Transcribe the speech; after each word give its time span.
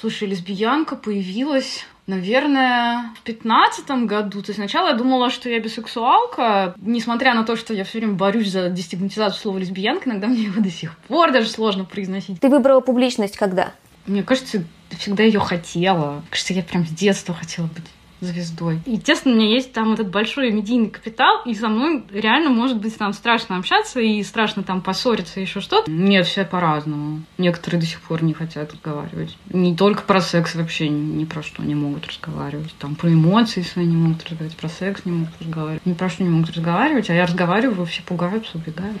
Слушай, 0.00 0.28
лесбиянка 0.28 0.96
появилась 0.96 1.84
Наверное, 2.06 3.14
в 3.14 3.22
пятнадцатом 3.22 4.08
году. 4.08 4.42
То 4.42 4.48
есть 4.48 4.56
сначала 4.56 4.88
я 4.88 4.94
думала, 4.94 5.30
что 5.30 5.48
я 5.48 5.60
бисексуалка, 5.60 6.74
несмотря 6.80 7.34
на 7.34 7.44
то, 7.44 7.54
что 7.54 7.72
я 7.72 7.84
все 7.84 7.98
время 7.98 8.14
борюсь 8.14 8.50
за 8.50 8.68
дестигматизацию 8.68 9.40
слова 9.40 9.58
лесбиянка, 9.58 10.08
иногда 10.08 10.26
мне 10.26 10.42
его 10.42 10.60
до 10.60 10.70
сих 10.70 10.98
пор 11.06 11.30
даже 11.30 11.48
сложно 11.48 11.84
произносить. 11.84 12.40
Ты 12.40 12.48
выбрала 12.48 12.80
публичность 12.80 13.36
когда? 13.36 13.74
Мне 14.06 14.24
кажется, 14.24 14.64
всегда 14.98 15.22
ее 15.22 15.38
хотела. 15.38 16.24
Кажется, 16.30 16.52
я 16.52 16.64
прям 16.64 16.84
с 16.84 16.90
детства 16.90 17.32
хотела 17.32 17.66
быть 17.66 17.84
звездой. 18.20 18.80
Естественно, 18.86 19.34
у 19.34 19.38
меня 19.38 19.48
есть 19.48 19.72
там 19.72 19.92
этот 19.92 20.10
большой 20.10 20.50
медийный 20.50 20.90
капитал, 20.90 21.42
и 21.44 21.54
со 21.54 21.68
мной 21.68 22.04
реально 22.12 22.50
может 22.50 22.78
быть 22.78 22.96
там 22.96 23.12
страшно 23.12 23.56
общаться 23.56 24.00
и 24.00 24.22
страшно 24.22 24.62
там 24.62 24.80
поссориться, 24.80 25.40
еще 25.40 25.60
что-то. 25.60 25.90
Нет, 25.90 26.26
все 26.26 26.44
по-разному. 26.44 27.22
Некоторые 27.38 27.80
до 27.80 27.86
сих 27.86 28.00
пор 28.00 28.22
не 28.22 28.32
хотят 28.32 28.72
разговаривать. 28.72 29.36
Не 29.50 29.76
только 29.76 30.02
про 30.02 30.20
секс 30.20 30.54
вообще 30.54 30.88
ни 30.88 31.24
про 31.24 31.42
что 31.42 31.62
не 31.62 31.74
могут 31.74 32.06
разговаривать. 32.06 32.74
Там 32.78 32.94
про 32.94 33.12
эмоции 33.12 33.62
свои 33.62 33.86
не 33.86 33.96
могут 33.96 34.24
разговаривать, 34.24 34.56
про 34.56 34.68
секс 34.68 35.04
не 35.04 35.12
могут 35.12 35.34
разговаривать. 35.40 35.86
Ни 35.86 35.92
про 35.94 36.08
что 36.08 36.22
не 36.22 36.30
могут 36.30 36.50
разговаривать, 36.50 37.10
а 37.10 37.14
я 37.14 37.26
разговариваю, 37.26 37.86
все 37.86 38.02
пугаются, 38.02 38.58
убегают. 38.58 39.00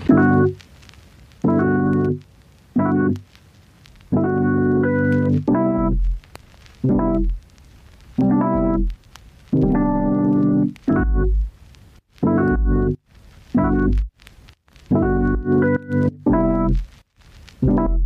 Thank 9.52 9.64
you. 17.62 17.99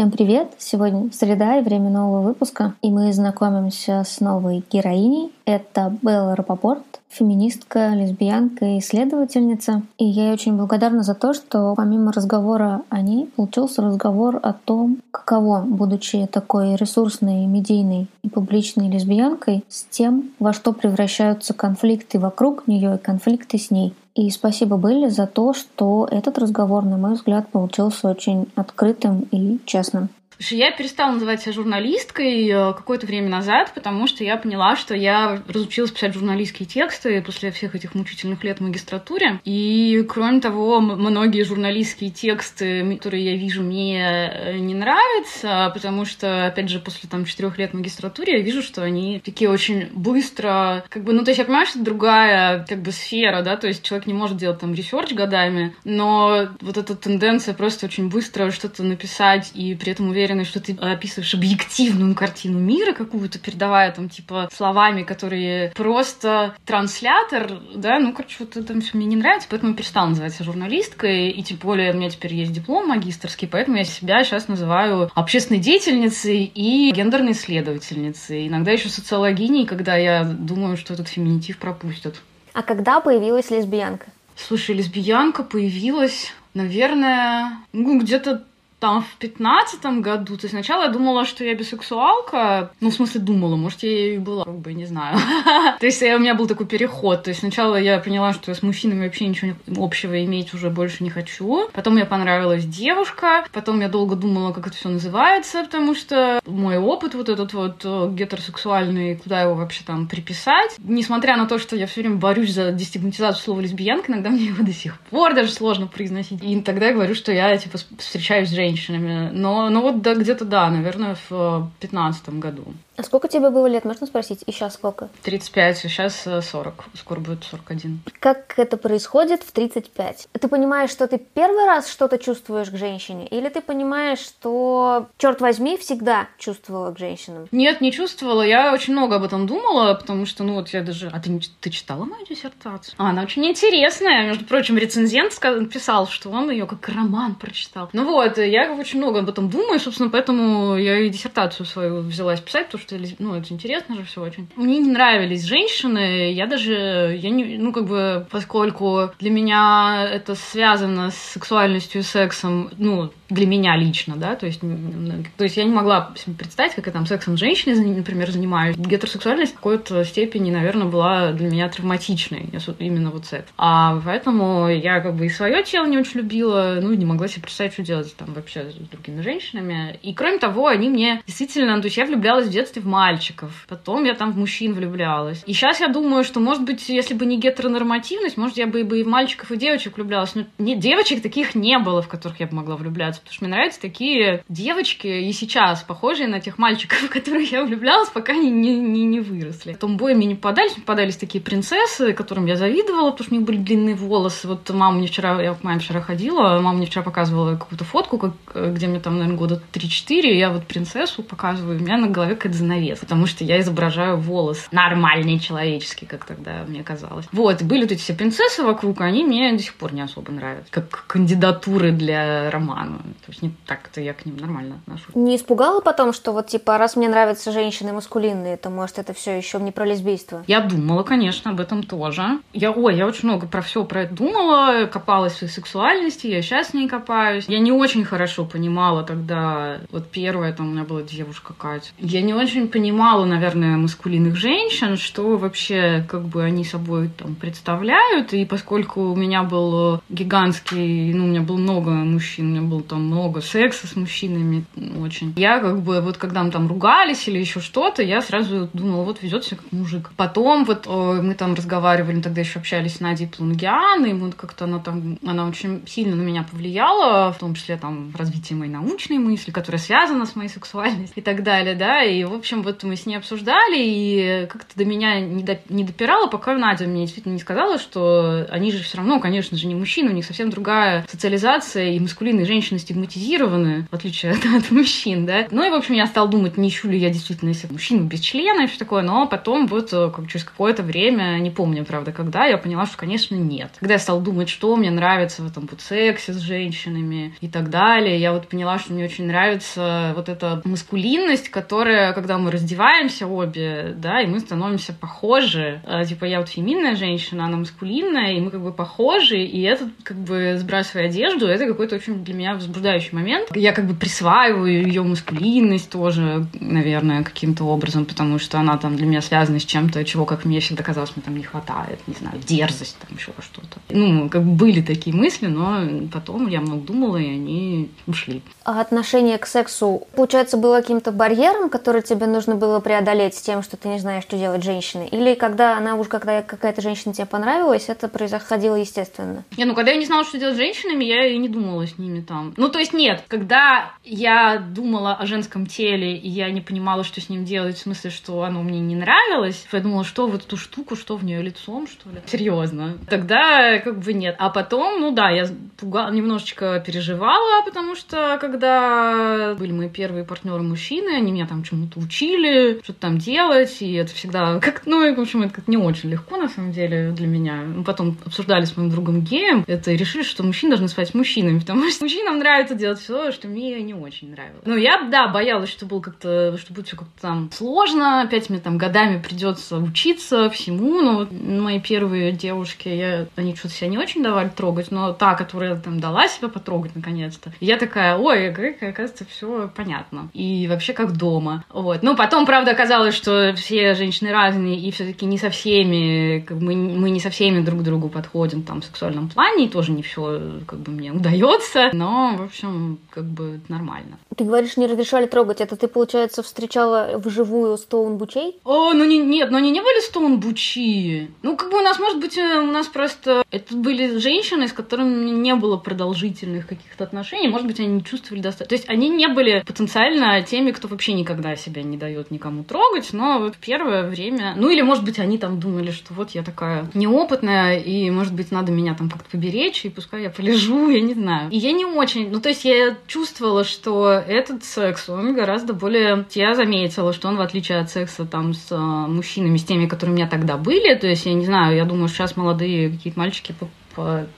Всем 0.00 0.10
привет! 0.10 0.52
Сегодня 0.56 1.12
среда 1.12 1.58
и 1.58 1.62
время 1.62 1.90
нового 1.90 2.22
выпуска, 2.22 2.72
и 2.80 2.90
мы 2.90 3.12
знакомимся 3.12 4.02
с 4.02 4.20
новой 4.20 4.64
героиней. 4.72 5.30
Это 5.44 5.94
Белла 6.00 6.34
Рапопорт, 6.34 7.02
феминистка, 7.10 7.90
лесбиянка 7.90 8.64
и 8.64 8.78
исследовательница. 8.78 9.82
И 9.98 10.06
я 10.06 10.28
ей 10.28 10.32
очень 10.32 10.56
благодарна 10.56 11.02
за 11.02 11.14
то, 11.14 11.34
что 11.34 11.74
помимо 11.76 12.12
разговора 12.12 12.80
о 12.88 13.02
ней 13.02 13.26
получился 13.26 13.82
разговор 13.82 14.40
о 14.42 14.54
том, 14.54 15.02
каково, 15.10 15.66
будучи 15.68 16.26
такой 16.26 16.76
ресурсной, 16.76 17.44
медийной 17.44 18.08
и 18.22 18.30
публичной 18.30 18.88
лесбиянкой, 18.88 19.64
с 19.68 19.84
тем, 19.84 20.30
во 20.38 20.54
что 20.54 20.72
превращаются 20.72 21.52
конфликты 21.52 22.18
вокруг 22.18 22.66
нее 22.66 22.94
и 22.94 23.04
конфликты 23.04 23.58
с 23.58 23.70
ней. 23.70 23.92
И 24.20 24.28
спасибо 24.28 24.76
Белле 24.76 25.08
за 25.08 25.26
то, 25.26 25.54
что 25.54 26.06
этот 26.10 26.36
разговор, 26.36 26.84
на 26.84 26.98
мой 26.98 27.14
взгляд, 27.14 27.48
получился 27.48 28.10
очень 28.10 28.48
открытым 28.54 29.22
и 29.30 29.58
честным. 29.64 30.10
Слушай, 30.40 30.56
я 30.56 30.70
перестала 30.70 31.12
называть 31.12 31.42
себя 31.42 31.52
журналисткой 31.52 32.48
э, 32.48 32.72
какое-то 32.72 33.06
время 33.06 33.28
назад, 33.28 33.72
потому 33.74 34.06
что 34.06 34.24
я 34.24 34.38
поняла, 34.38 34.74
что 34.74 34.94
я 34.94 35.42
разучилась 35.46 35.90
писать 35.90 36.14
журналистские 36.14 36.66
тексты 36.66 37.20
после 37.20 37.50
всех 37.50 37.74
этих 37.74 37.94
мучительных 37.94 38.42
лет 38.42 38.56
в 38.56 38.62
магистратуре. 38.62 39.38
И, 39.44 40.02
кроме 40.08 40.40
того, 40.40 40.80
многие 40.80 41.42
журналистские 41.42 42.10
тексты, 42.10 42.96
которые 42.96 43.32
я 43.32 43.36
вижу, 43.36 43.62
мне 43.62 44.00
э, 44.02 44.56
не 44.56 44.72
нравятся, 44.72 45.70
потому 45.74 46.06
что, 46.06 46.46
опять 46.46 46.70
же, 46.70 46.78
после 46.78 47.06
там 47.10 47.26
четырех 47.26 47.58
лет 47.58 47.72
в 47.72 47.76
магистратуре 47.76 48.38
я 48.38 48.42
вижу, 48.42 48.62
что 48.62 48.82
они 48.82 49.20
такие 49.22 49.50
очень 49.50 49.90
быстро, 49.92 50.84
как 50.88 51.04
бы, 51.04 51.12
ну, 51.12 51.22
то 51.22 51.32
есть 51.32 51.38
я 51.38 51.44
понимаю, 51.44 51.66
что 51.66 51.80
это 51.80 51.84
другая, 51.84 52.64
как 52.66 52.80
бы, 52.80 52.92
сфера, 52.92 53.42
да, 53.42 53.58
то 53.58 53.66
есть 53.66 53.82
человек 53.82 54.06
не 54.06 54.14
может 54.14 54.38
делать 54.38 54.60
там 54.60 54.72
research 54.72 55.12
годами, 55.12 55.74
но 55.84 56.48
вот 56.62 56.78
эта 56.78 56.96
тенденция 56.96 57.52
просто 57.52 57.84
очень 57.84 58.08
быстро 58.08 58.50
что-то 58.50 58.82
написать 58.84 59.50
и 59.52 59.74
при 59.74 59.92
этом 59.92 60.08
уверен 60.08 60.29
уверена, 60.30 60.44
что 60.44 60.60
ты 60.60 60.72
описываешь 60.74 61.34
объективную 61.34 62.14
картину 62.14 62.58
мира 62.58 62.92
какую-то, 62.92 63.38
передавая 63.38 63.92
там, 63.92 64.08
типа, 64.08 64.48
словами, 64.52 65.02
которые 65.02 65.72
просто 65.74 66.54
транслятор, 66.64 67.60
да, 67.74 67.98
ну, 67.98 68.12
короче, 68.12 68.36
вот 68.40 68.56
это 68.56 68.74
мне 68.92 69.06
не 69.06 69.16
нравится, 69.16 69.48
поэтому 69.50 69.72
я 69.72 69.76
перестала 69.76 70.08
называться 70.08 70.44
журналисткой, 70.44 71.30
и 71.30 71.42
тем 71.42 71.58
более 71.58 71.92
у 71.92 71.96
меня 71.96 72.10
теперь 72.10 72.34
есть 72.34 72.52
диплом 72.52 72.88
магистрский, 72.88 73.48
поэтому 73.48 73.78
я 73.78 73.84
себя 73.84 74.22
сейчас 74.24 74.48
называю 74.48 75.10
общественной 75.14 75.60
деятельницей 75.60 76.44
и 76.44 76.92
гендерной 76.92 77.32
исследовательницей. 77.32 78.48
Иногда 78.48 78.70
еще 78.70 78.88
социологиней, 78.88 79.66
когда 79.66 79.96
я 79.96 80.24
думаю, 80.24 80.76
что 80.76 80.94
этот 80.94 81.08
феминитив 81.08 81.58
пропустят. 81.58 82.20
А 82.52 82.62
когда 82.62 83.00
появилась 83.00 83.50
лесбиянка? 83.50 84.06
Слушай, 84.36 84.76
лесбиянка 84.76 85.42
появилась, 85.42 86.32
наверное, 86.54 87.58
ну, 87.72 88.00
где-то 88.00 88.44
там 88.80 89.02
в 89.02 89.16
пятнадцатом 89.18 90.00
году, 90.00 90.36
то 90.36 90.44
есть 90.44 90.54
сначала 90.54 90.84
я 90.84 90.88
думала, 90.88 91.26
что 91.26 91.44
я 91.44 91.54
бисексуалка, 91.54 92.70
ну, 92.80 92.90
в 92.90 92.94
смысле, 92.94 93.20
думала, 93.20 93.56
может, 93.56 93.82
я 93.82 94.14
и 94.14 94.18
была, 94.18 94.44
как 94.46 94.58
бы, 94.58 94.72
не 94.72 94.86
знаю. 94.86 95.18
То 95.78 95.86
есть 95.86 96.02
у 96.02 96.18
меня 96.18 96.34
был 96.34 96.46
такой 96.46 96.66
переход, 96.66 97.22
то 97.22 97.30
есть 97.30 97.40
сначала 97.40 97.76
я 97.76 97.98
поняла, 97.98 98.32
что 98.32 98.54
с 98.54 98.62
мужчинами 98.62 99.04
вообще 99.04 99.26
ничего 99.26 99.52
общего 99.76 100.24
иметь 100.24 100.54
уже 100.54 100.70
больше 100.70 101.04
не 101.04 101.10
хочу, 101.10 101.68
потом 101.72 101.94
мне 101.94 102.06
понравилась 102.06 102.64
девушка, 102.64 103.44
потом 103.52 103.80
я 103.80 103.88
долго 103.88 104.16
думала, 104.16 104.52
как 104.52 104.68
это 104.68 104.76
все 104.76 104.88
называется, 104.88 105.64
потому 105.64 105.94
что 105.94 106.40
мой 106.46 106.78
опыт 106.78 107.14
вот 107.14 107.28
этот 107.28 107.52
вот 107.52 107.82
э, 107.84 108.08
гетеросексуальный, 108.12 109.16
куда 109.16 109.42
его 109.42 109.54
вообще 109.54 109.82
там 109.84 110.08
приписать, 110.08 110.76
несмотря 110.78 111.36
на 111.36 111.46
то, 111.46 111.58
что 111.58 111.76
я 111.76 111.86
все 111.86 112.00
время 112.00 112.16
борюсь 112.16 112.52
за 112.52 112.72
дестигматизацию 112.72 113.42
слова 113.42 113.60
лесбиянка, 113.60 114.12
иногда 114.12 114.30
мне 114.30 114.46
его 114.46 114.64
до 114.64 114.72
сих 114.72 114.98
пор 115.00 115.34
даже 115.34 115.52
сложно 115.52 115.86
произносить, 115.86 116.42
и 116.42 116.60
тогда 116.62 116.86
я 116.88 116.94
говорю, 116.94 117.14
что 117.14 117.32
я, 117.32 117.54
типа, 117.56 117.78
встречаюсь 117.98 118.48
с 118.48 118.52
женщиной, 118.52 118.69
женщинами. 118.70 119.30
Но, 119.32 119.68
ну 119.70 119.82
вот 119.82 120.02
да, 120.02 120.14
где-то 120.14 120.44
да, 120.44 120.70
наверное, 120.70 121.16
в 121.28 121.70
пятнадцатом 121.80 122.40
году. 122.40 122.64
А 123.00 123.02
сколько 123.02 123.28
тебе 123.28 123.48
было 123.48 123.66
лет, 123.66 123.86
можно 123.86 124.06
спросить? 124.06 124.44
И 124.46 124.52
сейчас 124.52 124.74
сколько? 124.74 125.08
35, 125.22 125.86
а 125.86 125.88
сейчас 125.88 126.28
40. 126.50 126.84
Скоро 126.92 127.18
будет 127.18 127.44
41. 127.44 128.00
Как 128.18 128.58
это 128.58 128.76
происходит 128.76 129.42
в 129.42 129.52
35? 129.52 130.28
Ты 130.38 130.48
понимаешь, 130.48 130.90
что 130.90 131.08
ты 131.08 131.16
первый 131.16 131.64
раз 131.64 131.90
что-то 131.90 132.18
чувствуешь 132.18 132.68
к 132.68 132.76
женщине? 132.76 133.26
Или 133.28 133.48
ты 133.48 133.62
понимаешь, 133.62 134.18
что, 134.18 135.08
черт 135.16 135.40
возьми, 135.40 135.78
всегда 135.78 136.28
чувствовала 136.36 136.92
к 136.92 136.98
женщинам? 136.98 137.48
Нет, 137.52 137.80
не 137.80 137.90
чувствовала. 137.90 138.42
Я 138.42 138.74
очень 138.74 138.92
много 138.92 139.16
об 139.16 139.22
этом 139.22 139.46
думала, 139.46 139.94
потому 139.94 140.26
что, 140.26 140.44
ну 140.44 140.56
вот 140.56 140.68
я 140.68 140.82
даже... 140.82 141.08
А 141.08 141.20
ты, 141.20 141.40
ты 141.58 141.70
читала 141.70 142.04
мою 142.04 142.26
диссертацию? 142.26 142.96
А, 142.98 143.08
она 143.08 143.22
очень 143.22 143.46
интересная. 143.46 144.26
Между 144.26 144.44
прочим, 144.44 144.76
рецензент 144.76 145.40
писал, 145.72 146.06
что 146.06 146.28
он 146.28 146.50
ее 146.50 146.66
как 146.66 146.86
роман 146.86 147.34
прочитал. 147.34 147.88
Ну 147.94 148.04
вот, 148.04 148.36
я 148.36 148.74
очень 148.74 148.98
много 148.98 149.20
об 149.20 149.30
этом 149.30 149.48
думаю, 149.48 149.80
собственно, 149.80 150.10
поэтому 150.10 150.76
я 150.76 150.98
и 150.98 151.08
диссертацию 151.08 151.64
свою 151.64 152.00
взялась 152.00 152.40
писать, 152.40 152.66
потому 152.66 152.82
что 152.82 152.89
что, 152.98 153.16
ну, 153.18 153.34
это 153.34 153.52
интересно 153.52 153.96
же 153.96 154.04
все 154.04 154.22
очень. 154.22 154.48
Мне 154.56 154.78
не 154.78 154.90
нравились 154.90 155.44
женщины, 155.44 156.32
я 156.32 156.46
даже, 156.46 157.18
я 157.20 157.30
не, 157.30 157.58
ну, 157.58 157.72
как 157.72 157.86
бы, 157.86 158.26
поскольку 158.30 159.10
для 159.18 159.30
меня 159.30 160.08
это 160.10 160.34
связано 160.34 161.10
с 161.10 161.16
сексуальностью 161.16 162.00
и 162.00 162.04
сексом, 162.04 162.70
ну, 162.78 163.10
для 163.30 163.46
меня 163.46 163.76
лично, 163.76 164.16
да, 164.16 164.34
то 164.34 164.46
есть, 164.46 164.60
то 164.60 165.44
есть 165.44 165.56
я 165.56 165.64
не 165.64 165.72
могла 165.72 166.12
представить, 166.36 166.74
как 166.74 166.86
я 166.86 166.92
там 166.92 167.06
сексом 167.06 167.36
с 167.36 167.40
женщиной, 167.40 167.76
например, 167.96 168.30
занимаюсь. 168.30 168.76
Гетеросексуальность 168.76 169.52
в 169.52 169.56
какой-то 169.56 170.04
степени, 170.04 170.50
наверное, 170.50 170.86
была 170.86 171.32
для 171.32 171.48
меня 171.48 171.68
травматичной, 171.68 172.50
именно 172.78 173.10
вот 173.10 173.24
это. 173.32 173.46
А 173.56 174.00
поэтому 174.04 174.68
я 174.68 175.00
как 175.00 175.14
бы 175.14 175.26
и 175.26 175.28
свое 175.28 175.62
тело 175.62 175.86
не 175.86 175.98
очень 175.98 176.20
любила, 176.20 176.78
ну, 176.80 176.92
не 176.94 177.04
могла 177.04 177.28
себе 177.28 177.42
представить, 177.42 177.72
что 177.72 177.82
делать 177.82 178.14
там 178.16 178.32
вообще 178.34 178.70
с 178.70 178.74
другими 178.74 179.20
женщинами. 179.22 179.98
И 180.02 180.14
кроме 180.14 180.38
того, 180.38 180.66
они 180.66 180.88
мне 180.88 181.22
действительно, 181.26 181.80
то 181.80 181.86
есть 181.86 181.96
я 181.96 182.06
влюблялась 182.06 182.46
в 182.46 182.50
детстве 182.50 182.82
в 182.82 182.86
мальчиков, 182.86 183.66
потом 183.68 184.04
я 184.04 184.14
там 184.14 184.32
в 184.32 184.38
мужчин 184.38 184.74
влюблялась. 184.74 185.42
И 185.46 185.52
сейчас 185.52 185.80
я 185.80 185.88
думаю, 185.88 186.24
что, 186.24 186.40
может 186.40 186.64
быть, 186.64 186.88
если 186.88 187.14
бы 187.14 187.26
не 187.26 187.38
гетеронормативность, 187.38 188.36
может, 188.36 188.56
я 188.56 188.66
бы 188.66 188.80
и 188.80 189.04
в 189.04 189.06
мальчиков, 189.06 189.50
и 189.52 189.56
девочек 189.56 189.96
влюблялась. 189.96 190.34
Но 190.34 190.44
не, 190.58 190.76
девочек 190.76 191.22
таких 191.22 191.54
не 191.54 191.78
было, 191.78 192.02
в 192.02 192.08
которых 192.08 192.40
я 192.40 192.46
бы 192.46 192.56
могла 192.56 192.76
влюбляться 192.76 193.19
потому 193.20 193.34
что 193.34 193.44
мне 193.44 193.54
нравятся 193.54 193.80
такие 193.80 194.44
девочки 194.48 195.06
и 195.06 195.32
сейчас, 195.32 195.82
похожие 195.82 196.28
на 196.28 196.40
тех 196.40 196.58
мальчиков, 196.58 196.98
в 197.02 197.08
которых 197.08 197.50
я 197.52 197.64
влюблялась, 197.64 198.08
пока 198.08 198.32
они 198.32 198.50
не, 198.50 198.78
не, 198.78 199.04
не 199.04 199.20
выросли. 199.20 199.74
Томбои 199.74 200.14
мне 200.14 200.26
не 200.26 200.34
попадались, 200.34 200.72
мне 200.72 200.82
попадались 200.82 201.16
такие 201.16 201.42
принцессы, 201.42 202.12
которым 202.12 202.46
я 202.46 202.56
завидовала, 202.56 203.10
потому 203.10 203.26
что 203.26 203.34
у 203.34 203.38
них 203.38 203.46
были 203.46 203.58
длинные 203.58 203.94
волосы. 203.94 204.48
Вот 204.48 204.68
мама 204.70 204.98
мне 204.98 205.06
вчера, 205.06 205.40
я 205.42 205.54
к 205.54 205.62
маме 205.62 205.80
вчера 205.80 206.00
ходила, 206.00 206.60
мама 206.60 206.74
мне 206.74 206.86
вчера 206.86 207.02
показывала 207.02 207.56
какую-то 207.56 207.84
фотку, 207.84 208.18
как, 208.18 208.74
где 208.74 208.86
мне 208.86 209.00
там, 209.00 209.14
наверное, 209.14 209.38
года 209.38 209.62
3-4, 209.72 210.26
я 210.32 210.50
вот 210.50 210.66
принцессу 210.66 211.22
показываю, 211.22 211.78
у 211.78 211.80
меня 211.80 211.96
на 211.96 212.08
голове 212.08 212.34
какая-то 212.34 212.58
занавеса, 212.58 213.00
потому 213.00 213.26
что 213.26 213.44
я 213.44 213.60
изображаю 213.60 214.16
волос 214.18 214.68
нормальный, 214.70 215.38
человеческий, 215.38 216.06
как 216.06 216.24
тогда 216.24 216.64
мне 216.66 216.82
казалось. 216.82 217.26
Вот, 217.32 217.62
были 217.62 217.82
вот 217.82 217.92
эти 217.92 218.00
все 218.00 218.14
принцессы 218.14 218.62
вокруг, 218.62 219.00
они 219.00 219.24
мне 219.24 219.52
до 219.52 219.62
сих 219.62 219.74
пор 219.74 219.92
не 219.92 220.02
особо 220.02 220.32
нравятся, 220.32 220.70
как 220.70 221.04
кандидатуры 221.06 221.92
для 221.92 222.50
романа 222.50 223.00
То 223.14 223.30
есть 223.30 223.42
не 223.42 223.52
так-то 223.66 224.00
я 224.00 224.14
к 224.14 224.26
ним 224.26 224.36
нормально 224.36 224.76
отношусь. 224.82 225.14
Не 225.14 225.36
испугало 225.36 225.80
потом, 225.80 226.12
что 226.12 226.32
вот 226.32 226.48
типа, 226.48 226.78
раз 226.78 226.96
мне 226.96 227.08
нравятся 227.08 227.52
женщины 227.52 227.92
маскулинные, 227.92 228.56
то 228.56 228.70
может 228.70 228.98
это 228.98 229.12
все 229.12 229.36
еще 229.36 229.58
не 229.58 229.72
про 229.72 229.84
лесбийство? 229.84 230.44
Я 230.46 230.60
думала, 230.60 231.02
конечно, 231.02 231.50
об 231.50 231.60
этом 231.60 231.82
тоже. 231.82 232.40
Я, 232.52 232.70
ой, 232.72 232.96
я 232.96 233.06
очень 233.06 233.28
много 233.28 233.46
про 233.46 233.62
все 233.62 233.84
про 233.84 234.02
это 234.02 234.14
думала, 234.14 234.86
копалась 234.86 235.34
в 235.34 235.36
своей 235.38 235.52
сексуальности, 235.52 236.26
я 236.26 236.42
сейчас 236.42 236.68
с 236.68 236.74
ней 236.74 236.88
копаюсь. 236.88 237.44
Я 237.48 237.58
не 237.58 237.72
очень 237.72 238.04
хорошо 238.04 238.44
понимала, 238.44 239.02
когда 239.02 239.78
вот 239.90 240.08
первая 240.08 240.52
там 240.52 240.68
у 240.68 240.72
меня 240.72 240.84
была 240.84 241.02
девушка 241.02 241.54
Катя. 241.54 241.90
Я 241.98 242.22
не 242.22 242.34
очень 242.34 242.68
понимала, 242.68 243.24
наверное, 243.24 243.76
маскулинных 243.76 244.36
женщин, 244.36 244.96
что 244.96 245.36
вообще 245.36 246.04
как 246.08 246.22
бы 246.22 246.42
они 246.42 246.64
собой 246.64 247.10
там 247.16 247.34
представляют. 247.34 248.32
И 248.32 248.44
поскольку 248.44 249.02
у 249.02 249.16
меня 249.16 249.42
был 249.42 250.00
гигантский, 250.08 251.12
ну, 251.14 251.24
у 251.24 251.28
меня 251.28 251.42
было 251.42 251.56
много 251.56 251.90
мужчин, 251.90 252.46
у 252.46 252.50
меня 252.50 252.62
было 252.62 252.82
там 252.82 252.99
много 253.00 253.40
секса 253.40 253.86
с 253.86 253.96
мужчинами 253.96 254.64
очень. 255.00 255.32
Я 255.36 255.58
как 255.60 255.82
бы 255.82 256.00
вот 256.00 256.16
когда 256.16 256.42
мы 256.42 256.50
там 256.50 256.68
ругались 256.68 257.26
или 257.28 257.38
еще 257.38 257.60
что-то, 257.60 258.02
я 258.02 258.20
сразу 258.22 258.68
думала, 258.72 259.04
вот 259.04 259.22
везет 259.22 259.44
себя 259.44 259.58
как 259.58 259.72
мужик. 259.72 260.10
Потом 260.16 260.64
вот 260.64 260.86
мы 260.86 261.34
там 261.34 261.54
разговаривали, 261.54 262.20
тогда 262.20 262.40
еще 262.40 262.58
общались 262.58 262.96
с 262.96 263.00
Надей 263.00 263.28
Плунгиан, 263.28 264.04
и 264.04 264.12
мы 264.12 264.32
как-то 264.32 264.64
она 264.64 264.78
там, 264.78 265.18
она 265.24 265.46
очень 265.46 265.82
сильно 265.86 266.16
на 266.16 266.22
меня 266.22 266.42
повлияла, 266.42 267.32
в 267.32 267.38
том 267.38 267.54
числе 267.54 267.76
там 267.76 268.12
развитие 268.16 268.58
моей 268.58 268.72
научной 268.72 269.18
мысли, 269.18 269.50
которая 269.50 269.80
связана 269.80 270.26
с 270.26 270.36
моей 270.36 270.48
сексуальностью 270.48 271.20
и 271.20 271.22
так 271.22 271.42
далее, 271.42 271.74
да, 271.74 272.02
и 272.02 272.24
в 272.24 272.32
общем 272.32 272.62
вот 272.62 272.82
мы 272.84 272.96
с 272.96 273.06
ней 273.06 273.16
обсуждали, 273.16 273.78
и 273.78 274.46
как-то 274.46 274.76
до 274.76 274.84
меня 274.84 275.20
не, 275.20 275.42
до, 275.42 275.60
не 275.68 275.84
допирала, 275.84 276.26
пока 276.26 276.56
Надя 276.56 276.86
мне 276.86 277.02
действительно 277.02 277.34
не 277.34 277.38
сказала, 277.38 277.78
что 277.78 278.46
они 278.50 278.72
же 278.72 278.82
все 278.82 278.98
равно, 278.98 279.20
конечно 279.20 279.56
же, 279.56 279.66
не 279.66 279.74
мужчины, 279.74 280.10
у 280.10 280.14
них 280.14 280.24
совсем 280.24 280.50
другая 280.50 281.06
социализация, 281.10 281.90
и 281.90 282.00
маскулинные 282.00 282.46
женщины 282.46 282.78
стигматизированы, 282.90 283.86
в 283.90 283.94
отличие 283.94 284.32
от, 284.32 284.44
от 284.56 284.70
мужчин, 284.70 285.26
да. 285.26 285.46
Ну 285.50 285.66
и, 285.66 285.70
в 285.70 285.74
общем, 285.74 285.94
я 285.94 286.06
стала 286.06 286.28
думать, 286.28 286.56
не 286.56 286.68
ищу 286.68 286.90
ли 286.90 286.98
я 286.98 287.10
действительно 287.10 287.54
себе 287.54 287.72
мужчину 287.72 288.04
без 288.04 288.20
члена 288.20 288.64
и 288.64 288.66
все 288.66 288.78
такое, 288.78 289.02
но 289.02 289.26
потом 289.26 289.66
вот 289.66 289.92
э, 289.92 290.10
как 290.10 290.28
через 290.28 290.44
какое-то 290.44 290.82
время, 290.82 291.38
не 291.38 291.50
помню, 291.50 291.84
правда, 291.84 292.12
когда, 292.12 292.46
я 292.46 292.58
поняла, 292.58 292.86
что, 292.86 292.96
конечно, 292.96 293.36
нет. 293.36 293.70
Когда 293.78 293.94
я 293.94 294.00
стала 294.00 294.20
думать, 294.20 294.48
что 294.48 294.74
мне 294.76 294.90
нравится 294.90 295.42
в 295.42 295.46
этом 295.46 295.68
вот 295.70 295.80
сексе 295.80 296.32
с 296.32 296.38
женщинами 296.38 297.34
и 297.40 297.48
так 297.48 297.70
далее, 297.70 298.18
я 298.18 298.32
вот 298.32 298.48
поняла, 298.48 298.78
что 298.78 298.92
мне 298.92 299.04
очень 299.04 299.26
нравится 299.26 300.12
вот 300.16 300.28
эта 300.28 300.60
маскулинность, 300.64 301.48
которая, 301.48 302.12
когда 302.12 302.38
мы 302.38 302.50
раздеваемся 302.50 303.26
обе, 303.26 303.94
да, 303.96 304.20
и 304.20 304.26
мы 304.26 304.40
становимся 304.40 304.92
похожи. 304.92 305.80
Э, 305.86 306.04
типа, 306.04 306.24
я 306.24 306.40
вот 306.40 306.48
феминная 306.48 306.96
женщина, 306.96 307.44
она 307.44 307.56
маскулинная, 307.56 308.32
и 308.32 308.40
мы 308.40 308.50
как 308.50 308.62
бы 308.62 308.72
похожи, 308.72 309.38
и 309.38 309.62
это 309.62 309.88
как 310.02 310.16
бы 310.16 310.56
сбрасывая 310.58 311.06
одежду, 311.06 311.46
это 311.46 311.66
какой-то 311.66 311.96
очень 311.96 312.24
для 312.24 312.34
меня 312.34 312.54
возбуждающий 312.70 313.10
момент. 313.12 313.48
Я 313.54 313.72
как 313.72 313.86
бы 313.86 313.94
присваиваю 313.94 314.86
ее 314.86 315.02
маскулинность 315.02 315.90
тоже, 315.90 316.46
наверное, 316.60 317.22
каким-то 317.22 317.64
образом, 317.64 318.04
потому 318.04 318.38
что 318.38 318.58
она 318.58 318.78
там 318.78 318.96
для 318.96 319.06
меня 319.06 319.20
связана 319.20 319.58
с 319.58 319.64
чем-то, 319.64 320.04
чего, 320.04 320.24
как 320.24 320.44
мне 320.44 320.60
всегда 320.60 320.82
казалось, 320.82 321.12
мне 321.16 321.22
там 321.24 321.36
не 321.36 321.42
хватает, 321.42 321.98
не 322.06 322.14
знаю, 322.14 322.38
дерзость, 322.46 322.96
там 322.98 323.16
еще 323.16 323.32
что-то. 323.40 323.80
Ну, 323.90 324.28
как 324.28 324.44
бы 324.44 324.52
были 324.52 324.80
такие 324.80 325.14
мысли, 325.14 325.46
но 325.46 326.08
потом 326.12 326.46
я 326.46 326.60
много 326.60 326.82
думала, 326.82 327.16
и 327.16 327.26
они 327.26 327.90
ушли. 328.06 328.42
А 328.64 328.80
отношение 328.80 329.38
к 329.38 329.46
сексу, 329.46 330.06
получается, 330.14 330.56
было 330.56 330.80
каким-то 330.80 331.12
барьером, 331.12 331.70
который 331.70 332.02
тебе 332.02 332.26
нужно 332.26 332.54
было 332.54 332.80
преодолеть 332.80 333.34
с 333.34 333.42
тем, 333.42 333.62
что 333.62 333.76
ты 333.76 333.88
не 333.88 333.98
знаешь, 333.98 334.22
что 334.22 334.36
делать 334.36 334.62
женщине? 334.62 335.08
Или 335.08 335.34
когда 335.34 335.76
она 335.76 335.96
уж 335.96 336.08
когда 336.08 336.42
какая-то 336.42 336.80
женщина 336.80 337.12
тебе 337.12 337.26
понравилась, 337.26 337.88
это 337.88 338.08
происходило 338.08 338.76
естественно? 338.76 339.44
Не, 339.56 339.64
ну 339.64 339.74
когда 339.74 339.90
я 339.90 339.96
не 339.96 340.06
знала, 340.06 340.24
что 340.24 340.38
делать 340.38 340.54
с 340.54 340.58
женщинами, 340.58 341.04
я 341.04 341.26
и 341.26 341.38
не 341.38 341.48
думала 341.48 341.86
с 341.86 341.98
ними 341.98 342.20
там. 342.20 342.54
Ну, 342.60 342.68
то 342.68 342.78
есть 342.78 342.92
нет, 342.92 343.24
когда 343.26 343.92
я 344.04 344.58
думала 344.58 345.14
о 345.14 345.24
женском 345.24 345.64
теле, 345.64 346.14
и 346.14 346.28
я 346.28 346.50
не 346.50 346.60
понимала, 346.60 347.04
что 347.04 347.18
с 347.18 347.30
ним 347.30 347.46
делать, 347.46 347.78
в 347.78 347.80
смысле, 347.80 348.10
что 348.10 348.42
оно 348.42 348.62
мне 348.62 348.80
не 348.80 348.96
нравилось, 348.96 349.66
я 349.72 349.80
думала, 349.80 350.04
что 350.04 350.26
вот 350.26 350.44
эту 350.44 350.58
штуку, 350.58 350.94
что 350.94 351.16
в 351.16 351.24
нее 351.24 351.40
лицом, 351.40 351.88
что 351.88 352.10
ли? 352.10 352.16
Серьезно. 352.26 352.98
Тогда 353.08 353.78
как 353.78 354.00
бы 354.00 354.12
нет. 354.12 354.36
А 354.38 354.50
потом, 354.50 355.00
ну 355.00 355.10
да, 355.10 355.30
я 355.30 355.48
пугала, 355.78 356.10
немножечко 356.10 356.84
переживала, 356.86 357.64
потому 357.64 357.96
что 357.96 358.36
когда 358.38 359.54
были 359.58 359.72
мои 359.72 359.88
первые 359.88 360.24
партнеры 360.24 360.60
мужчины, 360.60 361.16
они 361.16 361.32
меня 361.32 361.46
там 361.46 361.62
чему-то 361.62 361.98
учили, 361.98 362.80
что-то 362.82 363.00
там 363.00 363.16
делать, 363.16 363.80
и 363.80 363.94
это 363.94 364.12
всегда 364.12 364.60
как, 364.60 364.82
ну, 364.84 365.14
в 365.14 365.18
общем, 365.18 365.44
это 365.44 365.54
как 365.54 365.66
не 365.66 365.78
очень 365.78 366.10
легко, 366.10 366.36
на 366.36 366.50
самом 366.50 366.72
деле, 366.72 367.12
для 367.12 367.26
меня. 367.26 367.62
Мы 367.62 367.84
потом 367.84 368.18
обсуждали 368.26 368.66
с 368.66 368.76
моим 368.76 368.90
другом 368.90 369.22
геем 369.22 369.64
это 369.66 369.92
решили, 369.92 370.24
что 370.24 370.42
мужчины 370.42 370.72
должны 370.72 370.88
спать 370.88 371.08
с 371.08 371.14
мужчинами, 371.14 371.60
потому 371.60 371.88
что 371.88 372.04
мужчинам 372.04 372.38
нравится 372.38 372.49
делать 372.74 372.98
все, 372.98 373.32
что 373.32 373.48
мне 373.48 373.80
не 373.82 373.94
очень 373.94 374.30
нравилось. 374.30 374.62
Ну, 374.64 374.76
я, 374.76 375.02
да, 375.10 375.28
боялась, 375.28 375.70
что 375.70 375.86
было 375.86 376.00
как-то, 376.00 376.56
что 376.58 376.72
будет 376.72 376.86
все 376.86 376.96
как-то 376.96 377.20
там 377.20 377.50
сложно, 377.52 378.22
опять 378.22 378.50
мне 378.50 378.60
там 378.60 378.78
годами 378.78 379.20
придется 379.20 379.76
учиться 379.76 380.50
всему, 380.50 381.00
но 381.02 381.16
вот 381.18 381.32
мои 381.32 381.80
первые 381.80 382.32
девушки, 382.32 382.88
я, 382.88 383.26
они 383.36 383.54
что-то 383.54 383.74
себя 383.74 383.88
не 383.88 383.98
очень 383.98 384.22
давали 384.22 384.48
трогать, 384.48 384.90
но 384.90 385.12
та, 385.12 385.34
которая 385.34 385.76
там 385.76 386.00
дала 386.00 386.28
себя 386.28 386.48
потрогать 386.48 386.94
наконец-то, 386.94 387.52
я 387.60 387.76
такая, 387.76 388.16
ой, 388.16 388.48
оказывается, 388.48 389.24
все 389.24 389.70
понятно. 389.74 390.28
И 390.32 390.66
вообще 390.68 390.92
как 390.92 391.16
дома. 391.16 391.64
Вот. 391.70 392.02
Ну, 392.02 392.16
потом, 392.16 392.46
правда, 392.46 392.72
оказалось, 392.72 393.14
что 393.14 393.54
все 393.56 393.94
женщины 393.94 394.32
разные, 394.32 394.78
и 394.78 394.90
все-таки 394.90 395.26
не 395.26 395.38
со 395.38 395.50
всеми, 395.50 396.40
как 396.40 396.60
мы, 396.60 396.74
мы 396.74 397.10
не 397.10 397.20
со 397.20 397.30
всеми 397.30 397.60
друг 397.60 397.82
другу 397.82 398.08
подходим 398.08 398.62
там 398.62 398.80
в 398.80 398.84
сексуальном 398.84 399.28
плане, 399.28 399.66
и 399.66 399.68
тоже 399.68 399.92
не 399.92 400.02
все 400.02 400.60
как 400.66 400.80
бы 400.80 400.92
мне 400.92 401.12
удается, 401.12 401.90
но, 401.92 402.39
в 402.40 402.44
общем, 402.44 402.98
как 403.10 403.24
бы 403.24 403.60
нормально. 403.68 404.18
Ты 404.36 404.44
говоришь, 404.44 404.76
не 404.76 404.86
разрешали 404.86 405.26
трогать, 405.26 405.60
это 405.60 405.76
ты, 405.76 405.88
получается, 405.88 406.42
встречала 406.42 407.20
вживую 407.22 407.76
стоун-бучей? 407.76 408.58
О, 408.64 408.92
ну 408.92 409.04
не, 409.04 409.18
нет, 409.18 409.50
но 409.50 409.58
они 409.58 409.70
не 409.70 409.80
были 409.80 410.00
стоун-бучи. 410.00 411.30
Ну, 411.42 411.56
как 411.56 411.70
бы 411.70 411.78
у 411.78 411.82
нас, 411.82 411.98
может 411.98 412.20
быть, 412.20 412.38
э, 412.38 412.58
у 412.58 412.70
нас 412.70 412.86
просто... 412.86 413.44
Это 413.50 413.76
были 413.76 414.18
женщины, 414.18 414.68
с 414.68 414.72
которыми 414.72 415.30
не 415.30 415.54
было 415.54 415.76
продолжительных 415.76 416.66
каких-то 416.66 417.04
отношений, 417.04 417.48
может 417.48 417.66
быть, 417.66 417.80
они 417.80 417.88
не 417.88 418.04
чувствовали 418.04 418.42
достаточно... 418.42 418.68
То 418.68 418.74
есть 418.74 418.88
они 418.88 419.08
не 419.08 419.28
были 419.28 419.62
потенциально 419.66 420.42
теми, 420.42 420.70
кто 420.70 420.88
вообще 420.88 421.12
никогда 421.12 421.56
себя 421.56 421.82
не 421.82 421.96
дает 421.96 422.30
никому 422.30 422.64
трогать, 422.64 423.12
но 423.12 423.38
вот 423.40 423.56
первое 423.56 424.08
время... 424.08 424.54
Ну, 424.56 424.70
или, 424.70 424.82
может 424.82 425.04
быть, 425.04 425.18
они 425.18 425.38
там 425.38 425.60
думали, 425.60 425.90
что 425.90 426.14
вот 426.14 426.30
я 426.30 426.42
такая 426.42 426.88
неопытная, 426.94 427.78
и, 427.78 428.10
может 428.10 428.34
быть, 428.34 428.50
надо 428.50 428.72
меня 428.72 428.94
там 428.94 429.10
как-то 429.10 429.30
поберечь, 429.30 429.84
и 429.84 429.90
пускай 429.90 430.22
я 430.22 430.30
полежу, 430.30 430.88
я 430.88 431.00
не 431.00 431.14
знаю. 431.14 431.50
И 431.50 431.56
я 431.56 431.72
не 431.72 431.84
очень... 431.84 432.29
Ну, 432.30 432.40
то 432.40 432.48
есть 432.48 432.64
я 432.64 432.96
чувствовала, 433.08 433.64
что 433.64 434.08
этот 434.12 434.62
секс, 434.62 435.08
он 435.08 435.34
гораздо 435.34 435.72
более... 435.72 436.24
Я 436.34 436.54
заметила, 436.54 437.12
что 437.12 437.26
он, 437.26 437.36
в 437.36 437.40
отличие 437.40 437.78
от 437.78 437.90
секса 437.90 438.24
там 438.24 438.54
с 438.54 438.70
э, 438.70 438.76
мужчинами, 438.76 439.56
с 439.56 439.64
теми, 439.64 439.86
которые 439.86 440.14
у 440.14 440.16
меня 440.16 440.28
тогда 440.28 440.56
были, 440.56 440.94
то 440.94 441.08
есть 441.08 441.26
я 441.26 441.34
не 441.34 441.44
знаю, 441.44 441.76
я 441.76 441.84
думаю, 441.84 442.06
сейчас 442.06 442.36
молодые 442.36 442.90
какие-то 442.90 443.18
мальчики 443.18 443.52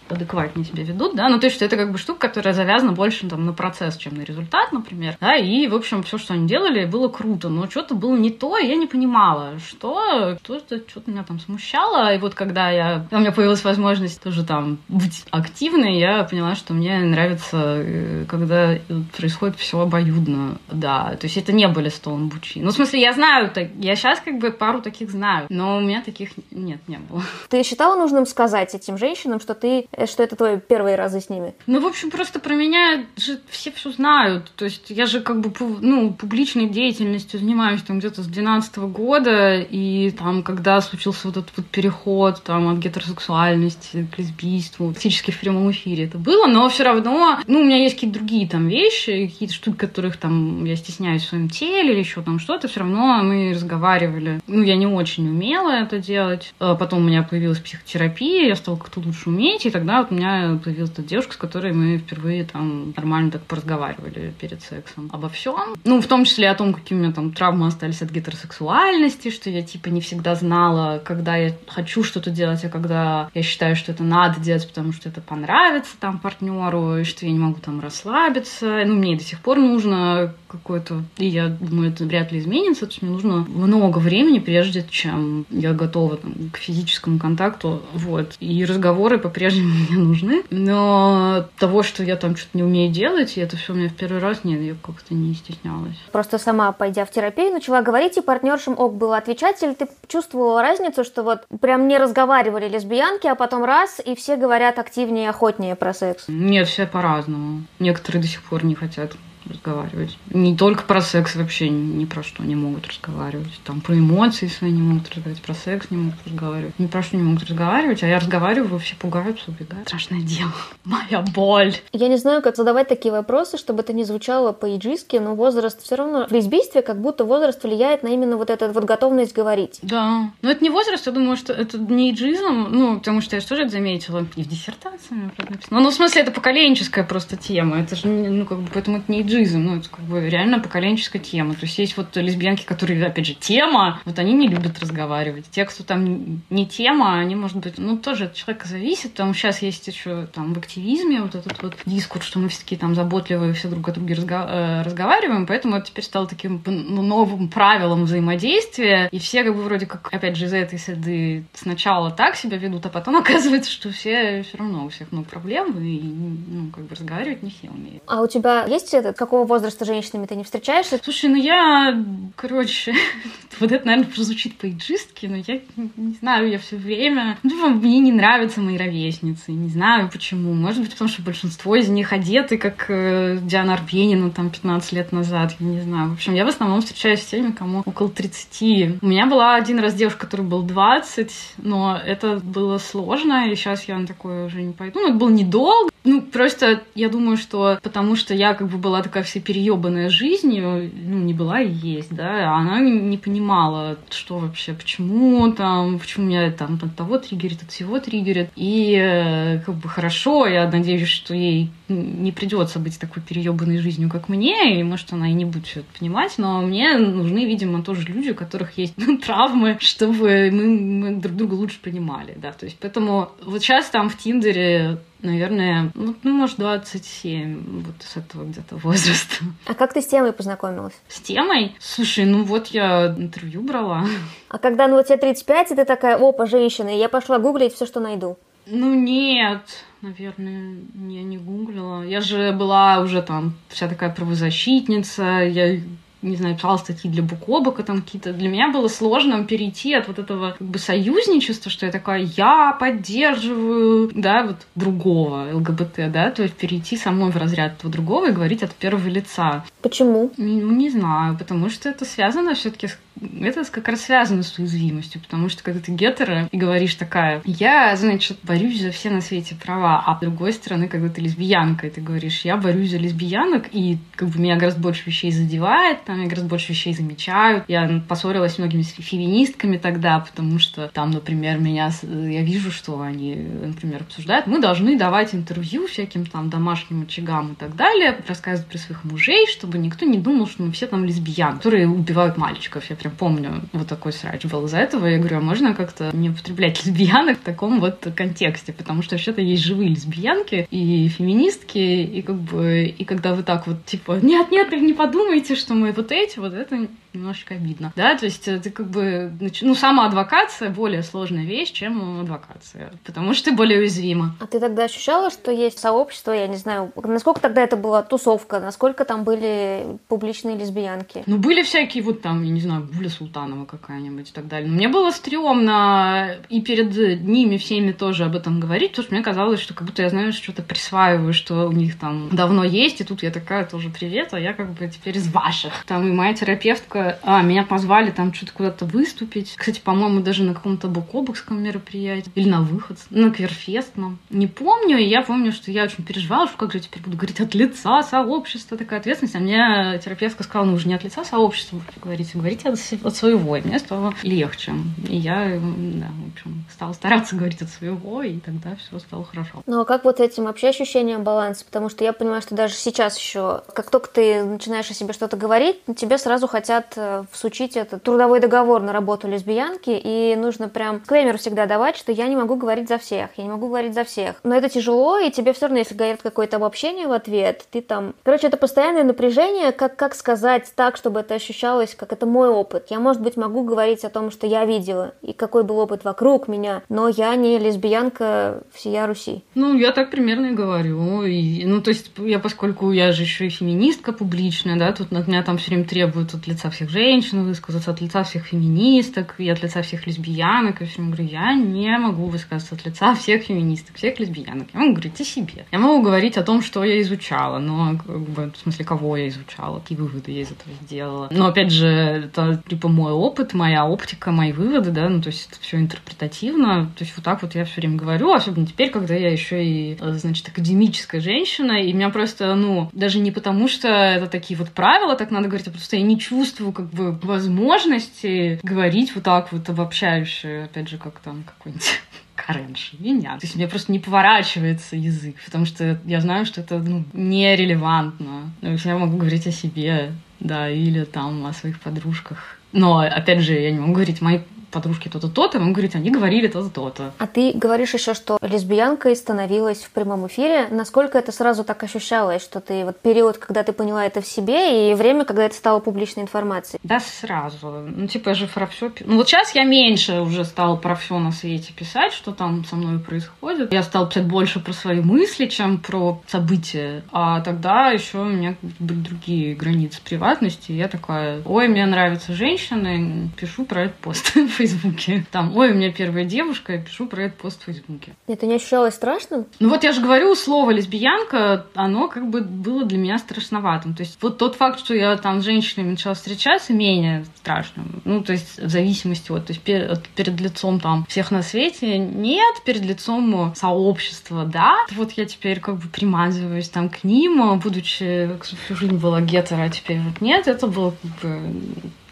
адекватнее 0.08 0.64
себя 0.64 0.84
ведут, 0.84 1.14
да, 1.14 1.28
ну 1.28 1.38
то 1.38 1.46
есть 1.46 1.60
это 1.62 1.76
как 1.76 1.92
бы 1.92 1.98
штука, 1.98 2.28
которая 2.28 2.54
завязана 2.54 2.92
больше 2.92 3.28
там 3.28 3.46
на 3.46 3.52
процесс, 3.52 3.96
чем 3.96 4.14
на 4.14 4.22
результат, 4.22 4.72
например, 4.72 5.16
да, 5.20 5.36
и, 5.36 5.66
в 5.68 5.74
общем, 5.74 6.02
все, 6.02 6.18
что 6.18 6.34
они 6.34 6.46
делали, 6.46 6.84
было 6.84 7.08
круто, 7.08 7.48
но 7.48 7.68
что-то 7.68 7.94
было 7.94 8.16
не 8.16 8.30
то, 8.30 8.58
и 8.58 8.66
я 8.66 8.76
не 8.76 8.86
понимала, 8.86 9.58
что, 9.58 10.36
что-то, 10.42 10.78
что-то 10.88 11.10
меня 11.10 11.24
там 11.24 11.38
смущало, 11.40 12.14
и 12.14 12.18
вот 12.18 12.34
когда 12.34 12.70
я, 12.70 13.06
у 13.10 13.18
меня 13.18 13.32
появилась 13.32 13.64
возможность 13.64 14.22
тоже 14.22 14.44
там 14.44 14.78
быть 14.88 15.24
активной, 15.30 15.98
я 15.98 16.24
поняла, 16.24 16.54
что 16.54 16.74
мне 16.74 16.98
нравится, 16.98 17.58
э, 17.78 18.24
когда 18.28 18.78
происходит 19.16 19.56
все 19.56 19.80
обоюдно, 19.80 20.58
да, 20.70 21.16
то 21.20 21.26
есть 21.26 21.36
это 21.36 21.52
не 21.52 21.68
были 21.68 21.88
стоунбучи, 21.88 22.60
ну, 22.60 22.70
в 22.70 22.74
смысле, 22.74 23.00
я 23.00 23.12
знаю, 23.12 23.50
я 23.78 23.96
сейчас 23.96 24.20
как 24.20 24.38
бы 24.38 24.50
пару 24.50 24.80
таких 24.80 25.10
знаю, 25.10 25.46
но 25.48 25.76
у 25.76 25.80
меня 25.80 26.02
таких 26.02 26.30
нет, 26.50 26.80
не 26.88 26.98
было. 26.98 27.22
Ты 27.48 27.62
считала 27.62 27.96
нужным 27.96 28.26
сказать 28.26 28.74
этим 28.74 28.98
женщинам, 28.98 29.40
что 29.42 29.54
ты, 29.54 29.86
э, 29.92 30.06
что 30.06 30.22
это 30.22 30.36
твои 30.36 30.58
первые 30.58 30.96
разы 30.96 31.20
с 31.20 31.28
ними? 31.28 31.54
Ну, 31.66 31.80
в 31.80 31.86
общем, 31.86 32.10
просто 32.10 32.40
про 32.40 32.54
меня 32.54 33.04
же 33.16 33.40
все 33.50 33.70
все 33.72 33.90
знают. 33.90 34.50
То 34.56 34.64
есть 34.64 34.88
я 34.88 35.06
же 35.06 35.20
как 35.20 35.40
бы, 35.40 35.52
ну, 35.80 36.12
публичной 36.12 36.68
деятельностью 36.68 37.38
занимаюсь 37.40 37.82
там 37.82 37.98
где-то 37.98 38.22
с 38.22 38.26
12 38.26 38.78
года, 38.78 39.60
и 39.60 40.10
там, 40.12 40.42
когда 40.42 40.80
случился 40.80 41.28
вот 41.28 41.36
этот 41.36 41.52
вот 41.56 41.66
переход 41.66 42.42
там 42.42 42.68
от 42.68 42.78
гетеросексуальности 42.78 44.06
к 44.10 44.18
лесбийству, 44.18 44.90
практически 44.90 45.30
в 45.30 45.40
прямом 45.40 45.70
эфире 45.70 46.04
это 46.04 46.18
было, 46.18 46.46
но 46.46 46.68
все 46.68 46.84
равно, 46.84 47.38
ну, 47.46 47.60
у 47.60 47.64
меня 47.64 47.78
есть 47.82 47.96
какие-то 47.96 48.18
другие 48.18 48.48
там 48.48 48.68
вещи, 48.68 49.26
какие-то 49.26 49.54
штуки, 49.54 49.76
которых 49.76 50.16
там 50.16 50.64
я 50.64 50.76
стесняюсь 50.76 51.22
в 51.22 51.28
своем 51.28 51.48
теле 51.48 51.92
или 51.92 51.98
еще 51.98 52.22
там 52.22 52.38
что-то, 52.38 52.68
все 52.68 52.80
равно 52.80 53.22
мы 53.22 53.52
разговаривали. 53.52 54.40
Ну, 54.46 54.62
я 54.62 54.76
не 54.76 54.86
очень 54.86 55.28
умела 55.28 55.70
это 55.70 55.98
делать. 55.98 56.54
А 56.58 56.74
потом 56.74 57.00
у 57.00 57.08
меня 57.08 57.22
появилась 57.22 57.58
психотерапия, 57.58 58.48
я 58.48 58.56
стала 58.56 58.76
как-то 58.76 59.00
лучше 59.00 59.28
уметь, 59.32 59.66
и 59.66 59.70
тогда 59.70 60.02
вот 60.02 60.12
у 60.12 60.14
меня 60.14 60.58
появилась 60.62 60.90
эта 60.90 61.02
девушка, 61.02 61.34
с 61.34 61.36
которой 61.36 61.72
мы 61.72 61.98
впервые 61.98 62.44
там 62.44 62.92
нормально 62.96 63.30
так 63.30 63.42
поразговаривали 63.42 64.32
перед 64.38 64.62
сексом 64.62 65.08
обо 65.12 65.28
всем. 65.28 65.74
Ну, 65.84 66.00
в 66.00 66.06
том 66.06 66.24
числе 66.24 66.50
о 66.50 66.54
том, 66.54 66.74
какие 66.74 66.98
у 66.98 67.00
меня 67.02 67.12
там 67.12 67.32
травмы 67.32 67.66
остались 67.66 68.02
от 68.02 68.10
гетеросексуальности, 68.10 69.30
что 69.30 69.50
я 69.50 69.62
типа 69.62 69.88
не 69.88 70.00
всегда 70.00 70.34
знала, 70.34 71.00
когда 71.04 71.36
я 71.36 71.56
хочу 71.66 72.04
что-то 72.04 72.30
делать, 72.30 72.64
а 72.64 72.68
когда 72.68 73.30
я 73.34 73.42
считаю, 73.42 73.74
что 73.76 73.92
это 73.92 74.04
надо 74.04 74.40
делать, 74.40 74.68
потому 74.68 74.92
что 74.92 75.08
это 75.08 75.20
понравится 75.20 75.92
там 75.98 76.18
партнеру, 76.18 76.98
и 76.98 77.04
что 77.04 77.26
я 77.26 77.32
не 77.32 77.38
могу 77.38 77.60
там 77.60 77.80
расслабиться. 77.80 78.84
Ну, 78.86 78.96
мне 78.96 79.16
до 79.16 79.24
сих 79.24 79.40
пор 79.40 79.58
нужно 79.58 80.34
какое-то... 80.52 81.02
И 81.16 81.26
я 81.26 81.48
думаю, 81.48 81.90
это 81.90 82.04
вряд 82.04 82.30
ли 82.30 82.38
изменится. 82.38 82.86
То 82.86 82.92
есть 82.92 83.02
мне 83.02 83.10
нужно 83.10 83.46
много 83.48 83.98
времени, 83.98 84.38
прежде 84.38 84.84
чем 84.88 85.46
я 85.50 85.72
готова 85.72 86.18
там, 86.18 86.34
к 86.52 86.58
физическому 86.58 87.18
контакту. 87.18 87.82
Вот. 87.94 88.36
И 88.38 88.64
разговоры 88.64 89.18
по-прежнему 89.18 89.72
мне 89.88 89.98
нужны. 89.98 90.44
Но 90.50 91.46
того, 91.58 91.82
что 91.82 92.04
я 92.04 92.16
там 92.16 92.36
что-то 92.36 92.58
не 92.58 92.62
умею 92.62 92.92
делать, 92.92 93.36
и 93.36 93.40
это 93.40 93.56
все 93.56 93.72
у 93.72 93.76
меня 93.76 93.88
в 93.88 93.94
первый 93.94 94.20
раз, 94.20 94.44
нет, 94.44 94.60
я 94.60 94.74
как-то 94.74 95.14
не 95.14 95.34
стеснялась. 95.34 95.96
Просто 96.12 96.38
сама, 96.38 96.70
пойдя 96.72 97.04
в 97.04 97.10
терапию, 97.10 97.52
начала 97.52 97.82
говорить, 97.82 98.16
и 98.18 98.20
партнершам 98.20 98.78
ок 98.78 98.94
было 98.94 99.16
отвечать, 99.16 99.62
или 99.62 99.72
ты 99.72 99.88
чувствовала 100.06 100.62
разницу, 100.62 101.04
что 101.04 101.22
вот 101.22 101.46
прям 101.60 101.88
не 101.88 101.98
разговаривали 101.98 102.68
лесбиянки, 102.68 103.26
а 103.26 103.34
потом 103.34 103.64
раз, 103.64 104.00
и 104.04 104.14
все 104.14 104.36
говорят 104.36 104.78
активнее 104.78 105.24
и 105.24 105.28
охотнее 105.28 105.76
про 105.76 105.94
секс? 105.94 106.24
Нет, 106.28 106.68
все 106.68 106.86
по-разному. 106.86 107.62
Некоторые 107.78 108.22
до 108.22 108.28
сих 108.28 108.42
пор 108.42 108.64
не 108.64 108.74
хотят 108.74 109.12
разговаривать. 109.50 110.16
Не 110.30 110.56
только 110.56 110.84
про 110.84 111.00
секс 111.00 111.36
вообще 111.36 111.68
ни 111.68 112.04
про 112.04 112.22
что 112.22 112.42
не 112.42 112.54
могут 112.54 112.86
разговаривать. 112.88 113.60
Там 113.64 113.80
про 113.80 113.94
эмоции 113.94 114.46
свои 114.46 114.70
не 114.70 114.82
могут 114.82 115.08
разговаривать, 115.10 115.42
про 115.42 115.54
секс 115.54 115.90
не 115.90 115.96
могут 115.96 116.18
разговаривать. 116.26 116.78
Ни 116.78 116.86
про 116.86 117.02
что 117.02 117.16
не 117.16 117.22
могут 117.22 117.44
разговаривать, 117.44 118.02
а 118.02 118.06
я 118.06 118.18
разговариваю, 118.18 118.78
все 118.78 118.96
пугаются, 118.96 119.50
убегают. 119.50 119.88
Страшное 119.88 120.20
дело. 120.20 120.52
Моя 120.84 121.22
боль. 121.34 121.74
Я 121.92 122.08
не 122.08 122.16
знаю, 122.16 122.42
как 122.42 122.56
задавать 122.56 122.88
такие 122.88 123.12
вопросы, 123.12 123.58
чтобы 123.58 123.82
это 123.82 123.92
не 123.92 124.04
звучало 124.04 124.52
по-иджистски, 124.52 125.16
но 125.16 125.34
возраст 125.34 125.82
все 125.82 125.96
равно 125.96 126.26
в 126.26 126.32
лесбийстве 126.32 126.82
как 126.82 127.00
будто 127.00 127.24
возраст 127.24 127.62
влияет 127.62 128.02
на 128.02 128.08
именно 128.08 128.36
вот 128.36 128.50
эту 128.50 128.70
вот 128.70 128.84
готовность 128.84 129.34
говорить. 129.34 129.78
Да. 129.82 130.30
Но 130.42 130.50
это 130.50 130.62
не 130.62 130.70
возраст, 130.70 131.06
я 131.06 131.12
думаю, 131.12 131.36
что 131.36 131.52
это 131.52 131.78
не 131.78 132.12
иджизм, 132.12 132.68
ну, 132.70 132.98
потому 132.98 133.20
что 133.20 133.36
я 133.36 133.40
же 133.40 133.46
тоже 133.46 133.62
это 133.62 133.72
заметила. 133.72 134.26
И 134.36 134.42
в 134.42 134.48
диссертации 134.48 135.14
меня 135.14 135.30
написано. 135.36 135.80
Ну, 135.80 135.90
в 135.90 135.94
смысле, 135.94 136.22
это 136.22 136.30
поколенческая 136.30 137.04
просто 137.04 137.36
тема. 137.36 137.78
Это 137.80 137.96
же, 137.96 138.08
ну, 138.08 138.46
как 138.46 138.58
бы, 138.58 138.68
поэтому 138.72 138.98
это 138.98 139.10
не 139.10 139.22
иджизм 139.22 139.41
эйджизм, 139.42 139.64
ну, 139.64 139.76
это 139.76 139.88
как 139.88 140.04
бы 140.04 140.28
реально 140.28 140.60
поколенческая 140.60 141.20
тема. 141.20 141.54
То 141.54 141.62
есть 141.62 141.78
есть 141.78 141.96
вот 141.96 142.16
лесбиянки, 142.16 142.64
которые, 142.64 143.04
опять 143.04 143.26
же, 143.26 143.34
тема, 143.34 144.00
вот 144.04 144.18
они 144.18 144.32
не 144.32 144.48
любят 144.48 144.78
разговаривать. 144.80 145.46
Те, 145.50 145.64
кто 145.64 145.84
там 145.84 146.42
не 146.50 146.66
тема, 146.66 147.18
они, 147.18 147.34
может 147.34 147.58
быть, 147.58 147.74
ну, 147.78 147.96
тоже 147.96 148.24
от 148.26 148.34
человека 148.34 148.66
зависит. 148.66 149.14
Там 149.14 149.34
сейчас 149.34 149.62
есть 149.62 149.86
еще 149.86 150.26
там 150.26 150.54
в 150.54 150.58
активизме 150.58 151.22
вот 151.22 151.34
этот 151.34 151.62
вот 151.62 151.76
дискурс, 151.86 152.24
что 152.24 152.38
мы 152.38 152.48
все-таки 152.48 152.76
там 152.76 152.94
заботливые 152.94 153.52
все 153.52 153.68
друг 153.68 153.88
о 153.88 153.92
друге 153.92 154.14
разго- 154.14 154.48
э, 154.48 154.82
разговариваем, 154.82 155.46
поэтому 155.46 155.76
это 155.76 155.86
теперь 155.86 156.04
стало 156.04 156.26
таким 156.26 156.62
ну, 156.64 157.02
новым 157.02 157.48
правилом 157.48 158.04
взаимодействия. 158.04 159.08
И 159.10 159.18
все 159.18 159.44
как 159.44 159.54
бы 159.54 159.62
вроде 159.62 159.86
как, 159.86 160.08
опять 160.12 160.36
же, 160.36 160.46
из 160.46 160.52
этой 160.52 160.78
среды 160.78 161.44
сначала 161.54 162.10
так 162.10 162.36
себя 162.36 162.56
ведут, 162.56 162.86
а 162.86 162.88
потом 162.88 163.16
оказывается, 163.22 163.70
что 163.70 163.90
все 163.90 164.42
все 164.42 164.58
равно 164.58 164.86
у 164.86 164.88
всех 164.88 165.12
много 165.12 165.28
проблем, 165.28 165.78
и 165.78 166.00
ну, 166.02 166.70
как 166.70 166.84
бы 166.84 166.94
разговаривать 166.94 167.42
не 167.42 167.50
все 167.50 167.68
умеют. 167.68 168.02
А 168.06 168.22
у 168.22 168.26
тебя 168.26 168.64
есть 168.64 168.92
этот 168.94 169.16
какого 169.22 169.46
возраста 169.46 169.84
женщинами 169.84 170.26
ты 170.26 170.34
не 170.34 170.42
встречаешься? 170.42 170.98
Слушай, 171.02 171.30
ну 171.30 171.36
я, 171.36 171.96
короче, 172.34 172.92
вот 173.60 173.70
это, 173.70 173.86
наверное, 173.86 174.10
прозвучит 174.10 174.56
по-иджистски, 174.56 175.26
но 175.26 175.36
я 175.36 175.60
не 175.96 176.14
знаю, 176.14 176.50
я 176.50 176.58
все 176.58 176.76
время... 176.76 177.38
Ну, 177.44 177.70
мне 177.70 178.00
не 178.00 178.10
нравятся 178.10 178.60
мои 178.60 178.76
ровесницы, 178.76 179.52
не 179.52 179.68
знаю 179.68 180.10
почему. 180.12 180.52
Может 180.54 180.80
быть, 180.80 180.90
потому 180.90 181.08
что 181.08 181.22
большинство 181.22 181.76
из 181.76 181.88
них 181.88 182.12
одеты, 182.12 182.58
как 182.58 182.86
э, 182.88 183.38
Диана 183.40 183.74
Арбенина 183.74 184.30
там 184.32 184.50
15 184.50 184.92
лет 184.92 185.12
назад, 185.12 185.54
я 185.60 185.66
не 185.66 185.80
знаю. 185.80 186.10
В 186.10 186.14
общем, 186.14 186.34
я 186.34 186.44
в 186.44 186.48
основном 186.48 186.80
встречаюсь 186.80 187.22
с 187.22 187.26
теми, 187.26 187.52
кому 187.52 187.82
около 187.86 188.08
30. 188.08 189.02
У 189.02 189.06
меня 189.06 189.26
была 189.26 189.54
один 189.54 189.78
раз 189.78 189.94
девушка, 189.94 190.26
который 190.26 190.46
был 190.46 190.62
20, 190.62 191.32
но 191.58 191.96
это 191.96 192.40
было 192.40 192.78
сложно, 192.78 193.48
и 193.48 193.54
сейчас 193.54 193.84
я 193.84 193.98
на 193.98 194.06
такое 194.06 194.46
уже 194.46 194.62
не 194.62 194.72
пойду. 194.72 194.98
Ну, 194.98 195.08
это 195.08 195.16
было 195.16 195.30
недолго. 195.30 195.91
Ну, 196.04 196.20
просто 196.20 196.82
я 196.94 197.08
думаю, 197.08 197.36
что 197.36 197.78
потому 197.82 198.16
что 198.16 198.34
я 198.34 198.54
как 198.54 198.68
бы 198.68 198.78
была 198.78 199.02
такая 199.02 199.22
вся 199.22 199.40
переебанная 199.40 200.08
жизнью, 200.08 200.90
ну, 200.94 201.18
не 201.18 201.32
была 201.32 201.60
и 201.60 201.70
есть, 201.70 202.14
да, 202.14 202.54
она 202.54 202.80
не 202.80 203.16
понимала, 203.18 203.96
что 204.10 204.38
вообще, 204.38 204.72
почему 204.74 205.52
там, 205.52 205.98
почему 205.98 206.26
меня 206.26 206.50
там 206.50 206.78
от 206.82 206.96
того 206.96 207.18
триггерит, 207.18 207.62
от 207.62 207.70
всего 207.70 208.00
триггерит. 208.00 208.50
И 208.56 208.96
э, 208.98 209.60
как 209.64 209.76
бы 209.76 209.88
хорошо, 209.88 210.46
я 210.46 210.68
надеюсь, 210.68 211.08
что 211.08 211.34
ей 211.34 211.70
не 211.88 212.32
придется 212.32 212.78
быть 212.78 212.98
такой 212.98 213.22
переебанной 213.22 213.78
жизнью, 213.78 214.10
как 214.10 214.28
мне, 214.28 214.80
и 214.80 214.82
может 214.82 215.12
она 215.12 215.28
и 215.28 215.34
не 215.34 215.44
будет 215.44 215.66
все 215.66 215.80
это 215.80 215.98
понимать, 215.98 216.34
но 216.38 216.62
мне 216.62 216.96
нужны, 216.96 217.44
видимо, 217.44 217.82
тоже 217.82 218.06
люди, 218.08 218.30
у 218.30 218.34
которых 218.34 218.76
есть 218.78 218.94
ну, 218.96 219.18
травмы, 219.18 219.76
чтобы 219.80 220.50
мы, 220.52 220.66
мы 220.66 221.10
друг 221.16 221.36
друга 221.36 221.54
лучше 221.54 221.78
понимали, 221.80 222.34
да, 222.36 222.52
то 222.52 222.66
есть 222.66 222.78
поэтому 222.80 223.30
вот 223.44 223.62
сейчас 223.62 223.88
там 223.90 224.08
в 224.08 224.16
Тиндере 224.16 224.98
наверное, 225.22 225.90
ну, 225.94 226.14
ну, 226.22 226.32
может, 226.32 226.58
27, 226.58 227.82
вот 227.84 227.94
с 228.00 228.16
этого 228.16 228.44
где-то 228.44 228.76
возраста. 228.76 229.36
А 229.66 229.74
как 229.74 229.92
ты 229.92 230.02
с 230.02 230.06
темой 230.06 230.32
познакомилась? 230.32 230.94
С 231.08 231.20
темой? 231.20 231.74
Слушай, 231.78 232.26
ну 232.26 232.44
вот 232.44 232.68
я 232.68 233.14
интервью 233.16 233.62
брала. 233.62 234.04
А 234.48 234.58
когда, 234.58 234.88
ну, 234.88 234.96
вот 234.96 235.06
тебе 235.06 235.18
35, 235.18 235.72
и 235.72 235.74
ты 235.76 235.84
такая, 235.84 236.16
опа, 236.16 236.46
женщина, 236.46 236.88
и 236.88 236.98
я 236.98 237.08
пошла 237.08 237.38
гуглить 237.38 237.74
все, 237.74 237.86
что 237.86 238.00
найду. 238.00 238.36
Ну, 238.66 238.94
нет, 238.94 239.62
наверное, 240.02 240.76
я 240.94 241.22
не 241.22 241.38
гуглила. 241.38 242.02
Я 242.02 242.20
же 242.20 242.52
была 242.52 243.00
уже 243.00 243.22
там 243.22 243.54
вся 243.68 243.88
такая 243.88 244.10
правозащитница, 244.10 245.40
я 245.40 245.80
не 246.22 246.36
знаю, 246.36 246.56
писала 246.56 246.76
статьи 246.76 247.10
для 247.10 247.22
Букобока 247.22 247.82
там 247.82 248.02
какие-то. 248.02 248.32
Для 248.32 248.48
меня 248.48 248.70
было 248.70 248.88
сложно 248.88 249.44
перейти 249.44 249.94
от 249.94 250.08
вот 250.08 250.18
этого 250.18 250.52
как 250.58 250.66
бы 250.66 250.78
союзничества, 250.78 251.70
что 251.70 251.86
я 251.86 251.92
такая, 251.92 252.22
я 252.36 252.72
поддерживаю, 252.78 254.10
да, 254.14 254.44
вот 254.44 254.66
другого 254.74 255.52
ЛГБТ, 255.52 256.10
да, 256.10 256.30
то 256.30 256.42
есть 256.42 256.54
перейти 256.54 256.96
самой 256.96 257.30
в 257.30 257.36
разряд 257.36 257.74
этого 257.78 257.92
другого 257.92 258.28
и 258.28 258.32
говорить 258.32 258.62
от 258.62 258.74
первого 258.74 259.08
лица. 259.08 259.64
Почему? 259.82 260.30
Ну, 260.36 260.70
не 260.72 260.90
знаю, 260.90 261.36
потому 261.36 261.68
что 261.68 261.88
это 261.88 262.04
связано 262.04 262.54
все-таки 262.54 262.86
с 262.86 262.98
это 263.40 263.64
как 263.70 263.88
раз 263.88 264.02
связано 264.02 264.42
с 264.42 264.58
уязвимостью, 264.58 265.20
потому 265.20 265.48
что 265.48 265.62
когда 265.62 265.80
ты 265.80 265.92
гетера 265.92 266.48
и 266.50 266.56
говоришь 266.56 266.94
такая, 266.94 267.42
я, 267.44 267.94
значит, 267.96 268.38
борюсь 268.42 268.80
за 268.80 268.90
все 268.90 269.10
на 269.10 269.20
свете 269.20 269.54
права, 269.54 270.02
а 270.06 270.16
с 270.16 270.20
другой 270.20 270.52
стороны, 270.52 270.88
когда 270.88 271.08
ты 271.08 271.20
лесбиянка, 271.20 271.86
и 271.86 271.90
ты 271.90 272.00
говоришь, 272.00 272.44
я 272.44 272.56
борюсь 272.56 272.90
за 272.90 272.98
лесбиянок, 272.98 273.66
и 273.72 273.98
как 274.16 274.28
бы 274.28 274.40
меня 274.40 274.56
гораздо 274.56 274.80
больше 274.80 275.04
вещей 275.06 275.30
задевает, 275.30 275.98
там 276.16 276.28
гораздо 276.28 276.48
больше 276.48 276.72
вещей 276.72 276.94
замечают. 276.94 277.64
Я 277.68 278.02
поссорилась 278.08 278.54
с 278.54 278.58
многими 278.58 278.82
феминистками 278.82 279.76
тогда, 279.76 280.20
потому 280.20 280.58
что 280.58 280.90
там, 280.92 281.10
например, 281.10 281.58
меня, 281.58 281.90
я 282.02 282.42
вижу, 282.42 282.70
что 282.70 283.00
они, 283.00 283.34
например, 283.34 284.02
обсуждают, 284.02 284.46
мы 284.46 284.60
должны 284.60 284.98
давать 284.98 285.34
интервью 285.34 285.86
всяким 285.86 286.26
там 286.26 286.50
домашним 286.50 287.02
очагам 287.02 287.52
и 287.52 287.54
так 287.54 287.76
далее, 287.76 288.18
рассказывать 288.26 288.68
про 288.68 288.78
своих 288.78 289.04
мужей, 289.04 289.46
чтобы 289.46 289.78
никто 289.78 290.04
не 290.04 290.18
думал, 290.18 290.46
что 290.46 290.62
мы 290.62 290.72
все 290.72 290.86
там 290.86 291.04
лесбиян, 291.04 291.56
которые 291.56 291.88
убивают 291.88 292.36
мальчиков. 292.36 292.88
Я 292.90 292.96
прям 292.96 293.14
помню, 293.14 293.62
вот 293.72 293.88
такой 293.88 294.12
срач 294.12 294.44
был 294.44 294.66
из-за 294.66 294.78
этого. 294.78 295.06
Я 295.06 295.18
говорю, 295.18 295.38
а 295.38 295.40
можно 295.40 295.74
как-то 295.74 296.10
не 296.12 296.30
употреблять 296.30 296.84
лесбиянок 296.84 297.38
в 297.38 297.42
таком 297.42 297.80
вот 297.80 298.06
контексте? 298.16 298.72
Потому 298.72 299.02
что 299.02 299.14
вообще-то 299.14 299.40
есть 299.40 299.62
живые 299.62 299.90
лесбиянки 299.90 300.66
и 300.70 301.08
феминистки, 301.08 301.78
и 301.78 302.22
как 302.22 302.36
бы, 302.36 302.84
и 302.86 303.04
когда 303.04 303.34
вы 303.34 303.42
так 303.42 303.66
вот, 303.66 303.84
типа, 303.84 304.18
нет-нет, 304.22 304.72
не 304.72 304.92
подумайте, 304.92 305.54
что 305.54 305.74
мы 305.74 305.92
вот 305.92 306.01
эти, 306.10 306.38
вот 306.38 306.54
это 306.54 306.88
немножечко 307.14 307.54
обидно. 307.54 307.92
Да, 307.96 308.16
то 308.16 308.26
есть 308.26 308.44
ты 308.44 308.70
как 308.70 308.88
бы, 308.88 309.32
ну, 309.60 309.74
сама 309.74 310.06
адвокация 310.06 310.70
более 310.70 311.02
сложная 311.02 311.44
вещь, 311.44 311.72
чем 311.72 312.20
адвокация, 312.20 312.92
потому 313.04 313.34
что 313.34 313.50
ты 313.50 313.56
более 313.56 313.80
уязвима. 313.80 314.36
А 314.40 314.46
ты 314.46 314.60
тогда 314.60 314.84
ощущала, 314.84 315.30
что 315.30 315.50
есть 315.50 315.78
сообщество, 315.78 316.32
я 316.32 316.46
не 316.46 316.56
знаю, 316.56 316.92
насколько 316.96 317.40
тогда 317.40 317.62
это 317.62 317.76
была 317.76 318.02
тусовка, 318.02 318.60
насколько 318.60 319.04
там 319.04 319.24
были 319.24 319.98
публичные 320.08 320.56
лесбиянки? 320.56 321.22
Ну, 321.26 321.38
были 321.38 321.62
всякие 321.62 322.02
вот 322.02 322.22
там, 322.22 322.42
я 322.42 322.50
не 322.50 322.60
знаю, 322.60 322.88
Гуля 322.94 323.10
Султанова 323.10 323.64
какая-нибудь 323.64 324.30
и 324.30 324.32
так 324.32 324.48
далее. 324.48 324.68
Но 324.68 324.76
мне 324.76 324.88
было 324.88 325.10
стрёмно 325.10 326.36
и 326.48 326.60
перед 326.60 326.92
ними 327.22 327.56
всеми 327.56 327.92
тоже 327.92 328.24
об 328.24 328.36
этом 328.36 328.60
говорить, 328.60 328.90
потому 328.90 329.04
что 329.04 329.14
мне 329.14 329.24
казалось, 329.24 329.60
что 329.60 329.74
как 329.74 329.86
будто 329.86 330.02
я, 330.02 330.08
знаю, 330.08 330.32
что-то 330.32 330.62
присваиваю, 330.62 331.32
что 331.32 331.68
у 331.68 331.72
них 331.72 331.98
там 331.98 332.28
давно 332.30 332.64
есть, 332.64 333.00
и 333.00 333.04
тут 333.04 333.22
я 333.22 333.30
такая 333.30 333.64
тоже 333.64 333.90
привет, 333.90 334.32
а 334.32 334.40
я 334.40 334.52
как 334.52 334.72
бы 334.72 334.88
теперь 334.88 335.16
из 335.16 335.32
ваших. 335.32 335.84
Там 335.86 336.06
и 336.06 336.12
моя 336.12 336.34
терапевтка 336.34 337.01
типа, 337.02 337.18
а, 337.22 337.42
меня 337.42 337.64
позвали 337.64 338.10
там 338.10 338.32
что-то 338.32 338.52
куда-то 338.52 338.84
выступить. 338.84 339.54
Кстати, 339.56 339.80
по-моему, 339.80 340.20
даже 340.20 340.44
на 340.44 340.54
каком-то 340.54 340.88
букобокском 340.88 341.62
мероприятии. 341.62 342.30
Или 342.34 342.48
на 342.48 342.60
выход. 342.60 342.98
На 343.10 343.30
кверфестном. 343.30 344.18
Не 344.30 344.46
помню. 344.46 344.98
И 344.98 345.04
я 345.04 345.22
помню, 345.22 345.52
что 345.52 345.70
я 345.70 345.84
очень 345.84 346.04
переживала, 346.04 346.46
что 346.46 346.56
как 346.56 346.72
же 346.72 346.80
теперь 346.80 347.02
буду 347.02 347.16
говорить 347.16 347.40
от 347.40 347.54
лица 347.54 348.02
сообщества, 348.02 348.76
такая 348.76 349.00
ответственность. 349.00 349.36
А 349.36 349.38
мне 349.38 350.00
терапевтка 350.04 350.42
сказала, 350.42 350.66
ну, 350.66 350.74
уже 350.74 350.88
не 350.88 350.94
от 350.94 351.04
лица 351.04 351.24
сообщества 351.24 351.80
говорите, 352.02 352.32
говорите 352.34 352.68
от, 352.68 352.78
от 353.04 353.16
своего. 353.16 353.56
И 353.56 353.62
мне 353.62 353.78
стало 353.78 354.14
легче. 354.22 354.72
И 355.08 355.16
я, 355.16 355.58
да, 355.60 356.08
в 356.08 356.32
общем, 356.32 356.64
стала 356.70 356.92
стараться 356.92 357.36
говорить 357.36 357.62
от 357.62 357.68
своего, 357.68 358.22
и 358.22 358.38
тогда 358.38 358.76
все 358.76 358.98
стало 358.98 359.24
хорошо. 359.24 359.62
Ну, 359.66 359.80
а 359.80 359.84
как 359.84 360.04
вот 360.04 360.20
этим 360.20 360.44
вообще 360.44 360.68
ощущением 360.68 361.22
баланса? 361.22 361.64
Потому 361.64 361.88
что 361.88 362.04
я 362.04 362.12
понимаю, 362.12 362.42
что 362.42 362.54
даже 362.54 362.74
сейчас 362.74 363.18
еще, 363.18 363.62
как 363.74 363.90
только 363.90 364.08
ты 364.08 364.44
начинаешь 364.44 364.90
о 364.90 364.94
себе 364.94 365.12
что-то 365.12 365.36
говорить, 365.36 365.80
тебе 365.96 366.18
сразу 366.18 366.46
хотят 366.46 366.91
э, 366.96 367.24
всучить 367.30 367.76
это 367.76 367.98
трудовой 367.98 368.40
договор 368.40 368.82
на 368.82 368.92
работу 368.92 369.28
лесбиянки, 369.28 369.90
и 369.90 370.36
нужно 370.36 370.68
прям 370.68 371.00
клеймер 371.00 371.38
всегда 371.38 371.66
давать, 371.66 371.96
что 371.96 372.12
я 372.12 372.28
не 372.28 372.36
могу 372.36 372.56
говорить 372.56 372.88
за 372.88 372.98
всех, 372.98 373.30
я 373.36 373.44
не 373.44 373.50
могу 373.50 373.68
говорить 373.68 373.94
за 373.94 374.04
всех. 374.04 374.36
Но 374.42 374.54
это 374.54 374.68
тяжело, 374.68 375.18
и 375.18 375.30
тебе 375.30 375.52
все 375.52 375.66
равно, 375.66 375.78
если 375.78 375.94
говорят 375.94 376.22
какое-то 376.22 376.56
обобщение 376.56 377.06
в 377.06 377.12
ответ, 377.12 377.64
ты 377.70 377.80
там... 377.80 378.14
Короче, 378.22 378.46
это 378.46 378.56
постоянное 378.56 379.04
напряжение, 379.04 379.72
как, 379.72 379.96
как 379.96 380.14
сказать 380.14 380.72
так, 380.74 380.96
чтобы 380.96 381.20
это 381.20 381.34
ощущалось, 381.34 381.94
как 381.94 382.12
это 382.12 382.26
мой 382.26 382.48
опыт. 382.48 382.86
Я, 382.90 383.00
может 383.00 383.22
быть, 383.22 383.36
могу 383.36 383.62
говорить 383.62 384.04
о 384.04 384.10
том, 384.10 384.30
что 384.30 384.46
я 384.46 384.64
видела, 384.64 385.14
и 385.22 385.32
какой 385.32 385.64
был 385.64 385.78
опыт 385.78 386.04
вокруг 386.04 386.48
меня, 386.48 386.82
но 386.88 387.08
я 387.08 387.34
не 387.36 387.58
лесбиянка 387.58 388.62
всея 388.72 389.06
Руси. 389.06 389.44
Ну, 389.54 389.76
я 389.76 389.92
так 389.92 390.10
примерно 390.10 390.46
и 390.46 390.54
говорю. 390.54 391.22
И, 391.22 391.64
ну, 391.64 391.80
то 391.80 391.90
есть, 391.90 392.10
я, 392.18 392.38
поскольку 392.38 392.90
я 392.92 393.12
же 393.12 393.22
еще 393.22 393.46
и 393.46 393.50
феминистка 393.50 394.12
публичная, 394.12 394.78
да, 394.78 394.92
тут 394.92 395.12
от 395.12 395.28
меня 395.28 395.42
там 395.42 395.58
все 395.58 395.70
время 395.70 395.84
требуют 395.84 396.34
от 396.34 396.46
лица 396.46 396.70
всех 396.70 396.81
женщин 396.90 397.44
высказаться, 397.44 397.90
от 397.90 398.00
лица 398.00 398.22
всех 398.24 398.46
феминисток 398.46 399.34
и 399.38 399.48
от 399.48 399.62
лица 399.62 399.82
всех 399.82 400.06
лесбиянок. 400.06 400.82
И 400.82 400.84
все 400.84 401.02
говорю, 401.02 401.24
я 401.24 401.54
не 401.54 401.96
могу 401.98 402.26
высказаться 402.26 402.74
от 402.74 402.84
лица 402.84 403.14
всех 403.14 403.44
феминисток, 403.44 403.96
всех 403.96 404.18
лесбиянок. 404.18 404.68
Я 404.72 404.80
могу 404.80 404.92
говорить 404.92 405.20
о 405.20 405.24
себе. 405.24 405.66
Я 405.70 405.78
могу 405.78 406.02
говорить 406.02 406.36
о 406.36 406.42
том, 406.42 406.62
что 406.62 406.84
я 406.84 407.00
изучала, 407.02 407.58
но, 407.58 407.98
в 408.06 408.56
смысле, 408.56 408.84
кого 408.84 409.16
я 409.16 409.28
изучала, 409.28 409.80
какие 409.80 409.98
выводы 409.98 410.32
я 410.32 410.42
из 410.42 410.50
этого 410.50 410.74
сделала. 410.82 411.28
Но, 411.30 411.46
опять 411.46 411.70
же, 411.70 411.86
это, 411.86 412.62
типа, 412.68 412.88
мой 412.88 413.12
опыт, 413.12 413.54
моя 413.54 413.86
оптика, 413.86 414.30
мои 414.30 414.52
выводы, 414.52 414.90
да, 414.90 415.08
ну, 415.08 415.20
то 415.20 415.28
есть, 415.28 415.48
это 415.50 415.60
все 415.60 415.78
интерпретативно. 415.78 416.90
То 416.96 417.04
есть, 417.04 417.16
вот 417.16 417.24
так 417.24 417.42
вот 417.42 417.54
я 417.54 417.64
все 417.64 417.80
время 417.80 417.96
говорю, 417.96 418.32
особенно 418.32 418.66
теперь, 418.66 418.90
когда 418.90 419.14
я 419.14 419.30
еще 419.30 419.64
и, 419.64 419.98
значит, 420.00 420.48
академическая 420.48 421.20
женщина, 421.20 421.82
и 421.82 421.92
меня 421.92 422.10
просто, 422.10 422.54
ну, 422.54 422.90
даже 422.92 423.18
не 423.18 423.30
потому, 423.30 423.68
что 423.68 423.88
это 423.88 424.26
такие 424.26 424.58
вот 424.58 424.70
правила, 424.70 425.16
так 425.16 425.30
надо 425.30 425.48
говорить, 425.48 425.68
а 425.68 425.70
просто 425.70 425.96
я 425.96 426.02
не 426.02 426.18
чувствую, 426.18 426.71
как 426.72 426.90
бы, 426.90 427.12
возможности 427.12 428.60
говорить 428.62 429.14
вот 429.14 429.24
так 429.24 429.52
вот 429.52 429.68
обобщающе, 429.68 430.64
опять 430.64 430.88
же, 430.88 430.98
как 430.98 431.20
там 431.20 431.44
какой-нибудь 431.44 432.00
раньше 432.46 432.96
меня. 432.98 433.38
То 433.38 433.46
есть 433.46 433.56
мне 433.56 433.68
просто 433.68 433.92
не 433.92 433.98
поворачивается 433.98 434.96
язык, 434.96 435.36
потому 435.44 435.66
что 435.66 436.00
я 436.04 436.20
знаю, 436.20 436.46
что 436.46 436.60
это 436.60 436.78
ну, 436.78 437.04
нерелевантно. 437.12 438.52
То 438.60 438.68
есть 438.68 438.84
я 438.84 438.96
могу 438.96 439.16
говорить 439.16 439.46
о 439.46 439.52
себе, 439.52 440.12
да, 440.40 440.68
или 440.70 441.04
там 441.04 441.46
о 441.46 441.52
своих 441.52 441.80
подружках. 441.80 442.58
Но, 442.72 442.98
опять 442.98 443.40
же, 443.40 443.54
я 443.54 443.70
не 443.70 443.78
могу 443.78 443.92
говорить, 443.94 444.22
мои 444.22 444.40
подружки 444.72 445.08
то-то, 445.08 445.28
то-то, 445.28 445.58
он 445.58 445.72
говорит, 445.72 445.94
они 445.94 446.10
говорили 446.10 446.48
то-то, 446.48 446.70
то-то. 446.70 447.12
А 447.18 447.26
ты 447.26 447.52
говоришь 447.54 447.94
еще, 447.94 448.14
что 448.14 448.38
лесбиянкой 448.40 449.14
становилась 449.14 449.82
в 449.82 449.90
прямом 449.90 450.26
эфире. 450.26 450.68
Насколько 450.70 451.18
это 451.18 451.30
сразу 451.30 451.62
так 451.64 451.82
ощущалось, 451.82 452.42
что 452.42 452.60
ты 452.60 452.84
вот 452.84 452.98
период, 453.00 453.38
когда 453.38 453.62
ты 453.62 453.72
поняла 453.72 454.04
это 454.04 454.20
в 454.20 454.26
себе, 454.26 454.90
и 454.90 454.94
время, 454.94 455.24
когда 455.24 455.44
это 455.44 455.54
стало 455.54 455.80
публичной 455.80 456.24
информацией? 456.24 456.80
Да, 456.82 457.00
сразу. 457.00 457.84
Ну, 457.94 458.06
типа, 458.06 458.30
я 458.30 458.34
же 458.34 458.46
про 458.46 458.66
все... 458.66 458.90
Ну, 459.04 459.16
вот 459.16 459.28
сейчас 459.28 459.54
я 459.54 459.64
меньше 459.64 460.20
уже 460.20 460.44
стала 460.44 460.76
про 460.76 460.94
все 460.94 461.18
на 461.18 461.32
свете 461.32 461.72
писать, 461.72 462.12
что 462.12 462.32
там 462.32 462.64
со 462.64 462.76
мной 462.76 462.98
происходит. 462.98 463.72
Я 463.72 463.82
стала 463.82 464.08
писать 464.08 464.26
больше 464.26 464.60
про 464.60 464.72
свои 464.72 465.00
мысли, 465.00 465.46
чем 465.46 465.78
про 465.78 466.22
события. 466.26 467.04
А 467.12 467.40
тогда 467.40 467.90
еще 467.90 468.18
у 468.18 468.24
меня 468.24 468.56
были 468.78 468.98
другие 468.98 469.54
границы 469.54 470.00
приватности. 470.02 470.72
Я 470.72 470.88
такая, 470.88 471.42
ой, 471.44 471.68
мне 471.68 471.84
нравятся 471.86 472.32
женщины, 472.32 473.30
пишу 473.36 473.64
про 473.64 473.82
этот 473.84 473.96
пост 473.96 474.32
Фейсбуке. 474.62 475.24
Там, 475.32 475.56
ой, 475.56 475.72
у 475.72 475.74
меня 475.74 475.92
первая 475.92 476.24
девушка, 476.24 476.74
я 476.74 476.78
пишу 476.78 477.06
про 477.06 477.24
этот 477.24 477.38
пост 477.38 477.62
в 477.62 477.64
Фейсбуке. 477.64 478.12
Это 478.28 478.46
не 478.46 478.54
ощущалось 478.54 478.94
страшным? 478.94 479.46
Ну 479.58 479.68
вот 479.68 479.82
я 479.82 479.92
же 479.92 480.00
говорю, 480.00 480.34
слово 480.36 480.70
лесбиянка, 480.70 481.66
оно 481.74 482.08
как 482.08 482.30
бы 482.30 482.42
было 482.42 482.84
для 482.84 482.98
меня 482.98 483.18
страшноватым. 483.18 483.94
То 483.94 484.02
есть 484.02 484.18
вот 484.20 484.38
тот 484.38 484.54
факт, 484.54 484.78
что 484.78 484.94
я 484.94 485.16
там 485.16 485.40
с 485.40 485.44
женщинами 485.44 485.90
начала 485.90 486.14
встречаться, 486.14 486.72
менее 486.72 487.24
страшным. 487.36 488.02
Ну, 488.04 488.22
то 488.22 488.32
есть 488.32 488.60
в 488.60 488.68
зависимости 488.68 489.32
от, 489.32 489.46
то 489.46 489.52
есть 489.52 489.62
перед, 489.62 490.08
перед 490.10 490.40
лицом 490.40 490.78
там 490.78 491.06
всех 491.08 491.32
на 491.32 491.42
свете, 491.42 491.98
нет, 491.98 492.62
перед 492.64 492.82
лицом 492.82 493.52
сообщества, 493.56 494.44
да. 494.44 494.76
Вот 494.92 495.12
я 495.12 495.24
теперь 495.24 495.58
как 495.58 495.76
бы 495.76 495.88
примазываюсь 495.88 496.68
там 496.68 496.88
к 496.88 497.02
ним, 497.02 497.58
будучи 497.58 498.30
всю 498.42 498.76
жизнь 498.76 498.96
была 498.96 499.20
гетера, 499.20 499.62
а 499.62 499.70
теперь 499.70 499.98
вот 500.00 500.20
нет, 500.20 500.46
это 500.46 500.66
было 500.68 500.94
как 501.20 501.30
бы 501.30 501.40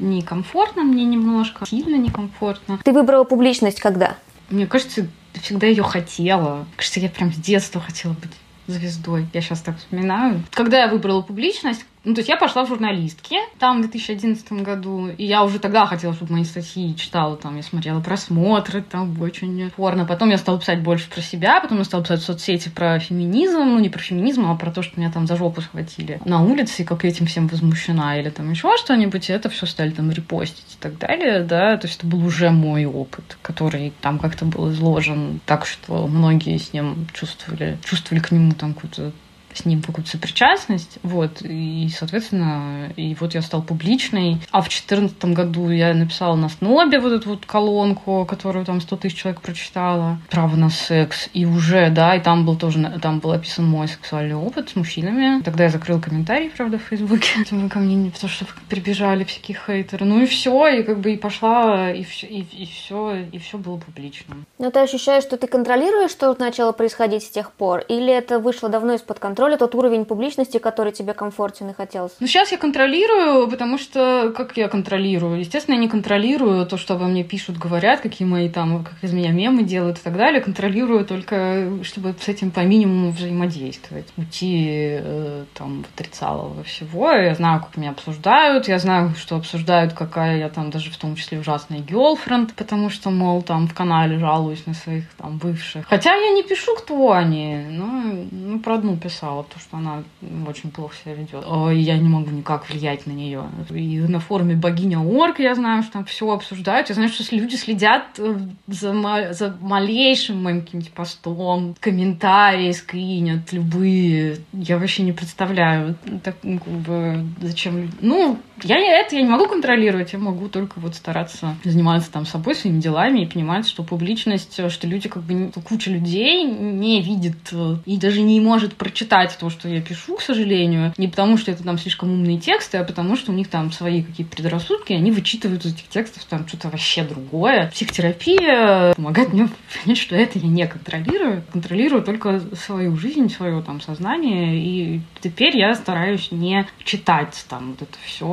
некомфортно 0.00 0.82
мне 0.82 1.04
немножко, 1.04 1.66
сильно 1.66 1.96
некомфортно. 1.96 2.78
Ты 2.82 2.92
выбрала 2.92 3.24
публичность 3.24 3.80
когда? 3.80 4.16
Мне 4.48 4.66
кажется, 4.66 5.06
всегда 5.42 5.66
ее 5.66 5.82
хотела. 5.82 6.66
Кажется, 6.76 7.00
я 7.00 7.08
прям 7.08 7.32
с 7.32 7.36
детства 7.36 7.80
хотела 7.80 8.12
быть 8.14 8.32
звездой. 8.66 9.26
Я 9.32 9.40
сейчас 9.40 9.60
так 9.60 9.78
вспоминаю. 9.78 10.42
Когда 10.52 10.80
я 10.80 10.88
выбрала 10.88 11.22
публичность, 11.22 11.84
ну, 12.02 12.14
то 12.14 12.20
есть 12.20 12.28
я 12.30 12.36
пошла 12.36 12.64
в 12.64 12.68
журналистки 12.68 13.36
там 13.58 13.78
в 13.78 13.80
2011 13.82 14.52
году, 14.52 15.08
и 15.08 15.24
я 15.24 15.44
уже 15.44 15.58
тогда 15.58 15.84
хотела, 15.84 16.14
чтобы 16.14 16.32
мои 16.32 16.44
статьи 16.44 16.96
читала, 16.96 17.36
там, 17.36 17.56
я 17.56 17.62
смотрела 17.62 18.00
просмотры, 18.00 18.82
там, 18.82 19.20
очень 19.20 19.70
порно. 19.76 20.06
Потом 20.06 20.30
я 20.30 20.38
стала 20.38 20.58
писать 20.58 20.82
больше 20.82 21.10
про 21.10 21.20
себя, 21.20 21.60
потом 21.60 21.78
я 21.78 21.84
стала 21.84 22.02
писать 22.02 22.20
в 22.20 22.24
соцсети 22.24 22.70
про 22.70 22.98
феминизм, 22.98 23.58
ну, 23.58 23.78
не 23.78 23.90
про 23.90 24.00
феминизм, 24.00 24.50
а 24.50 24.56
про 24.56 24.70
то, 24.70 24.82
что 24.82 24.98
меня 24.98 25.12
там 25.12 25.26
за 25.26 25.36
жопу 25.36 25.60
схватили 25.60 26.20
на 26.24 26.42
улице, 26.42 26.82
и 26.82 26.84
как 26.86 27.04
этим 27.04 27.26
всем 27.26 27.48
возмущена, 27.48 28.18
или 28.18 28.30
там 28.30 28.50
еще 28.50 28.76
что-нибудь, 28.78 29.28
и 29.28 29.32
это 29.32 29.50
все 29.50 29.66
стали 29.66 29.90
там 29.90 30.10
репостить 30.10 30.76
и 30.78 30.82
так 30.82 30.96
далее, 30.98 31.42
да, 31.42 31.76
то 31.76 31.86
есть 31.86 31.98
это 31.98 32.06
был 32.06 32.24
уже 32.24 32.50
мой 32.50 32.86
опыт, 32.86 33.36
который 33.42 33.92
там 34.00 34.18
как-то 34.18 34.46
был 34.46 34.70
изложен 34.70 35.40
так, 35.44 35.66
что 35.66 36.06
многие 36.06 36.56
с 36.56 36.72
ним 36.72 37.06
чувствовали, 37.12 37.78
чувствовали 37.84 38.22
к 38.22 38.30
нему 38.30 38.52
там 38.52 38.72
какую-то 38.72 39.12
с 39.54 39.64
ним 39.64 39.82
какую-то 39.82 40.10
сопричастность, 40.10 40.98
вот, 41.02 41.42
и, 41.42 41.88
соответственно, 41.96 42.92
и 42.96 43.14
вот 43.18 43.34
я 43.34 43.42
стал 43.42 43.62
публичной. 43.62 44.40
А 44.50 44.60
в 44.60 44.68
четырнадцатом 44.68 45.34
году 45.34 45.70
я 45.70 45.92
написала 45.94 46.36
на 46.36 46.48
Снобе 46.48 47.00
вот 47.00 47.12
эту 47.12 47.30
вот 47.30 47.46
колонку, 47.46 48.24
которую 48.28 48.64
там 48.64 48.80
100 48.80 48.96
тысяч 48.96 49.18
человек 49.18 49.40
прочитала, 49.40 50.18
«Право 50.30 50.56
на 50.56 50.70
секс», 50.70 51.28
и 51.32 51.44
уже, 51.46 51.90
да, 51.90 52.14
и 52.14 52.20
там 52.20 52.46
был 52.46 52.56
тоже, 52.56 52.98
там 53.02 53.20
был 53.20 53.32
описан 53.32 53.66
мой 53.66 53.88
сексуальный 53.88 54.34
опыт 54.34 54.70
с 54.70 54.76
мужчинами. 54.76 55.42
Тогда 55.42 55.64
я 55.64 55.70
закрыла 55.70 56.00
комментарий, 56.00 56.50
правда, 56.50 56.78
в 56.78 56.82
Фейсбуке, 56.82 57.44
ко 57.70 57.78
мне 57.78 57.94
не 57.94 58.10
потому 58.10 58.30
что 58.30 58.46
прибежали 58.68 59.24
всякие 59.24 59.58
хейтеры. 59.66 60.04
Ну 60.04 60.22
и 60.22 60.26
все, 60.26 60.66
и 60.68 60.82
как 60.82 61.00
бы 61.00 61.12
и 61.12 61.16
пошла, 61.16 61.90
и 61.90 62.04
все, 62.04 62.26
и, 62.26 62.40
и 62.40 62.66
все, 62.66 63.16
и 63.32 63.38
все 63.38 63.58
было 63.58 63.78
публично. 63.78 64.36
Но 64.58 64.70
ты 64.70 64.80
ощущаешь, 64.80 65.24
что 65.24 65.36
ты 65.36 65.46
контролируешь, 65.46 66.10
что 66.10 66.34
начало 66.38 66.72
происходить 66.72 67.24
с 67.24 67.30
тех 67.30 67.52
пор, 67.52 67.80
или 67.88 68.12
это 68.12 68.38
вышло 68.38 68.68
давно 68.68 68.94
из-под 68.94 69.18
контроля? 69.18 69.39
Контроля 69.40 69.56
тот 69.56 69.74
уровень 69.74 70.04
публичности, 70.04 70.58
который 70.58 70.92
тебе 70.92 71.14
комфортен 71.14 71.70
и 71.70 71.72
хотелось? 71.72 72.12
Ну, 72.20 72.26
сейчас 72.26 72.52
я 72.52 72.58
контролирую, 72.58 73.48
потому 73.48 73.78
что 73.78 74.34
как 74.36 74.54
я 74.58 74.68
контролирую? 74.68 75.40
Естественно, 75.40 75.76
я 75.76 75.80
не 75.80 75.88
контролирую 75.88 76.66
то, 76.66 76.76
что 76.76 76.94
обо 76.94 77.06
мне 77.06 77.24
пишут, 77.24 77.56
говорят, 77.56 78.00
какие 78.00 78.28
мои 78.28 78.50
там, 78.50 78.84
как 78.84 79.02
из 79.02 79.14
меня 79.14 79.30
мемы 79.30 79.62
делают 79.62 79.98
и 79.98 80.02
так 80.02 80.14
далее. 80.18 80.42
Контролирую 80.42 81.06
только, 81.06 81.70
чтобы 81.84 82.14
с 82.20 82.28
этим 82.28 82.50
по 82.50 82.60
минимуму 82.60 83.12
взаимодействовать. 83.12 84.08
Уйти 84.18 84.98
э, 85.00 85.44
там 85.54 85.84
в 85.84 85.94
отрицалово 85.94 86.62
всего. 86.64 87.10
Я 87.10 87.34
знаю, 87.34 87.60
как 87.60 87.78
меня 87.78 87.92
обсуждают, 87.92 88.68
я 88.68 88.78
знаю, 88.78 89.14
что 89.16 89.36
обсуждают, 89.36 89.94
какая 89.94 90.36
я 90.36 90.50
там 90.50 90.70
даже 90.70 90.90
в 90.90 90.98
том 90.98 91.16
числе 91.16 91.38
ужасная 91.38 91.78
гелфренд, 91.78 92.52
потому 92.54 92.90
что, 92.90 93.08
мол, 93.08 93.40
там 93.40 93.68
в 93.68 93.72
канале 93.72 94.18
жалуюсь 94.18 94.66
на 94.66 94.74
своих 94.74 95.04
там 95.14 95.38
бывших. 95.38 95.86
Хотя 95.88 96.14
я 96.14 96.32
не 96.32 96.42
пишу, 96.42 96.74
кто 96.76 97.12
они, 97.12 97.64
но 97.70 97.86
ну, 98.30 98.60
про 98.60 98.74
одну 98.74 98.98
писала 98.98 99.29
написала, 99.30 99.44
то, 99.44 99.58
что 99.58 99.76
она 99.76 100.02
очень 100.46 100.70
плохо 100.70 100.94
себя 100.96 101.14
ведет. 101.14 101.44
Я 101.72 101.98
не 101.98 102.08
могу 102.08 102.30
никак 102.30 102.68
влиять 102.68 103.06
на 103.06 103.12
нее. 103.12 103.44
И 103.70 103.98
на 104.00 104.20
форуме 104.20 104.54
богиня 104.54 104.98
Орг 105.00 105.38
я 105.40 105.54
знаю, 105.54 105.82
что 105.82 105.92
там 105.92 106.04
все 106.04 106.30
обсуждают. 106.30 106.88
Я 106.88 106.94
знаю, 106.94 107.10
что 107.10 107.34
люди 107.34 107.56
следят 107.56 108.18
э, 108.18 108.38
за, 108.66 109.32
за 109.32 109.56
малейшим 109.60 110.42
моим 110.42 110.62
каким-то 110.62 110.90
постом, 110.90 111.74
комментарии 111.80 112.72
скринят 112.72 113.52
любые. 113.52 114.38
Я 114.52 114.78
вообще 114.78 115.02
не 115.02 115.12
представляю, 115.12 115.96
так, 116.22 116.36
ну, 116.42 116.58
как 116.58 116.72
бы, 116.72 117.24
зачем... 117.40 117.90
Ну, 118.00 118.38
я 118.64 118.76
это 118.78 119.16
я 119.16 119.22
не 119.22 119.28
могу 119.28 119.46
контролировать, 119.46 120.12
я 120.12 120.18
могу 120.18 120.48
только 120.48 120.80
вот 120.80 120.94
стараться 120.94 121.56
заниматься 121.64 122.10
там 122.10 122.26
собой, 122.26 122.54
своими 122.54 122.80
делами 122.80 123.20
и 123.20 123.26
понимать, 123.26 123.66
что 123.66 123.82
публичность, 123.82 124.70
что 124.70 124.86
люди 124.86 125.08
как 125.08 125.22
бы, 125.22 125.50
куча 125.62 125.90
людей 125.90 126.44
не 126.44 127.02
видит 127.02 127.52
э, 127.52 127.76
и 127.86 127.96
даже 127.96 128.20
не 128.20 128.40
может 128.40 128.74
прочитать 128.74 129.00
читать 129.00 129.36
то, 129.40 129.50
что 129.50 129.68
я 129.68 129.80
пишу, 129.80 130.16
к 130.16 130.22
сожалению. 130.22 130.92
Не 130.96 131.08
потому, 131.08 131.36
что 131.36 131.50
это 131.50 131.64
там 131.64 131.78
слишком 131.78 132.12
умные 132.12 132.38
тексты, 132.38 132.78
а 132.78 132.84
потому, 132.84 133.16
что 133.16 133.32
у 133.32 133.34
них 133.34 133.48
там 133.48 133.72
свои 133.72 134.02
какие-то 134.02 134.36
предрассудки, 134.36 134.92
они 134.92 135.10
вычитывают 135.10 135.64
из 135.64 135.74
этих 135.74 135.88
текстов 135.88 136.24
там 136.24 136.46
что-то 136.46 136.68
вообще 136.68 137.02
другое. 137.02 137.70
Психотерапия 137.70 138.94
помогает 138.94 139.32
мне 139.32 139.48
понять, 139.82 139.98
что 139.98 140.16
это 140.16 140.38
я 140.38 140.48
не 140.48 140.66
контролирую. 140.66 141.42
Контролирую 141.52 142.02
только 142.02 142.40
свою 142.54 142.96
жизнь, 142.96 143.30
свое 143.30 143.62
там 143.62 143.80
сознание. 143.80 144.58
И 144.58 145.00
теперь 145.20 145.56
я 145.56 145.74
стараюсь 145.74 146.30
не 146.30 146.66
читать 146.84 147.44
там 147.48 147.70
вот 147.70 147.82
это 147.82 147.98
все, 148.04 148.26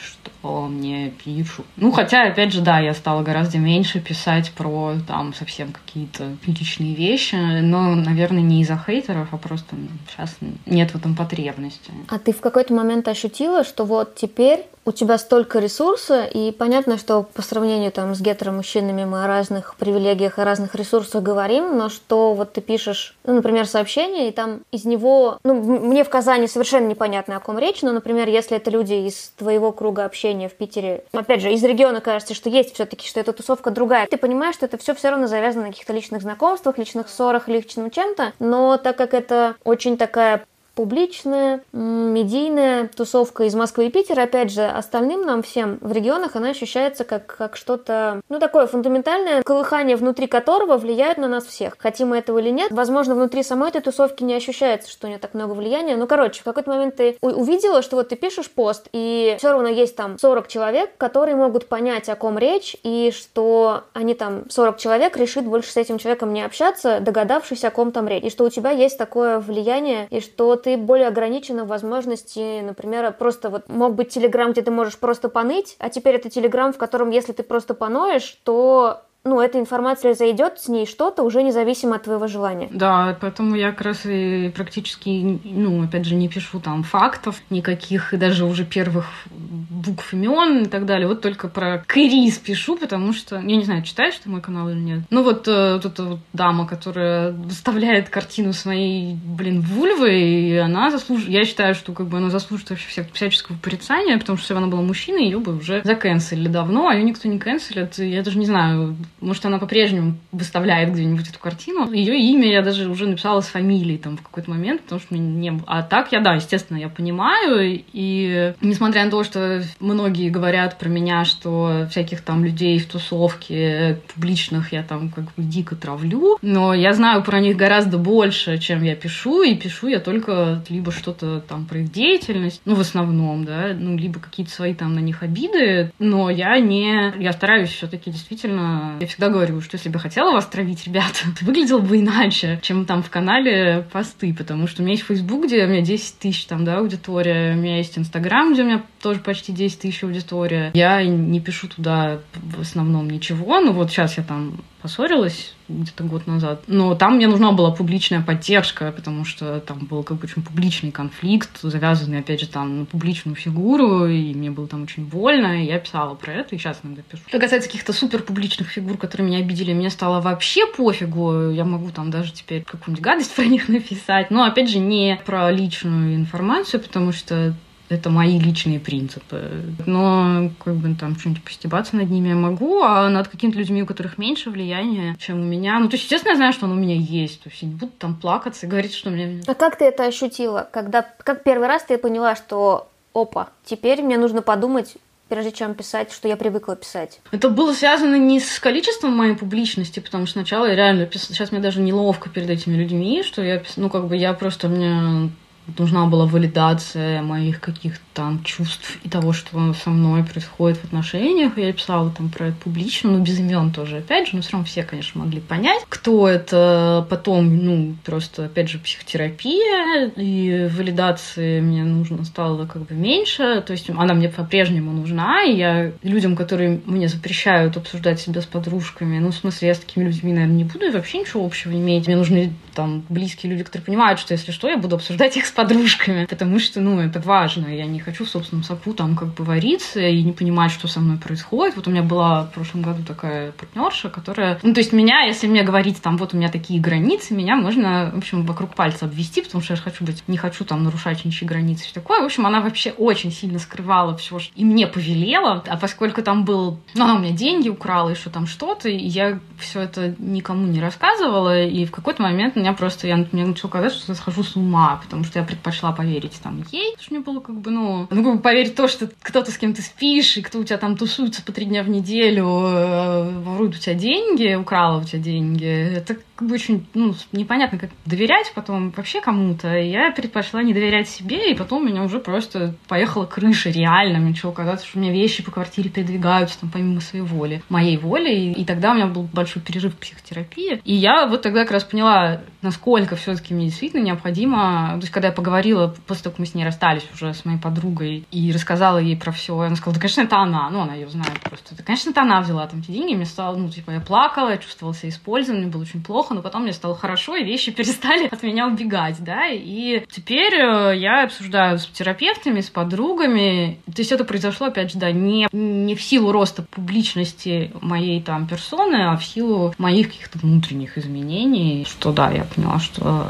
что 0.00 0.66
мне 0.66 1.10
пишут. 1.24 1.66
Ну, 1.76 1.92
хотя, 1.92 2.24
опять 2.24 2.52
же, 2.52 2.60
да, 2.60 2.78
я 2.80 2.94
стала 2.94 3.22
гораздо 3.22 3.58
меньше 3.58 4.00
писать 4.00 4.52
про 4.52 4.94
там 5.06 5.34
совсем 5.34 5.72
какие-то 5.72 6.36
личные 6.46 6.94
вещи, 6.94 7.34
но, 7.34 7.94
наверное, 7.94 8.42
не 8.42 8.62
из-за 8.62 8.76
хейтеров, 8.76 9.28
а 9.32 9.36
просто 9.36 9.76
сейчас 10.08 10.36
нет 10.66 10.90
в 10.92 10.96
этом 10.96 11.14
потребности. 11.14 11.92
А 12.08 12.18
ты 12.18 12.32
в 12.32 12.40
какой-то 12.40 12.74
момент 12.74 13.08
ощутила, 13.08 13.64
что 13.64 13.84
вот 13.84 14.14
теперь 14.14 14.66
у 14.86 14.92
тебя 14.92 15.18
столько 15.18 15.58
ресурса, 15.58 16.24
и 16.24 16.52
понятно, 16.52 16.98
что 16.98 17.22
по 17.22 17.42
сравнению 17.42 17.92
там 17.92 18.14
с 18.14 18.20
гетеромужчинами 18.20 19.04
мы 19.04 19.24
о 19.24 19.26
разных 19.26 19.74
привилегиях, 19.76 20.38
о 20.38 20.44
разных 20.44 20.74
ресурсах 20.74 21.22
говорим, 21.22 21.76
но 21.76 21.88
что 21.88 22.34
вот 22.34 22.52
ты 22.52 22.60
пишешь, 22.60 23.14
ну, 23.24 23.34
например, 23.34 23.66
сообщение, 23.66 24.28
и 24.28 24.32
там 24.32 24.60
из 24.72 24.84
него, 24.84 25.38
ну, 25.44 25.54
мне 25.54 26.02
в 26.02 26.08
Казани 26.08 26.46
совершенно 26.46 26.86
непонятно, 26.86 27.36
о 27.36 27.40
ком 27.40 27.58
речь, 27.58 27.82
но, 27.82 27.92
например, 27.92 28.28
если 28.28 28.56
это 28.56 28.70
люди 28.70 28.94
из 28.94 29.32
твоего 29.36 29.72
круга 29.72 30.04
общения 30.04 30.48
в 30.48 30.54
Питере, 30.54 31.04
опять 31.12 31.42
же, 31.42 31.52
из 31.52 31.62
региона 31.62 32.00
кажется, 32.00 32.34
что 32.34 32.48
есть 32.48 32.74
все-таки, 32.74 33.06
что 33.06 33.20
эта 33.20 33.32
тусовка 33.32 33.70
другая, 33.70 34.06
ты 34.06 34.16
понимаешь, 34.16 34.54
что 34.54 34.66
это 34.66 34.78
все 34.78 34.94
все 34.94 35.10
равно 35.10 35.26
завязано 35.26 35.66
на 35.66 35.70
каких-то 35.70 35.92
личных 35.92 36.22
знакомствах, 36.22 36.78
личных 36.78 37.08
ссорах, 37.08 37.48
личном 37.48 37.90
чем-то, 37.90 38.32
но 38.38 38.78
так 38.78 38.96
как 38.96 39.14
это 39.14 39.56
очень 39.64 39.96
такая 39.96 40.44
публичная, 40.80 41.60
медийная 41.74 42.88
тусовка 42.96 43.44
из 43.44 43.54
Москвы 43.54 43.88
и 43.88 43.90
Питера. 43.90 44.22
Опять 44.22 44.50
же, 44.50 44.64
остальным 44.64 45.26
нам 45.26 45.42
всем 45.42 45.76
в 45.82 45.92
регионах 45.92 46.36
она 46.36 46.48
ощущается 46.48 47.04
как, 47.04 47.26
как 47.26 47.54
что-то, 47.54 48.22
ну, 48.30 48.38
такое 48.38 48.66
фундаментальное, 48.66 49.42
колыхание 49.42 49.96
внутри 49.96 50.26
которого 50.26 50.78
влияет 50.78 51.18
на 51.18 51.28
нас 51.28 51.44
всех. 51.44 51.76
Хотим 51.78 52.08
мы 52.08 52.16
этого 52.16 52.38
или 52.38 52.48
нет. 52.48 52.72
Возможно, 52.72 53.14
внутри 53.14 53.42
самой 53.42 53.68
этой 53.68 53.82
тусовки 53.82 54.24
не 54.24 54.32
ощущается, 54.32 54.90
что 54.90 55.06
у 55.06 55.10
нее 55.10 55.18
так 55.18 55.34
много 55.34 55.52
влияния. 55.52 55.96
Ну, 55.96 56.06
короче, 56.06 56.40
в 56.40 56.44
какой-то 56.44 56.70
момент 56.70 56.96
ты 56.96 57.18
увидела, 57.20 57.82
что 57.82 57.96
вот 57.96 58.08
ты 58.08 58.16
пишешь 58.16 58.50
пост, 58.50 58.88
и 58.94 59.36
все 59.36 59.50
равно 59.50 59.68
есть 59.68 59.96
там 59.96 60.18
40 60.18 60.48
человек, 60.48 60.96
которые 60.96 61.36
могут 61.36 61.66
понять, 61.66 62.08
о 62.08 62.16
ком 62.16 62.38
речь, 62.38 62.74
и 62.84 63.12
что 63.14 63.82
они 63.92 64.14
там, 64.14 64.48
40 64.48 64.78
человек, 64.78 65.18
решит 65.18 65.44
больше 65.44 65.72
с 65.72 65.76
этим 65.76 65.98
человеком 65.98 66.32
не 66.32 66.40
общаться, 66.40 67.00
догадавшись, 67.00 67.64
о 67.64 67.70
ком 67.70 67.92
там 67.92 68.08
речь. 68.08 68.24
И 68.24 68.30
что 68.30 68.44
у 68.44 68.48
тебя 68.48 68.70
есть 68.70 68.96
такое 68.96 69.40
влияние, 69.40 70.06
и 70.08 70.20
что 70.20 70.56
ты 70.56 70.69
ты 70.70 70.76
более 70.76 71.08
ограничена 71.08 71.64
в 71.64 71.68
возможности, 71.68 72.60
например, 72.60 73.12
просто 73.12 73.50
вот 73.50 73.68
мог 73.68 73.94
быть 73.94 74.10
Телеграм, 74.10 74.52
где 74.52 74.62
ты 74.62 74.70
можешь 74.70 74.98
просто 74.98 75.28
поныть, 75.28 75.74
а 75.80 75.88
теперь 75.88 76.14
это 76.14 76.30
Телеграм, 76.30 76.72
в 76.72 76.78
котором, 76.78 77.10
если 77.10 77.32
ты 77.32 77.42
просто 77.42 77.74
поноешь, 77.74 78.38
то 78.44 79.02
ну, 79.22 79.40
эта 79.40 79.58
информация 79.58 80.14
зайдет 80.14 80.60
с 80.60 80.68
ней 80.68 80.86
что-то 80.86 81.22
уже 81.22 81.42
независимо 81.42 81.96
от 81.96 82.04
твоего 82.04 82.26
желания. 82.26 82.68
Да, 82.72 83.16
поэтому 83.20 83.54
я 83.54 83.70
как 83.70 83.82
раз 83.82 84.06
и 84.06 84.50
практически, 84.54 85.40
ну, 85.44 85.84
опять 85.84 86.06
же, 86.06 86.14
не 86.14 86.28
пишу 86.28 86.58
там 86.58 86.82
фактов 86.82 87.42
никаких, 87.50 88.14
и 88.14 88.16
даже 88.16 88.46
уже 88.46 88.64
первых 88.64 89.06
букв 89.30 90.14
имен 90.14 90.62
и 90.62 90.68
так 90.68 90.86
далее. 90.86 91.06
Вот 91.06 91.20
только 91.20 91.48
про 91.48 91.84
Крис 91.86 92.38
пишу, 92.38 92.76
потому 92.76 93.12
что, 93.12 93.36
я 93.36 93.56
не 93.56 93.64
знаю, 93.64 93.82
читаешь 93.82 94.14
ты 94.16 94.30
мой 94.30 94.40
канал 94.40 94.70
или 94.70 94.78
нет. 94.78 95.00
Ну, 95.10 95.22
вот, 95.22 95.46
э, 95.48 95.74
вот 95.74 95.84
эта 95.84 96.02
вот 96.04 96.20
дама, 96.32 96.66
которая 96.66 97.32
выставляет 97.32 98.08
картину 98.08 98.54
своей, 98.54 99.14
блин, 99.14 99.60
вульвы, 99.60 100.18
и 100.18 100.56
она 100.56 100.90
заслуживает, 100.90 101.30
я 101.30 101.44
считаю, 101.44 101.74
что 101.74 101.92
как 101.92 102.06
бы 102.06 102.18
она 102.18 102.30
заслуживает 102.30 102.70
вообще 102.70 103.06
всяческого 103.12 103.56
порицания, 103.56 104.18
потому 104.18 104.38
что 104.38 104.44
если 104.44 104.54
бы 104.54 104.58
она 104.58 104.68
была 104.68 104.82
мужчиной, 104.82 105.24
ее 105.24 105.38
бы 105.38 105.56
уже 105.56 105.82
заканцелили 105.84 106.48
давно, 106.48 106.88
а 106.88 106.94
ее 106.94 107.04
никто 107.04 107.28
не 107.28 107.38
канцелит. 107.38 107.98
Я 107.98 108.22
даже 108.22 108.38
не 108.38 108.46
знаю, 108.46 108.96
может, 109.20 109.44
она 109.44 109.58
по-прежнему 109.58 110.16
выставляет 110.32 110.92
где-нибудь 110.92 111.28
эту 111.28 111.38
картину. 111.38 111.90
Ее 111.92 112.18
имя 112.18 112.50
я 112.50 112.62
даже 112.62 112.88
уже 112.88 113.06
написала 113.06 113.40
с 113.40 113.46
фамилией 113.46 113.98
там 113.98 114.16
в 114.16 114.22
какой-то 114.22 114.50
момент, 114.50 114.82
потому 114.82 115.00
что 115.00 115.14
мне 115.14 115.22
не 115.22 115.50
было. 115.52 115.64
А 115.66 115.82
так 115.82 116.12
я, 116.12 116.20
да, 116.20 116.34
естественно, 116.34 116.78
я 116.78 116.88
понимаю. 116.88 117.82
И 117.92 118.54
несмотря 118.60 119.04
на 119.04 119.10
то, 119.10 119.24
что 119.24 119.62
многие 119.80 120.30
говорят 120.30 120.78
про 120.78 120.88
меня, 120.88 121.24
что 121.24 121.86
всяких 121.90 122.22
там 122.22 122.44
людей 122.44 122.78
в 122.78 122.86
тусовке 122.86 124.00
публичных 124.14 124.72
я 124.72 124.82
там 124.82 125.10
как 125.10 125.24
бы 125.24 125.42
дико 125.42 125.76
травлю, 125.76 126.38
но 126.42 126.74
я 126.74 126.92
знаю 126.92 127.22
про 127.22 127.40
них 127.40 127.56
гораздо 127.56 127.98
больше, 127.98 128.58
чем 128.58 128.82
я 128.82 128.94
пишу, 128.94 129.42
и 129.42 129.54
пишу 129.54 129.88
я 129.88 130.00
только 130.00 130.62
либо 130.68 130.92
что-то 130.92 131.40
там 131.40 131.66
про 131.66 131.80
их 131.80 131.92
деятельность, 131.92 132.60
ну, 132.64 132.74
в 132.74 132.80
основном, 132.80 133.44
да, 133.44 133.72
ну, 133.74 133.96
либо 133.96 134.20
какие-то 134.20 134.52
свои 134.52 134.74
там 134.74 134.94
на 134.94 135.00
них 135.00 135.22
обиды, 135.22 135.92
но 135.98 136.30
я 136.30 136.58
не... 136.58 137.12
Я 137.18 137.32
стараюсь 137.32 137.70
все 137.70 137.86
таки 137.86 138.10
действительно 138.10 138.96
всегда 139.10 139.28
говорю, 139.28 139.60
что 139.60 139.76
если 139.76 139.88
бы 139.88 139.98
хотела 139.98 140.32
вас 140.32 140.46
травить, 140.46 140.86
ребята, 140.86 141.18
выглядело 141.42 141.80
бы 141.80 142.00
иначе, 142.00 142.58
чем 142.62 142.86
там 142.86 143.02
в 143.02 143.10
канале 143.10 143.86
посты, 143.92 144.34
потому 144.34 144.66
что 144.66 144.82
у 144.82 144.84
меня 144.84 144.94
есть 144.94 145.06
Facebook, 145.06 145.46
где 145.46 145.64
у 145.64 145.68
меня 145.68 145.82
10 145.82 146.18
тысяч 146.18 146.46
там, 146.46 146.64
да, 146.64 146.78
аудитория, 146.78 147.52
у 147.52 147.56
меня 147.56 147.78
есть 147.78 147.98
Instagram, 147.98 148.54
где 148.54 148.62
у 148.62 148.66
меня 148.66 148.82
тоже 149.02 149.20
почти 149.20 149.52
10 149.52 149.80
тысяч 149.80 150.02
аудитория. 150.04 150.70
Я 150.74 151.02
не 151.04 151.40
пишу 151.40 151.68
туда 151.68 152.20
в 152.34 152.60
основном 152.60 153.10
ничего, 153.10 153.60
но 153.60 153.72
вот 153.72 153.90
сейчас 153.90 154.16
я 154.16 154.24
там 154.24 154.56
поссорилась 154.80 155.54
где-то 155.68 156.04
год 156.04 156.26
назад. 156.26 156.62
Но 156.66 156.94
там 156.94 157.16
мне 157.16 157.26
нужна 157.26 157.52
была 157.52 157.70
публичная 157.70 158.20
поддержка, 158.22 158.92
потому 158.92 159.24
что 159.24 159.60
там 159.60 159.86
был 159.86 160.02
как 160.02 160.18
бы 160.18 160.24
очень 160.24 160.42
публичный 160.42 160.90
конфликт, 160.90 161.60
завязанный, 161.62 162.20
опять 162.20 162.40
же, 162.40 162.48
там 162.48 162.80
на 162.80 162.84
публичную 162.84 163.36
фигуру, 163.36 164.06
и 164.06 164.34
мне 164.34 164.50
было 164.50 164.66
там 164.66 164.82
очень 164.82 165.04
больно, 165.04 165.62
и 165.62 165.66
я 165.66 165.78
писала 165.78 166.14
про 166.14 166.32
это, 166.32 166.54
и 166.54 166.58
сейчас 166.58 166.80
иногда 166.82 167.02
пишу. 167.02 167.22
Что 167.28 167.38
касается 167.38 167.68
каких-то 167.68 167.92
супер 167.92 168.22
публичных 168.22 168.68
фигур, 168.68 168.96
которые 168.96 169.28
меня 169.28 169.38
обидели, 169.38 169.72
мне 169.72 169.90
стало 169.90 170.20
вообще 170.20 170.66
пофигу, 170.66 171.50
я 171.50 171.64
могу 171.64 171.90
там 171.90 172.10
даже 172.10 172.32
теперь 172.32 172.62
какую-нибудь 172.64 173.04
гадость 173.04 173.34
про 173.36 173.44
них 173.44 173.68
написать, 173.68 174.30
но, 174.30 174.44
опять 174.44 174.70
же, 174.70 174.78
не 174.78 175.20
про 175.24 175.50
личную 175.50 176.16
информацию, 176.16 176.80
потому 176.80 177.12
что 177.12 177.54
это 177.90 178.08
мои 178.08 178.38
личные 178.38 178.78
принципы. 178.78 179.50
Но 179.84 180.50
как 180.64 180.76
бы 180.76 180.94
там 180.94 181.18
что-нибудь 181.18 181.42
постебаться 181.42 181.96
над 181.96 182.08
ними 182.08 182.28
я 182.28 182.36
могу, 182.36 182.82
а 182.82 183.08
над 183.10 183.28
какими-то 183.28 183.58
людьми, 183.58 183.82
у 183.82 183.86
которых 183.86 184.16
меньше 184.16 184.50
влияния, 184.50 185.16
чем 185.18 185.40
у 185.40 185.44
меня. 185.44 185.78
Ну, 185.80 185.88
то 185.88 185.96
есть, 185.96 186.04
естественно, 186.04 186.32
я 186.32 186.36
знаю, 186.36 186.52
что 186.52 186.66
оно 186.66 186.76
у 186.76 186.78
меня 186.78 186.94
есть. 186.94 187.42
То 187.42 187.50
есть, 187.50 187.62
я 187.62 187.68
не 187.68 187.74
буду 187.74 187.92
там 187.98 188.14
плакаться 188.14 188.66
и 188.66 188.68
говорить, 188.68 188.94
что 188.94 189.10
у 189.10 189.12
меня... 189.12 189.42
А 189.46 189.54
как 189.54 189.76
ты 189.76 189.86
это 189.86 190.04
ощутила? 190.04 190.68
Когда, 190.72 191.04
как 191.18 191.42
первый 191.42 191.66
раз 191.66 191.82
ты 191.82 191.98
поняла, 191.98 192.36
что 192.36 192.88
опа, 193.12 193.48
теперь 193.64 194.02
мне 194.02 194.18
нужно 194.18 194.40
подумать, 194.40 194.96
прежде 195.28 195.50
чем 195.50 195.74
писать, 195.74 196.12
что 196.12 196.28
я 196.28 196.36
привыкла 196.36 196.76
писать. 196.76 197.20
Это 197.32 197.50
было 197.50 197.72
связано 197.72 198.16
не 198.16 198.38
с 198.38 198.60
количеством 198.60 199.16
моей 199.16 199.34
публичности, 199.34 199.98
потому 199.98 200.26
что 200.26 200.34
сначала 200.34 200.66
я 200.66 200.76
реально 200.76 201.06
писала, 201.06 201.34
сейчас 201.34 201.50
мне 201.50 201.60
даже 201.60 201.80
неловко 201.80 202.30
перед 202.30 202.50
этими 202.50 202.76
людьми, 202.76 203.22
что 203.24 203.42
я, 203.42 203.62
ну, 203.76 203.90
как 203.90 204.06
бы 204.06 204.16
я 204.16 204.32
просто, 204.32 204.68
мне 204.68 205.30
нужна 205.78 206.06
была 206.06 206.26
валидация 206.26 207.22
моих 207.22 207.60
каких-то 207.60 208.00
там 208.12 208.42
чувств 208.42 208.98
и 209.04 209.08
того, 209.08 209.32
что 209.32 209.72
со 209.72 209.90
мной 209.90 210.24
происходит 210.24 210.78
в 210.78 210.84
отношениях. 210.84 211.56
Я 211.56 211.72
писала 211.72 212.10
там 212.10 212.28
про 212.28 212.48
это 212.48 212.56
публично, 212.56 213.10
но 213.10 213.18
без 213.20 213.38
имен 213.38 213.72
тоже, 213.72 213.98
опять 213.98 214.28
же, 214.28 214.36
но 214.36 214.42
все 214.42 214.52
равно 214.52 214.66
все, 214.66 214.82
конечно, 214.82 215.22
могли 215.22 215.40
понять, 215.40 215.84
кто 215.88 216.28
это. 216.28 217.06
Потом, 217.08 217.64
ну, 217.64 217.94
просто, 218.04 218.46
опять 218.46 218.68
же, 218.68 218.78
психотерапия, 218.78 220.10
и 220.16 220.68
валидации 220.76 221.60
мне 221.60 221.84
нужно 221.84 222.24
стало 222.24 222.66
как 222.66 222.82
бы 222.82 222.94
меньше, 222.94 223.62
то 223.66 223.72
есть 223.72 223.88
она 223.90 224.14
мне 224.14 224.28
по-прежнему 224.28 224.92
нужна, 224.92 225.44
и 225.44 225.56
я 225.56 225.92
людям, 226.02 226.36
которые 226.36 226.80
мне 226.84 227.08
запрещают 227.08 227.76
обсуждать 227.76 228.20
себя 228.20 228.42
с 228.42 228.46
подружками, 228.46 229.18
ну, 229.18 229.30
в 229.30 229.34
смысле, 229.34 229.68
я 229.68 229.74
с 229.74 229.78
такими 229.78 230.04
людьми, 230.04 230.32
наверное, 230.32 230.56
не 230.56 230.64
буду 230.64 230.86
и 230.86 230.90
вообще 230.90 231.18
ничего 231.18 231.44
общего 231.44 231.72
иметь. 231.72 232.06
Мне 232.06 232.16
нужны 232.16 232.52
там 232.80 233.04
близкие 233.10 233.52
люди, 233.52 233.64
которые 233.64 233.84
понимают, 233.84 234.18
что 234.18 234.32
если 234.32 234.52
что, 234.52 234.68
я 234.68 234.78
буду 234.78 234.96
обсуждать 234.96 235.36
их 235.36 235.44
с 235.44 235.50
подружками, 235.50 236.24
потому 236.24 236.58
что, 236.58 236.80
ну, 236.80 236.98
это 236.98 237.20
важно. 237.20 237.66
Я 237.66 237.84
не 237.84 238.00
хочу 238.00 238.24
в 238.24 238.28
собственном 238.28 238.64
соку 238.64 238.94
там 238.94 239.16
как 239.16 239.34
бы 239.34 239.44
вариться 239.44 240.00
и 240.00 240.22
не 240.22 240.32
понимать, 240.32 240.70
что 240.70 240.88
со 240.88 241.00
мной 241.00 241.18
происходит. 241.18 241.76
Вот 241.76 241.86
у 241.86 241.90
меня 241.90 242.02
была 242.02 242.44
в 242.44 242.52
прошлом 242.52 242.80
году 242.80 243.02
такая 243.06 243.52
партнерша, 243.52 244.08
которая... 244.08 244.58
Ну, 244.62 244.72
то 244.72 244.80
есть 244.80 244.92
меня, 244.94 245.24
если 245.24 245.46
мне 245.46 245.62
говорить, 245.62 246.00
там, 246.00 246.16
вот 246.16 246.32
у 246.32 246.38
меня 246.38 246.48
такие 246.48 246.80
границы, 246.80 247.34
меня 247.34 247.56
можно, 247.56 248.10
в 248.14 248.18
общем, 248.18 248.46
вокруг 248.46 248.74
пальца 248.74 249.04
обвести, 249.04 249.42
потому 249.42 249.62
что 249.62 249.74
я 249.74 249.80
хочу 249.80 250.04
быть, 250.04 250.22
не 250.26 250.38
хочу 250.38 250.64
там 250.64 250.82
нарушать 250.82 251.24
ничьи 251.26 251.46
границы, 251.46 251.84
все 251.84 251.94
такое. 251.94 252.22
В 252.22 252.24
общем, 252.24 252.46
она 252.46 252.60
вообще 252.60 252.92
очень 252.92 253.30
сильно 253.30 253.58
скрывала 253.58 254.16
все, 254.16 254.38
что 254.38 254.52
и 254.54 254.64
мне 254.64 254.86
повелела, 254.86 255.62
а 255.66 255.76
поскольку 255.76 256.22
там 256.22 256.44
был... 256.46 256.78
Ну, 256.94 257.04
она 257.04 257.16
у 257.16 257.18
меня 257.18 257.36
деньги 257.36 257.68
украла, 257.68 258.08
еще 258.08 258.30
там 258.30 258.46
что-то, 258.46 258.88
и 258.88 258.96
я 258.96 259.38
все 259.58 259.80
это 259.80 260.14
никому 260.18 260.66
не 260.66 260.80
рассказывала, 260.80 261.62
и 261.62 261.84
в 261.84 261.90
какой-то 261.90 262.22
момент 262.22 262.56
меня 262.56 262.69
меня 262.70 262.76
просто, 262.76 263.06
я, 263.06 263.16
мне 263.32 263.44
начало 263.44 263.70
казаться, 263.70 263.98
что 263.98 264.12
я 264.12 264.16
схожу 264.16 264.42
с 264.42 264.56
ума, 264.56 265.00
потому 265.02 265.24
что 265.24 265.38
я 265.38 265.44
предпочла 265.44 265.92
поверить 265.92 266.40
там 266.42 266.62
ей, 266.70 266.92
потому 266.92 267.02
что 267.02 267.14
мне 267.14 267.24
было 267.24 267.40
как 267.40 267.60
бы, 267.60 267.70
ну, 267.70 268.06
ну, 268.10 268.24
как 268.24 268.36
бы 268.36 268.40
поверить 268.40 268.74
то, 268.74 268.88
что 268.88 269.10
кто-то 269.22 269.50
с 269.50 269.58
кем 269.58 269.74
ты 269.74 269.82
спишь, 269.82 270.36
и 270.36 270.42
кто 270.42 270.58
у 270.58 270.64
тебя 270.64 270.78
там 270.78 270.96
тусуется 270.96 271.42
по 271.42 271.52
три 271.52 271.66
дня 271.66 271.82
в 271.82 271.88
неделю, 271.88 272.46
э, 272.46 273.40
ворует 273.40 273.74
у 273.74 273.78
тебя 273.78 273.94
деньги, 273.94 274.54
украла 274.54 275.00
у 275.00 275.04
тебя 275.04 275.20
деньги, 275.20 275.66
это 275.66 276.16
как 276.40 276.48
бы 276.48 276.54
очень, 276.54 276.86
ну, 276.94 277.14
непонятно, 277.32 277.78
как 277.78 277.90
доверять 278.06 278.50
потом 278.54 278.92
вообще 278.96 279.20
кому-то. 279.20 279.76
Я 279.76 280.10
предпочла 280.10 280.62
не 280.62 280.72
доверять 280.72 281.06
себе, 281.06 281.52
и 281.52 281.54
потом 281.54 281.82
у 281.82 281.86
меня 281.86 282.02
уже 282.02 282.18
просто 282.18 282.74
поехала 282.88 283.26
крыша 283.26 283.68
реально. 283.68 284.20
Мне 284.20 284.30
начало 284.30 284.52
казаться, 284.52 284.86
что 284.86 284.98
у 284.98 285.02
меня 285.02 285.12
вещи 285.12 285.42
по 285.42 285.50
квартире 285.50 285.90
передвигаются 285.90 286.58
там 286.58 286.70
помимо 286.70 287.02
своей 287.02 287.26
воли, 287.26 287.62
моей 287.68 287.98
воли. 287.98 288.30
И, 288.30 288.52
и 288.52 288.64
тогда 288.64 288.92
у 288.92 288.94
меня 288.94 289.06
был 289.06 289.24
большой 289.24 289.60
перерыв 289.60 289.92
в 289.92 289.98
психотерапии. 289.98 290.80
И 290.82 290.94
я 290.94 291.26
вот 291.26 291.42
тогда 291.42 291.64
как 291.64 291.72
раз 291.72 291.84
поняла, 291.84 292.40
насколько 292.62 293.16
все-таки 293.16 293.54
мне 293.54 293.66
действительно 293.66 294.02
необходимо. 294.02 294.90
То 294.94 295.00
есть, 295.00 295.10
когда 295.10 295.28
я 295.28 295.34
поговорила, 295.34 295.94
после 296.06 296.24
того, 296.24 296.32
как 296.32 296.40
мы 296.40 296.46
с 296.46 296.54
ней 296.54 296.64
расстались 296.64 297.06
уже 297.14 297.32
с 297.34 297.44
моей 297.44 297.58
подругой, 297.58 298.24
и 298.30 298.52
рассказала 298.52 298.98
ей 298.98 299.16
про 299.16 299.32
все, 299.32 299.58
она 299.58 299.76
сказала, 299.76 299.94
да, 299.94 300.00
конечно, 300.00 300.20
это 300.22 300.36
она. 300.36 300.70
Ну, 300.70 300.80
она 300.80 300.94
ее 300.94 301.08
знает 301.08 301.40
просто. 301.40 301.74
Да, 301.74 301.82
конечно, 301.82 302.10
это 302.10 302.22
она 302.22 302.40
взяла 302.40 302.66
там 302.66 302.80
эти 302.80 302.90
деньги. 302.90 303.14
Мне 303.14 303.24
стало, 303.24 303.56
ну, 303.56 303.68
типа, 303.68 303.92
я 303.92 304.00
плакала, 304.00 304.50
я 304.50 304.58
чувствовала 304.58 304.94
себя 304.94 305.10
использованной, 305.10 305.64
мне 305.64 305.72
было 305.72 305.82
очень 305.82 306.02
плохо, 306.02 306.34
но 306.34 306.42
потом 306.42 306.62
мне 306.62 306.72
стало 306.72 306.96
хорошо, 306.96 307.36
и 307.36 307.44
вещи 307.44 307.72
перестали 307.72 308.26
от 308.26 308.42
меня 308.42 308.66
убегать, 308.66 309.16
да. 309.20 309.48
И 309.48 310.04
теперь 310.10 310.54
э, 310.54 310.96
я 310.96 311.24
обсуждаю 311.24 311.78
с 311.78 311.86
терапевтами, 311.86 312.60
с 312.60 312.70
подругами. 312.70 313.80
То 313.86 314.00
есть 314.00 314.12
это 314.12 314.24
произошло, 314.24 314.66
опять 314.66 314.92
же, 314.92 314.98
да, 314.98 315.10
не, 315.12 315.48
не 315.52 315.94
в 315.94 316.02
силу 316.02 316.32
роста 316.32 316.62
публичности 316.62 317.72
моей 317.80 318.22
там 318.22 318.46
персоны, 318.46 319.10
а 319.10 319.16
в 319.16 319.24
силу 319.24 319.74
моих 319.78 320.08
каких-то 320.08 320.38
внутренних 320.38 320.98
изменений, 320.98 321.86
что 321.88 322.12
да, 322.12 322.30
я 322.30 322.44
поняла, 322.54 322.78
что 322.78 323.28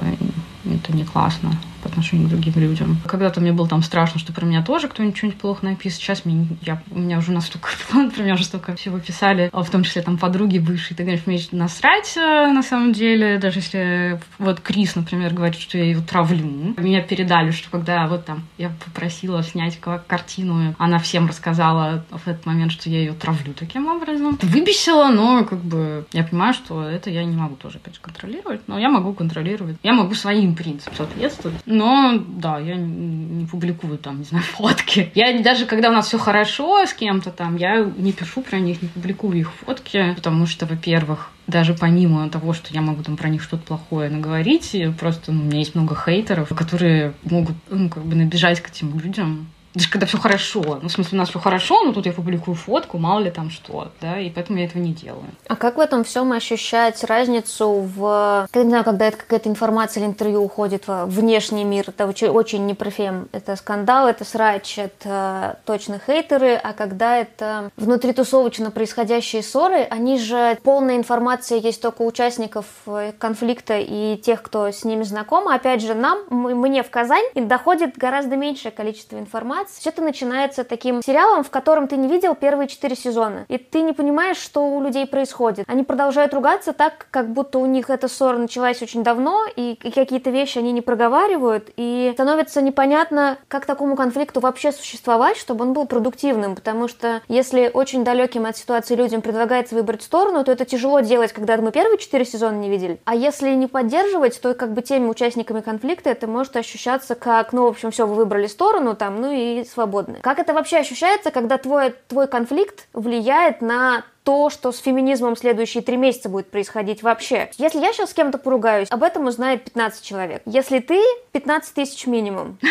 это 0.64 0.92
не 0.92 1.04
классно 1.04 1.58
по 1.82 1.88
отношению 1.88 2.28
к 2.28 2.30
другим 2.30 2.54
людям. 2.56 2.98
Когда-то 3.06 3.40
мне 3.40 3.52
было 3.52 3.68
там 3.68 3.82
страшно, 3.82 4.20
что 4.20 4.32
про 4.32 4.46
меня 4.46 4.62
тоже 4.62 4.88
кто-нибудь 4.88 5.16
что-нибудь 5.16 5.40
плохо 5.40 5.64
напишет. 5.64 6.00
Сейчас 6.00 6.24
мне, 6.24 6.46
я, 6.62 6.82
у 6.90 6.98
меня 6.98 7.18
уже 7.18 7.32
настолько, 7.32 7.70
про 7.90 8.22
меня 8.22 8.34
уже 8.34 8.44
столько 8.44 8.74
всего 8.76 8.98
писали, 8.98 9.50
а 9.52 9.62
в 9.62 9.70
том 9.70 9.82
числе 9.84 10.02
там 10.02 10.18
подруги 10.18 10.58
бывшие. 10.58 10.96
Ты 10.96 11.02
говоришь, 11.02 11.26
мне 11.26 11.40
насрать 11.52 12.16
э, 12.16 12.20
на 12.52 12.62
самом 12.62 12.92
деле, 12.92 13.38
даже 13.38 13.58
если 13.58 14.20
вот 14.38 14.60
Крис, 14.60 14.96
например, 14.96 15.34
говорит, 15.34 15.60
что 15.60 15.78
я 15.78 15.84
ее 15.84 16.00
травлю. 16.00 16.74
Меня 16.76 17.02
передали, 17.02 17.50
что 17.50 17.70
когда 17.70 18.06
вот 18.06 18.24
там 18.24 18.44
я 18.58 18.70
попросила 18.84 19.42
снять 19.42 19.78
картину, 19.80 20.74
она 20.78 20.98
всем 20.98 21.26
рассказала 21.28 22.04
в 22.10 22.26
этот 22.26 22.46
момент, 22.46 22.72
что 22.72 22.90
я 22.90 22.98
ее 22.98 23.12
травлю 23.12 23.54
таким 23.54 23.88
образом. 23.88 24.38
Выбесила, 24.42 25.08
но 25.08 25.44
как 25.44 25.60
бы 25.60 26.06
я 26.12 26.24
понимаю, 26.24 26.54
что 26.54 26.82
это 26.82 27.10
я 27.10 27.24
не 27.24 27.36
могу 27.36 27.56
тоже 27.56 27.78
опять 27.78 27.94
же 27.94 28.00
контролировать, 28.00 28.62
но 28.66 28.78
я 28.78 28.88
могу 28.88 29.12
контролировать. 29.12 29.76
Я 29.82 29.92
могу 29.92 30.14
своим 30.14 30.54
принципам 30.54 30.94
соответствовать. 30.96 31.56
Но 31.70 32.20
да, 32.28 32.58
я 32.58 32.74
не 32.76 33.46
публикую 33.46 33.96
там, 33.98 34.18
не 34.18 34.24
знаю, 34.24 34.44
фотки. 34.52 35.10
Я 35.14 35.40
даже 35.42 35.66
когда 35.66 35.90
у 35.90 35.92
нас 35.92 36.08
все 36.08 36.18
хорошо 36.18 36.84
с 36.84 36.92
кем-то 36.92 37.30
там, 37.30 37.56
я 37.56 37.84
не 37.96 38.12
пишу 38.12 38.42
про 38.42 38.58
них, 38.58 38.82
не 38.82 38.88
публикую 38.88 39.38
их 39.38 39.52
фотки, 39.52 40.14
потому 40.16 40.46
что, 40.46 40.66
во-первых, 40.66 41.30
даже 41.46 41.74
помимо 41.74 42.28
того, 42.28 42.52
что 42.52 42.72
я 42.74 42.80
могу 42.80 43.02
там 43.02 43.16
про 43.16 43.28
них 43.28 43.42
что-то 43.42 43.64
плохое 43.64 44.10
наговорить, 44.10 44.76
просто 44.98 45.32
ну, 45.32 45.42
у 45.42 45.44
меня 45.44 45.58
есть 45.58 45.74
много 45.74 45.94
хейтеров, 45.96 46.48
которые 46.48 47.14
могут 47.24 47.56
ну, 47.70 47.88
как 47.88 48.04
бы 48.04 48.14
набежать 48.14 48.60
к 48.60 48.68
этим 48.68 48.98
людям 48.98 49.48
даже 49.74 49.88
когда 49.88 50.06
все 50.06 50.18
хорошо. 50.18 50.80
Ну, 50.82 50.88
в 50.88 50.92
смысле, 50.92 51.16
у 51.16 51.20
нас 51.20 51.30
все 51.30 51.38
хорошо, 51.38 51.84
но 51.84 51.92
тут 51.92 52.06
я 52.06 52.12
публикую 52.12 52.54
фотку, 52.54 52.98
мало 52.98 53.20
ли 53.20 53.30
там 53.30 53.50
что, 53.50 53.90
да, 54.00 54.18
и 54.18 54.30
поэтому 54.30 54.58
я 54.58 54.64
этого 54.64 54.82
не 54.82 54.92
делаю. 54.92 55.24
А 55.48 55.56
как 55.56 55.76
в 55.76 55.80
этом 55.80 56.04
всем 56.04 56.32
ощущать 56.32 57.02
разницу 57.04 57.68
в... 57.68 58.48
Я 58.52 58.62
не 58.62 58.68
знаю, 58.68 58.84
когда 58.84 59.06
это 59.06 59.16
какая-то 59.16 59.48
информация 59.48 60.02
или 60.02 60.10
интервью 60.10 60.42
уходит 60.42 60.86
в 60.86 61.06
внешний 61.06 61.64
мир, 61.64 61.84
это 61.88 62.06
очень, 62.06 62.28
очень 62.28 62.66
не 62.66 62.74
про 62.74 62.90
фем. 62.90 63.28
Это 63.32 63.56
скандал, 63.56 64.08
это 64.08 64.24
срач, 64.24 64.78
это 64.78 65.58
точно 65.64 66.00
хейтеры, 66.04 66.54
а 66.54 66.72
когда 66.72 67.16
это 67.16 67.70
внутритусовочно 67.76 68.70
происходящие 68.70 69.42
ссоры, 69.42 69.82
они 69.82 70.18
же 70.18 70.58
полная 70.62 70.96
информация 70.96 71.58
есть 71.58 71.80
только 71.80 72.02
у 72.02 72.06
участников 72.06 72.66
э, 72.86 73.12
конфликта 73.18 73.78
и 73.78 74.16
тех, 74.16 74.42
кто 74.42 74.70
с 74.70 74.84
ними 74.84 75.04
знаком. 75.04 75.48
Опять 75.48 75.82
же, 75.82 75.94
нам, 75.94 76.18
мне 76.30 76.82
в 76.82 76.90
Казань, 76.90 77.24
доходит 77.34 77.96
гораздо 77.96 78.36
меньшее 78.36 78.72
количество 78.72 79.16
информации, 79.16 79.59
информации. 79.60 79.80
Все 79.80 79.90
это 79.90 80.02
начинается 80.02 80.64
таким 80.64 81.02
сериалом, 81.02 81.44
в 81.44 81.50
котором 81.50 81.88
ты 81.88 81.96
не 81.96 82.08
видел 82.08 82.34
первые 82.34 82.68
четыре 82.68 82.96
сезона. 82.96 83.44
И 83.48 83.58
ты 83.58 83.82
не 83.82 83.92
понимаешь, 83.92 84.36
что 84.36 84.66
у 84.66 84.82
людей 84.82 85.06
происходит. 85.06 85.64
Они 85.68 85.82
продолжают 85.82 86.34
ругаться 86.34 86.72
так, 86.72 87.06
как 87.10 87.30
будто 87.32 87.58
у 87.58 87.66
них 87.66 87.90
эта 87.90 88.08
ссора 88.08 88.38
началась 88.38 88.82
очень 88.82 89.02
давно, 89.02 89.44
и 89.54 89.76
какие-то 89.94 90.30
вещи 90.30 90.58
они 90.58 90.72
не 90.72 90.80
проговаривают, 90.80 91.70
и 91.76 92.10
становится 92.14 92.62
непонятно, 92.62 93.38
как 93.48 93.66
такому 93.66 93.96
конфликту 93.96 94.40
вообще 94.40 94.72
существовать, 94.72 95.36
чтобы 95.36 95.64
он 95.64 95.72
был 95.72 95.86
продуктивным, 95.86 96.54
потому 96.54 96.88
что 96.88 97.22
если 97.28 97.70
очень 97.72 98.04
далеким 98.04 98.46
от 98.46 98.56
ситуации 98.56 98.94
людям 98.94 99.22
предлагается 99.22 99.74
выбрать 99.74 100.02
сторону, 100.02 100.44
то 100.44 100.52
это 100.52 100.64
тяжело 100.64 101.00
делать, 101.00 101.32
когда 101.32 101.56
мы 101.56 101.72
первые 101.72 101.98
четыре 101.98 102.24
сезона 102.24 102.56
не 102.56 102.70
видели. 102.70 103.00
А 103.04 103.14
если 103.14 103.50
не 103.50 103.66
поддерживать, 103.66 104.40
то 104.40 104.54
как 104.54 104.72
бы 104.72 104.82
теми 104.82 105.08
участниками 105.08 105.60
конфликта 105.60 106.10
это 106.10 106.26
может 106.26 106.56
ощущаться 106.56 107.14
как, 107.14 107.52
ну, 107.52 107.64
в 107.64 107.68
общем, 107.68 107.90
все, 107.90 108.06
вы 108.06 108.14
выбрали 108.14 108.46
сторону, 108.46 108.94
там, 108.94 109.20
ну 109.20 109.30
и 109.30 109.49
свободны. 109.64 110.18
Как 110.20 110.38
это 110.38 110.54
вообще 110.54 110.78
ощущается, 110.78 111.30
когда 111.30 111.58
твой, 111.58 111.94
твой 112.08 112.26
конфликт 112.26 112.86
влияет 112.92 113.60
на 113.60 114.04
то, 114.30 114.48
что 114.48 114.70
с 114.70 114.78
феминизмом 114.78 115.34
следующие 115.34 115.82
три 115.82 115.96
месяца 115.96 116.28
будет 116.28 116.52
происходить 116.52 117.02
вообще. 117.02 117.50
Если 117.58 117.80
я 117.80 117.92
сейчас 117.92 118.10
с 118.10 118.14
кем-то 118.14 118.38
поругаюсь, 118.38 118.86
об 118.88 119.02
этом 119.02 119.26
узнает 119.26 119.64
15 119.64 120.04
человек. 120.04 120.42
Если 120.46 120.78
ты, 120.78 121.02
15 121.32 121.74
тысяч 121.74 122.06
минимум. 122.06 122.56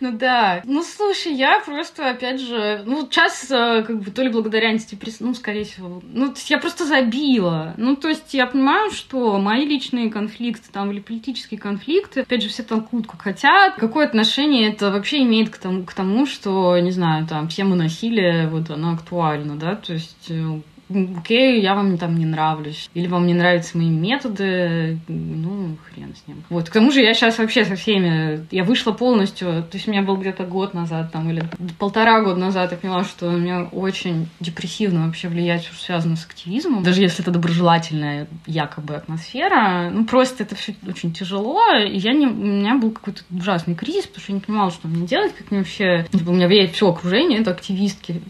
Ну 0.00 0.12
да. 0.12 0.60
Ну 0.64 0.82
слушай, 0.82 1.32
я 1.32 1.58
просто, 1.60 2.10
опять 2.10 2.38
же, 2.38 2.82
ну 2.84 3.06
сейчас 3.06 3.50
э, 3.50 3.82
как 3.82 3.98
бы 4.02 4.10
то 4.10 4.20
ли 4.20 4.28
благодаря 4.28 4.68
антидепрессии, 4.68 5.22
ну 5.22 5.32
скорее 5.32 5.64
всего, 5.64 6.02
ну 6.02 6.26
то 6.26 6.34
есть 6.34 6.50
я 6.50 6.58
просто 6.58 6.84
забила. 6.84 7.72
Ну 7.78 7.96
то 7.96 8.08
есть 8.08 8.34
я 8.34 8.46
понимаю, 8.46 8.90
что 8.90 9.38
мои 9.38 9.64
личные 9.64 10.10
конфликты 10.10 10.68
там 10.70 10.90
или 10.90 11.00
политические 11.00 11.58
конфликты, 11.58 12.20
опять 12.20 12.42
же, 12.42 12.50
все 12.50 12.62
толкуют 12.62 13.06
как 13.06 13.22
хотят. 13.22 13.76
Какое 13.76 14.06
отношение 14.06 14.70
это 14.70 14.90
вообще 14.90 15.22
имеет 15.22 15.48
к 15.48 15.56
тому, 15.56 15.84
к 15.84 15.94
тому 15.94 16.26
что, 16.26 16.78
не 16.78 16.90
знаю, 16.90 17.26
там 17.26 17.48
тема 17.48 17.74
насилия, 17.74 18.48
вот 18.48 18.68
она 18.68 18.92
актуальна, 18.92 19.56
да, 19.56 19.76
то 19.76 19.94
есть 19.94 20.26
э, 20.28 20.55
окей, 20.88 21.60
я 21.60 21.74
вам 21.74 21.98
там 21.98 22.16
не 22.16 22.26
нравлюсь, 22.26 22.88
или 22.94 23.06
вам 23.06 23.26
не 23.26 23.34
нравятся 23.34 23.76
мои 23.76 23.88
методы, 23.88 24.98
ну, 25.08 25.76
хрен 25.84 26.14
с 26.14 26.26
ним. 26.28 26.44
Вот, 26.48 26.68
к 26.68 26.72
тому 26.72 26.90
же 26.90 27.00
я 27.00 27.14
сейчас 27.14 27.38
вообще 27.38 27.64
со 27.64 27.76
всеми, 27.76 28.46
я 28.50 28.64
вышла 28.64 28.92
полностью, 28.92 29.62
то 29.62 29.70
есть 29.74 29.88
у 29.88 29.90
меня 29.90 30.02
был 30.02 30.16
где-то 30.16 30.44
год 30.44 30.74
назад 30.74 31.12
там, 31.12 31.28
или 31.30 31.42
полтора 31.78 32.22
года 32.22 32.38
назад 32.38 32.72
я 32.72 32.78
поняла, 32.78 33.04
что 33.04 33.28
у 33.28 33.36
меня 33.36 33.64
очень 33.64 34.28
депрессивно 34.40 35.06
вообще 35.06 35.28
влияет 35.28 35.62
все, 35.62 35.72
что 35.72 35.84
связано 35.84 36.16
с 36.16 36.24
активизмом, 36.26 36.82
даже 36.82 37.02
если 37.02 37.22
это 37.22 37.30
доброжелательная 37.30 38.28
якобы 38.46 38.94
атмосфера, 38.94 39.90
ну, 39.90 40.04
просто 40.04 40.44
это 40.44 40.54
все 40.54 40.74
очень 40.86 41.12
тяжело, 41.12 41.60
и 41.76 41.96
я 41.96 42.12
не, 42.12 42.26
у 42.26 42.34
меня 42.34 42.76
был 42.76 42.90
какой-то 42.90 43.22
ужасный 43.30 43.74
кризис, 43.74 44.06
потому 44.06 44.22
что 44.22 44.32
я 44.32 44.34
не 44.36 44.40
понимала, 44.40 44.70
что 44.70 44.88
мне 44.88 45.06
делать, 45.06 45.34
как 45.36 45.50
мне 45.50 45.60
вообще, 45.60 46.06
типа, 46.12 46.30
у 46.30 46.32
меня 46.32 46.66
все 46.68 46.88
окружение, 46.88 47.40
это 47.40 47.50
активистки, 47.50 48.20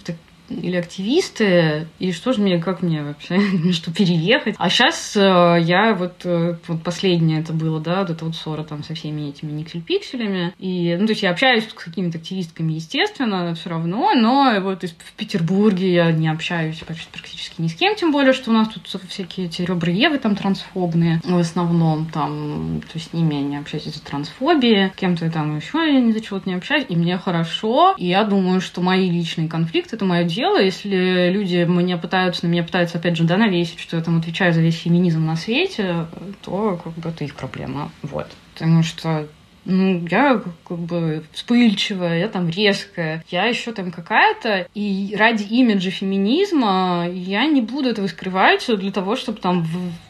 или 0.49 0.77
активисты, 0.77 1.87
и 1.99 2.13
что 2.13 2.33
же 2.33 2.41
мне, 2.41 2.59
как 2.59 2.83
мне 2.83 3.03
вообще, 3.03 3.41
что 3.73 3.93
переехать. 3.93 4.55
А 4.59 4.71
сейчас 4.71 5.17
э, 5.17 5.21
я 5.63 5.95
вот, 5.95 6.23
э, 6.25 6.57
вот 6.67 6.83
последнее 6.83 7.41
это 7.41 7.53
было, 7.53 7.81
да, 7.81 8.01
вот 8.01 8.11
это 8.11 8.25
вот 8.25 8.37
ссора 8.37 8.65
там 8.65 8.83
со 8.83 8.95
всеми 8.95 9.29
этими 9.29 9.53
никсель-пикселями, 9.53 10.55
и, 10.59 10.97
ну, 10.99 11.07
то 11.07 11.13
есть 11.13 11.23
я 11.23 11.31
общаюсь 11.31 11.69
с 11.69 11.73
какими-то 11.73 12.19
активистками, 12.19 12.73
естественно, 12.73 13.55
все 13.55 13.71
равно, 13.71 14.13
но 14.15 14.61
вот 14.61 14.83
в 14.83 15.13
Петербурге 15.17 15.93
я 15.93 16.13
не 16.13 16.29
общаюсь 16.29 16.79
практически 16.87 17.61
ни 17.61 17.69
с 17.69 17.75
кем, 17.75 17.95
тем 17.97 18.13
более, 18.13 18.33
что 18.33 18.51
у 18.51 18.55
нас 18.55 18.69
тут 18.69 19.03
всякие 19.09 19.47
эти 19.47 19.63
ребра 19.63 19.91
Евы 19.91 20.19
там 20.19 20.37
трансфобные, 20.37 21.21
в 21.25 21.39
основном 21.39 22.07
там, 22.07 22.83
то 22.83 22.99
есть 22.99 23.11
с 23.11 23.13
ними 23.13 23.35
я 23.35 23.43
не 23.43 23.57
общаюсь 23.57 23.87
из-за 23.87 24.03
трансфобии, 24.03 24.93
кем-то 24.97 25.31
там 25.31 25.57
еще 25.57 25.79
я 25.79 26.01
ни 26.01 26.13
за 26.13 26.21
чего-то 26.21 26.49
не 26.49 26.55
общаюсь, 26.55 26.87
и 26.89 26.97
мне 26.97 27.19
хорошо, 27.19 27.95
и 27.99 28.07
я 28.07 28.25
думаю, 28.25 28.61
что 28.61 28.81
мои 28.81 29.11
личные 29.11 29.49
конфликты— 29.49 29.97
это 29.97 30.05
мое 30.05 30.25
дело, 30.37 30.63
если 30.63 31.31
люди 31.31 31.65
мне 31.65 31.97
пытаются, 31.97 32.47
на 32.47 32.51
меня 32.51 32.63
пытаются, 32.63 32.99
опять 32.99 33.17
же, 33.17 33.25
да, 33.25 33.37
навесить, 33.37 33.81
что 33.81 33.97
я 33.97 34.03
там 34.03 34.19
отвечаю 34.19 34.53
за 34.53 34.61
весь 34.61 34.79
феминизм 34.79 35.25
на 35.25 35.37
свете, 35.37 36.07
то 36.43 36.79
как 36.83 36.93
бы 36.93 37.09
это 37.09 37.25
их 37.25 37.35
проблема. 37.35 37.91
Вот. 38.03 38.29
Потому 38.55 38.83
что 38.83 39.27
ну, 39.65 40.07
я 40.09 40.43
как 40.69 40.79
бы 40.79 41.25
вспыльчивая, 41.33 42.21
я 42.21 42.29
там 42.29 42.49
резкая, 42.49 43.25
я 43.29 43.47
еще 43.47 43.73
там 43.73 43.91
какая-то, 43.91 44.69
и 44.75 45.15
ради 45.19 45.43
имиджа 45.43 45.91
феминизма 45.91 47.09
я 47.11 47.47
не 47.47 47.63
буду 47.63 47.89
этого 47.89 48.07
скрывать 48.07 48.65
для 48.69 48.93
того, 48.93 49.17
чтобы 49.17 49.41
там 49.41 49.67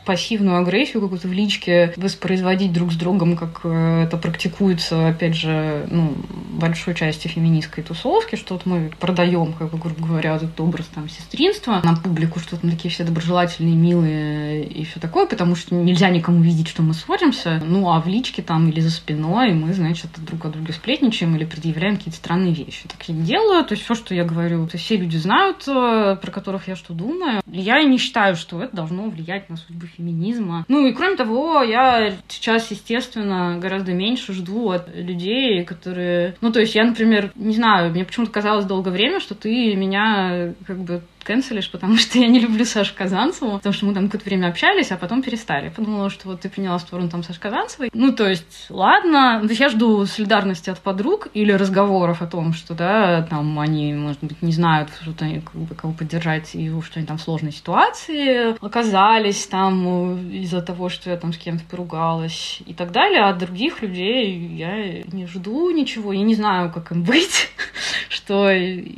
пассивную 0.07 0.59
агрессию 0.59 1.03
какую-то 1.03 1.29
в 1.29 1.33
личке 1.33 1.93
воспроизводить 1.97 2.73
друг 2.73 2.93
с 2.93 2.97
другом, 2.97 3.37
как 3.37 3.61
э, 3.65 4.05
это 4.05 4.17
практикуется, 4.17 5.09
опять 5.09 5.35
же, 5.35 5.87
ну, 5.91 6.15
большой 6.53 6.95
части 6.95 7.29
феминистской 7.29 7.83
тусовки, 7.83 8.37
что 8.37 8.55
вот 8.55 8.65
мы 8.65 8.91
продаем, 8.99 9.53
как 9.53 9.71
бы, 9.71 9.79
грубо 9.79 10.07
говоря, 10.07 10.37
этот 10.37 10.59
образ 10.61 10.87
там 10.95 11.09
сестринства 11.09 11.81
на 11.83 11.97
публику, 11.97 12.39
что 12.39 12.57
мы 12.63 12.71
такие 12.71 12.91
все 12.91 13.05
доброжелательные, 13.05 13.75
милые 13.75 14.65
и 14.65 14.85
все 14.85 15.01
такое, 15.01 15.27
потому 15.27 15.57
что 15.57 15.75
нельзя 15.75 16.09
никому 16.09 16.41
видеть, 16.41 16.69
что 16.69 16.83
мы 16.83 16.95
ссоримся. 16.95 17.61
Ну, 17.65 17.91
а 17.91 18.01
в 18.01 18.07
личке 18.07 18.43
там 18.43 18.69
или 18.69 18.81
за 18.81 18.91
спиной 18.91 19.53
мы, 19.53 19.75
значит, 19.75 20.11
друг 20.19 20.45
о 20.45 20.49
друге 20.49 20.73
сплетничаем 20.73 21.35
или 21.35 21.45
предъявляем 21.45 21.97
какие-то 21.97 22.19
странные 22.19 22.55
вещи. 22.55 22.89
Так 22.89 23.09
я 23.09 23.15
делаю, 23.15 23.65
то 23.65 23.73
есть 23.73 23.85
все, 23.85 23.95
что 23.97 24.15
я 24.15 24.25
говорю, 24.25 24.67
то 24.69 24.79
все 24.79 24.97
люди 24.97 25.17
знают, 25.17 25.67
э, 25.67 26.17
про 26.21 26.31
которых 26.31 26.69
я 26.69 26.77
что 26.77 26.95
думаю. 26.95 27.43
Я 27.47 27.83
не 27.83 27.99
считаю, 27.99 28.37
что 28.37 28.63
это 28.63 28.77
должно 28.77 29.09
влиять 29.09 29.51
на 29.51 29.57
судьбу 29.57 29.87
феминизма. 29.97 30.65
Ну 30.69 30.87
и 30.87 30.93
кроме 30.93 31.17
того, 31.17 31.63
я 31.63 32.13
сейчас, 32.29 32.71
естественно, 32.71 33.59
гораздо 33.61 33.93
меньше 33.93 34.33
жду 34.33 34.71
от 34.71 34.95
людей, 34.95 35.65
которые... 35.65 36.35
Ну, 36.41 36.53
то 36.53 36.61
есть 36.61 36.75
я, 36.75 36.85
например, 36.85 37.33
не 37.35 37.55
знаю, 37.55 37.91
мне 37.91 38.05
почему-то 38.05 38.33
казалось 38.33 38.65
долгое 38.65 38.91
время, 38.91 39.21
что 39.21 39.35
ты 39.35 39.75
меня 39.75 40.55
как 40.67 40.79
бы 40.79 41.03
канцелишь, 41.27 41.71
потому 41.71 41.97
что 41.97 42.19
я 42.19 42.29
не 42.29 42.39
люблю 42.39 42.65
Сашу 42.65 42.95
Казанцеву, 42.97 43.57
потому 43.59 43.73
что 43.73 43.87
мы 43.87 43.95
там 43.95 44.07
какое-то 44.07 44.29
время 44.29 44.49
общались, 44.49 44.93
а 44.93 44.97
потом 44.97 45.23
перестали. 45.23 45.69
подумала, 45.69 46.09
что 46.09 46.29
вот 46.29 46.41
ты 46.41 46.49
приняла 46.49 46.79
сторону 46.79 47.11
там 47.11 47.23
Саши 47.23 47.41
Казанцевой. 47.41 47.91
Ну, 47.93 48.13
то 48.13 48.29
есть, 48.29 48.67
ладно. 48.71 49.41
То 49.43 49.49
есть 49.49 49.61
я 49.61 49.69
жду 49.69 50.07
солидарности 50.07 50.71
от 50.71 50.79
подруг 50.79 51.29
или 51.35 51.53
разговоров 51.53 52.23
о 52.23 52.27
том, 52.27 52.53
что, 52.53 52.75
да, 52.75 53.23
там 53.23 53.59
они, 53.59 53.93
может 53.93 54.23
быть, 54.23 54.41
не 54.43 54.53
знают, 54.53 54.91
что 55.03 55.25
они, 55.25 55.41
как 55.41 55.55
бы, 55.55 55.75
кого 55.75 55.93
поддержать, 55.93 56.55
и 56.55 56.71
что 56.81 56.99
они 56.99 57.07
там 57.07 57.19
в 57.19 57.23
сложной 57.23 57.53
ситуации 57.53 58.55
оказались 58.65 59.47
там 59.47 60.31
из-за 60.31 60.63
того, 60.63 60.89
что 60.89 61.11
я 61.11 61.17
там 61.17 61.33
с 61.33 61.39
кем-то 61.39 61.65
поругалась 61.69 62.61
и 62.67 62.75
так 62.75 62.93
далее. 62.93 63.23
А 63.23 63.31
от 63.31 63.39
других 63.39 63.83
людей 63.83 64.37
я 64.57 65.03
не 65.13 65.27
жду 65.27 65.71
ничего, 65.71 66.13
я 66.13 66.23
не 66.23 66.35
знаю, 66.35 66.71
как 66.73 66.93
им 66.93 67.03
быть, 67.03 67.49
что, 68.09 68.51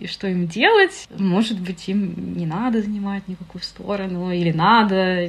что 0.06 0.26
им 0.28 0.46
делать. 0.46 1.08
Может 1.16 1.60
быть, 1.60 1.88
им 1.88 2.17
не 2.18 2.46
надо 2.46 2.82
занимать 2.82 3.28
никакую 3.28 3.62
сторону, 3.62 4.32
или 4.32 4.52
надо, 4.52 5.28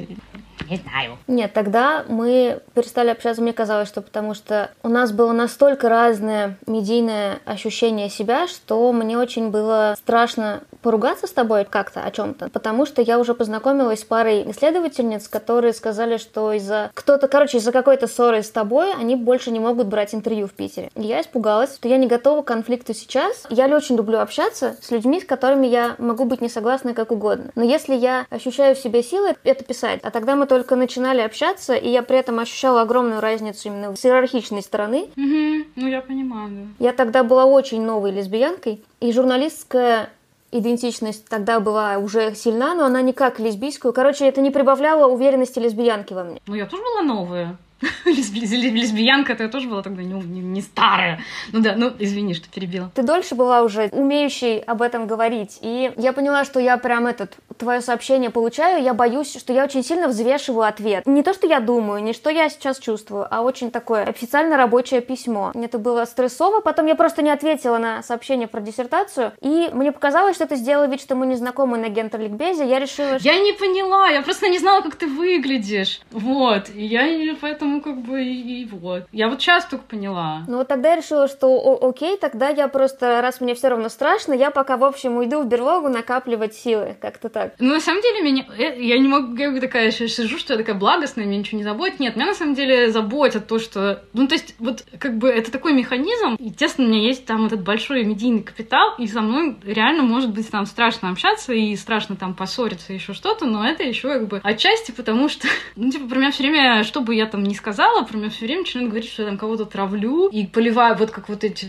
не 0.68 0.76
знаю. 0.76 1.18
Нет, 1.26 1.52
тогда 1.52 2.04
мы 2.08 2.60
перестали 2.74 3.08
общаться, 3.08 3.42
мне 3.42 3.52
казалось, 3.52 3.88
что 3.88 4.02
потому 4.02 4.34
что 4.34 4.70
у 4.82 4.88
нас 4.88 5.12
было 5.12 5.32
настолько 5.32 5.88
разное 5.88 6.56
медийное 6.66 7.38
ощущение 7.44 8.08
себя, 8.08 8.46
что 8.46 8.92
мне 8.92 9.18
очень 9.18 9.50
было 9.50 9.94
страшно 9.98 10.62
поругаться 10.82 11.26
с 11.26 11.32
тобой 11.32 11.64
как-то 11.64 12.02
о 12.02 12.10
чем-то, 12.10 12.50
потому 12.50 12.86
что 12.86 13.02
я 13.02 13.18
уже 13.18 13.34
познакомилась 13.34 14.00
с 14.00 14.04
парой 14.04 14.50
исследовательниц, 14.50 15.28
которые 15.28 15.72
сказали, 15.72 16.16
что 16.16 16.52
из-за 16.52 16.90
кто-то, 16.94 17.28
короче, 17.28 17.58
из-за 17.58 17.72
какой-то 17.72 18.06
ссоры 18.06 18.42
с 18.42 18.50
тобой 18.50 18.92
они 18.92 19.16
больше 19.16 19.50
не 19.50 19.60
могут 19.60 19.86
брать 19.86 20.14
интервью 20.14 20.46
в 20.46 20.52
Питере. 20.52 20.90
И 20.94 21.02
я 21.02 21.20
испугалась, 21.20 21.74
что 21.74 21.88
я 21.88 21.96
не 21.96 22.06
готова 22.06 22.42
к 22.42 22.46
конфликту 22.46 22.94
сейчас. 22.94 23.46
Я 23.50 23.66
очень 23.74 23.96
люблю 23.96 24.18
общаться 24.18 24.76
с 24.80 24.90
людьми, 24.90 25.20
с 25.20 25.24
которыми 25.24 25.66
я 25.66 25.94
могу 25.98 26.24
быть 26.24 26.40
не 26.40 26.48
согласна 26.48 26.94
как 26.94 27.12
угодно. 27.12 27.50
Но 27.54 27.62
если 27.62 27.94
я 27.94 28.26
ощущаю 28.30 28.74
в 28.74 28.78
себе 28.78 29.02
силы 29.02 29.36
это 29.44 29.64
писать, 29.64 30.00
а 30.02 30.10
тогда 30.10 30.36
мы 30.36 30.46
только 30.46 30.76
начинали 30.76 31.20
общаться, 31.20 31.74
и 31.74 31.88
я 31.88 32.02
при 32.02 32.18
этом 32.18 32.38
ощущала 32.38 32.82
огромную 32.82 33.20
разницу 33.20 33.68
именно 33.68 33.94
с 33.94 34.04
иерархичной 34.04 34.62
стороны. 34.62 35.10
Угу, 35.16 35.66
ну 35.76 35.88
я 35.88 36.00
понимаю, 36.00 36.50
да. 36.50 36.86
Я 36.86 36.92
тогда 36.92 37.22
была 37.22 37.44
очень 37.44 37.82
новой 37.82 38.10
лесбиянкой, 38.12 38.82
и 39.00 39.12
журналистская 39.12 40.10
идентичность 40.52 41.28
тогда 41.28 41.60
была 41.60 41.98
уже 41.98 42.34
сильна, 42.34 42.74
но 42.74 42.84
она 42.84 43.02
никак 43.02 43.38
лесбийскую. 43.38 43.92
Короче, 43.92 44.26
это 44.26 44.40
не 44.40 44.50
прибавляло 44.50 45.06
уверенности 45.06 45.58
лесбиянки 45.58 46.12
во 46.12 46.24
мне. 46.24 46.40
Ну, 46.46 46.54
я 46.54 46.66
тоже 46.66 46.82
была 46.82 47.02
новая. 47.02 47.56
Лесбиянка 48.04 49.32
это 49.32 49.48
тоже 49.48 49.68
была 49.68 49.82
тогда 49.82 50.02
не, 50.02 50.12
не, 50.12 50.40
не 50.40 50.62
старая. 50.62 51.20
Ну 51.52 51.60
да, 51.60 51.74
ну 51.76 51.92
извини, 51.98 52.34
что 52.34 52.48
перебила. 52.48 52.90
Ты 52.94 53.02
дольше 53.02 53.34
была 53.34 53.62
уже 53.62 53.88
умеющей 53.92 54.58
об 54.58 54.82
этом 54.82 55.06
говорить. 55.06 55.58
И 55.62 55.92
я 55.96 56.12
поняла, 56.12 56.44
что 56.44 56.60
я 56.60 56.76
прям 56.76 57.06
этот 57.06 57.36
твое 57.58 57.80
сообщение 57.80 58.30
получаю, 58.30 58.82
я 58.82 58.94
боюсь, 58.94 59.36
что 59.38 59.52
я 59.52 59.64
очень 59.64 59.84
сильно 59.84 60.08
взвешиваю 60.08 60.66
ответ. 60.66 61.06
Не 61.06 61.22
то, 61.22 61.34
что 61.34 61.46
я 61.46 61.60
думаю, 61.60 62.02
не 62.02 62.12
что 62.12 62.30
я 62.30 62.48
сейчас 62.48 62.78
чувствую, 62.78 63.26
а 63.30 63.42
очень 63.42 63.70
такое 63.70 64.04
официально 64.04 64.56
рабочее 64.56 65.00
письмо. 65.00 65.52
Мне 65.54 65.66
это 65.66 65.78
было 65.78 66.04
стрессово, 66.04 66.60
потом 66.60 66.86
я 66.86 66.94
просто 66.94 67.22
не 67.22 67.30
ответила 67.30 67.78
на 67.78 68.02
сообщение 68.02 68.48
про 68.48 68.60
диссертацию, 68.60 69.32
и 69.40 69.70
мне 69.72 69.92
показалось, 69.92 70.36
что 70.36 70.46
ты 70.46 70.56
сделала 70.56 70.86
вид, 70.86 71.00
что 71.00 71.14
мы 71.14 71.26
не 71.26 71.36
знакомы 71.36 71.78
на 71.78 71.88
гентерликбезе, 71.88 72.66
я 72.66 72.78
решила... 72.78 73.18
Что... 73.18 73.28
Я 73.28 73.38
не 73.40 73.52
поняла, 73.52 74.08
я 74.08 74.22
просто 74.22 74.48
не 74.48 74.58
знала, 74.58 74.82
как 74.82 74.96
ты 74.96 75.06
выглядишь. 75.06 76.00
Вот, 76.10 76.70
и 76.74 76.84
я 76.84 77.36
поэтому 77.40 77.69
как 77.80 77.98
бы 78.02 78.22
и, 78.22 78.62
и 78.62 78.66
вот. 78.66 79.04
Я 79.12 79.28
вот 79.28 79.40
сейчас 79.40 79.66
только 79.66 79.84
поняла. 79.84 80.42
Ну 80.48 80.58
вот 80.58 80.68
тогда 80.68 80.90
я 80.90 80.96
решила, 80.96 81.28
что 81.28 81.48
о- 81.48 81.88
окей, 81.88 82.16
тогда 82.16 82.48
я 82.48 82.68
просто, 82.68 83.20
раз 83.22 83.40
мне 83.40 83.54
все 83.54 83.68
равно 83.68 83.88
страшно, 83.88 84.32
я 84.32 84.50
пока, 84.50 84.76
в 84.76 84.84
общем, 84.84 85.16
уйду 85.16 85.42
в 85.42 85.46
берлогу 85.46 85.88
накапливать 85.88 86.54
силы, 86.54 86.96
как-то 87.00 87.28
так. 87.28 87.54
Ну, 87.58 87.74
на 87.74 87.80
самом 87.80 88.02
деле, 88.02 88.22
меня, 88.22 88.46
э, 88.58 88.82
я 88.82 88.98
не 88.98 89.08
могу, 89.08 89.36
я 89.36 89.60
такая 89.60 89.90
сижу, 89.90 90.38
что 90.38 90.54
я 90.54 90.58
такая 90.58 90.74
благостная, 90.74 91.24
меня 91.24 91.38
ничего 91.38 91.58
не 91.58 91.64
заботит. 91.64 92.00
Нет, 92.00 92.16
меня 92.16 92.26
на 92.26 92.34
самом 92.34 92.54
деле 92.54 92.90
заботит 92.90 93.46
то, 93.46 93.58
что... 93.58 94.02
Ну, 94.12 94.26
то 94.26 94.34
есть, 94.34 94.54
вот, 94.58 94.84
как 94.98 95.18
бы, 95.18 95.28
это 95.28 95.52
такой 95.52 95.72
механизм. 95.72 96.36
Естественно, 96.38 96.88
у 96.88 96.90
меня 96.90 97.02
есть 97.06 97.26
там 97.26 97.46
этот 97.46 97.62
большой 97.62 98.04
медийный 98.04 98.42
капитал, 98.42 98.94
и 98.98 99.06
со 99.06 99.20
мной 99.20 99.56
реально, 99.64 100.02
может 100.02 100.32
быть, 100.32 100.50
там 100.50 100.66
страшно 100.66 101.10
общаться, 101.10 101.52
и 101.52 101.76
страшно 101.76 102.16
там 102.16 102.34
поссориться, 102.34 102.92
еще 102.92 103.12
что-то, 103.12 103.46
но 103.46 103.66
это 103.66 103.82
еще, 103.82 104.08
как 104.08 104.28
бы, 104.28 104.40
отчасти 104.42 104.90
потому, 104.90 105.28
что, 105.28 105.46
ну, 105.76 105.90
типа, 105.90 106.08
про 106.08 106.18
меня 106.18 106.30
все 106.30 106.42
время, 106.42 106.82
что 106.84 107.00
бы 107.00 107.14
я 107.14 107.26
там 107.26 107.42
ни 107.42 107.54
сказала, 107.60 108.02
про 108.02 108.16
меня 108.16 108.30
все 108.30 108.46
время 108.46 108.62
начинают 108.62 108.90
говорить, 108.90 109.10
что 109.10 109.22
я 109.22 109.28
там 109.28 109.38
кого-то 109.38 109.66
травлю, 109.66 110.28
и 110.28 110.46
поливаю, 110.46 110.96
вот 110.96 111.10
как 111.10 111.28
вот 111.28 111.44
эти, 111.44 111.68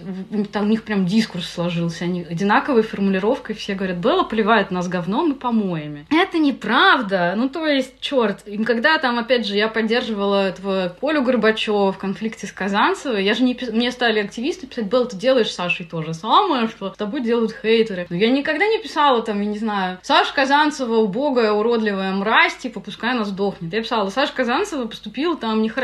там 0.51 0.65
у 0.65 0.69
них 0.69 0.83
прям 0.83 1.05
дискурс 1.05 1.47
сложился, 1.47 2.05
они 2.05 2.23
одинаковой 2.23 2.81
формулировкой, 2.81 3.55
все 3.55 3.75
говорят, 3.75 3.97
Белла 3.97 4.23
поливает 4.23 4.71
нас 4.71 4.87
говном 4.87 5.33
и 5.33 5.35
помоями. 5.35 6.05
Это 6.09 6.37
неправда. 6.37 7.33
Ну, 7.35 7.49
то 7.49 7.67
есть, 7.67 7.99
черт. 7.99 8.47
И 8.47 8.63
когда 8.63 8.97
там, 8.97 9.19
опять 9.19 9.45
же, 9.45 9.55
я 9.55 9.67
поддерживала 9.67 10.47
этого 10.47 10.95
Колю 10.99 11.23
Горбачева 11.23 11.91
в 11.91 11.97
конфликте 11.97 12.47
с 12.47 12.51
Казанцевой, 12.51 13.23
я 13.23 13.33
же 13.33 13.43
не 13.43 13.53
пис... 13.53 13.69
Мне 13.71 13.91
стали 13.91 14.19
активисты 14.19 14.67
писать, 14.67 14.85
Белл, 14.85 15.07
ты 15.07 15.17
делаешь 15.17 15.51
Сашей 15.51 15.85
то 15.85 16.01
же 16.01 16.13
самое, 16.13 16.67
что 16.67 16.93
с 16.93 16.97
тобой 16.97 17.21
делают 17.21 17.53
хейтеры. 17.53 18.07
Но 18.09 18.15
я 18.15 18.29
никогда 18.31 18.65
не 18.65 18.79
писала 18.79 19.21
там, 19.21 19.41
я 19.41 19.47
не 19.47 19.57
знаю, 19.57 19.99
Саша 20.01 20.33
Казанцева 20.33 20.95
убогая, 20.95 21.51
уродливая 21.51 22.13
мразь, 22.13 22.55
типа, 22.55 22.79
пускай 22.79 23.11
она 23.11 23.25
сдохнет. 23.25 23.73
Я 23.73 23.81
писала, 23.81 24.09
Саша 24.09 24.33
Казанцева 24.33 24.85
поступила 24.85 25.35
там 25.35 25.61
нехорошо. 25.61 25.80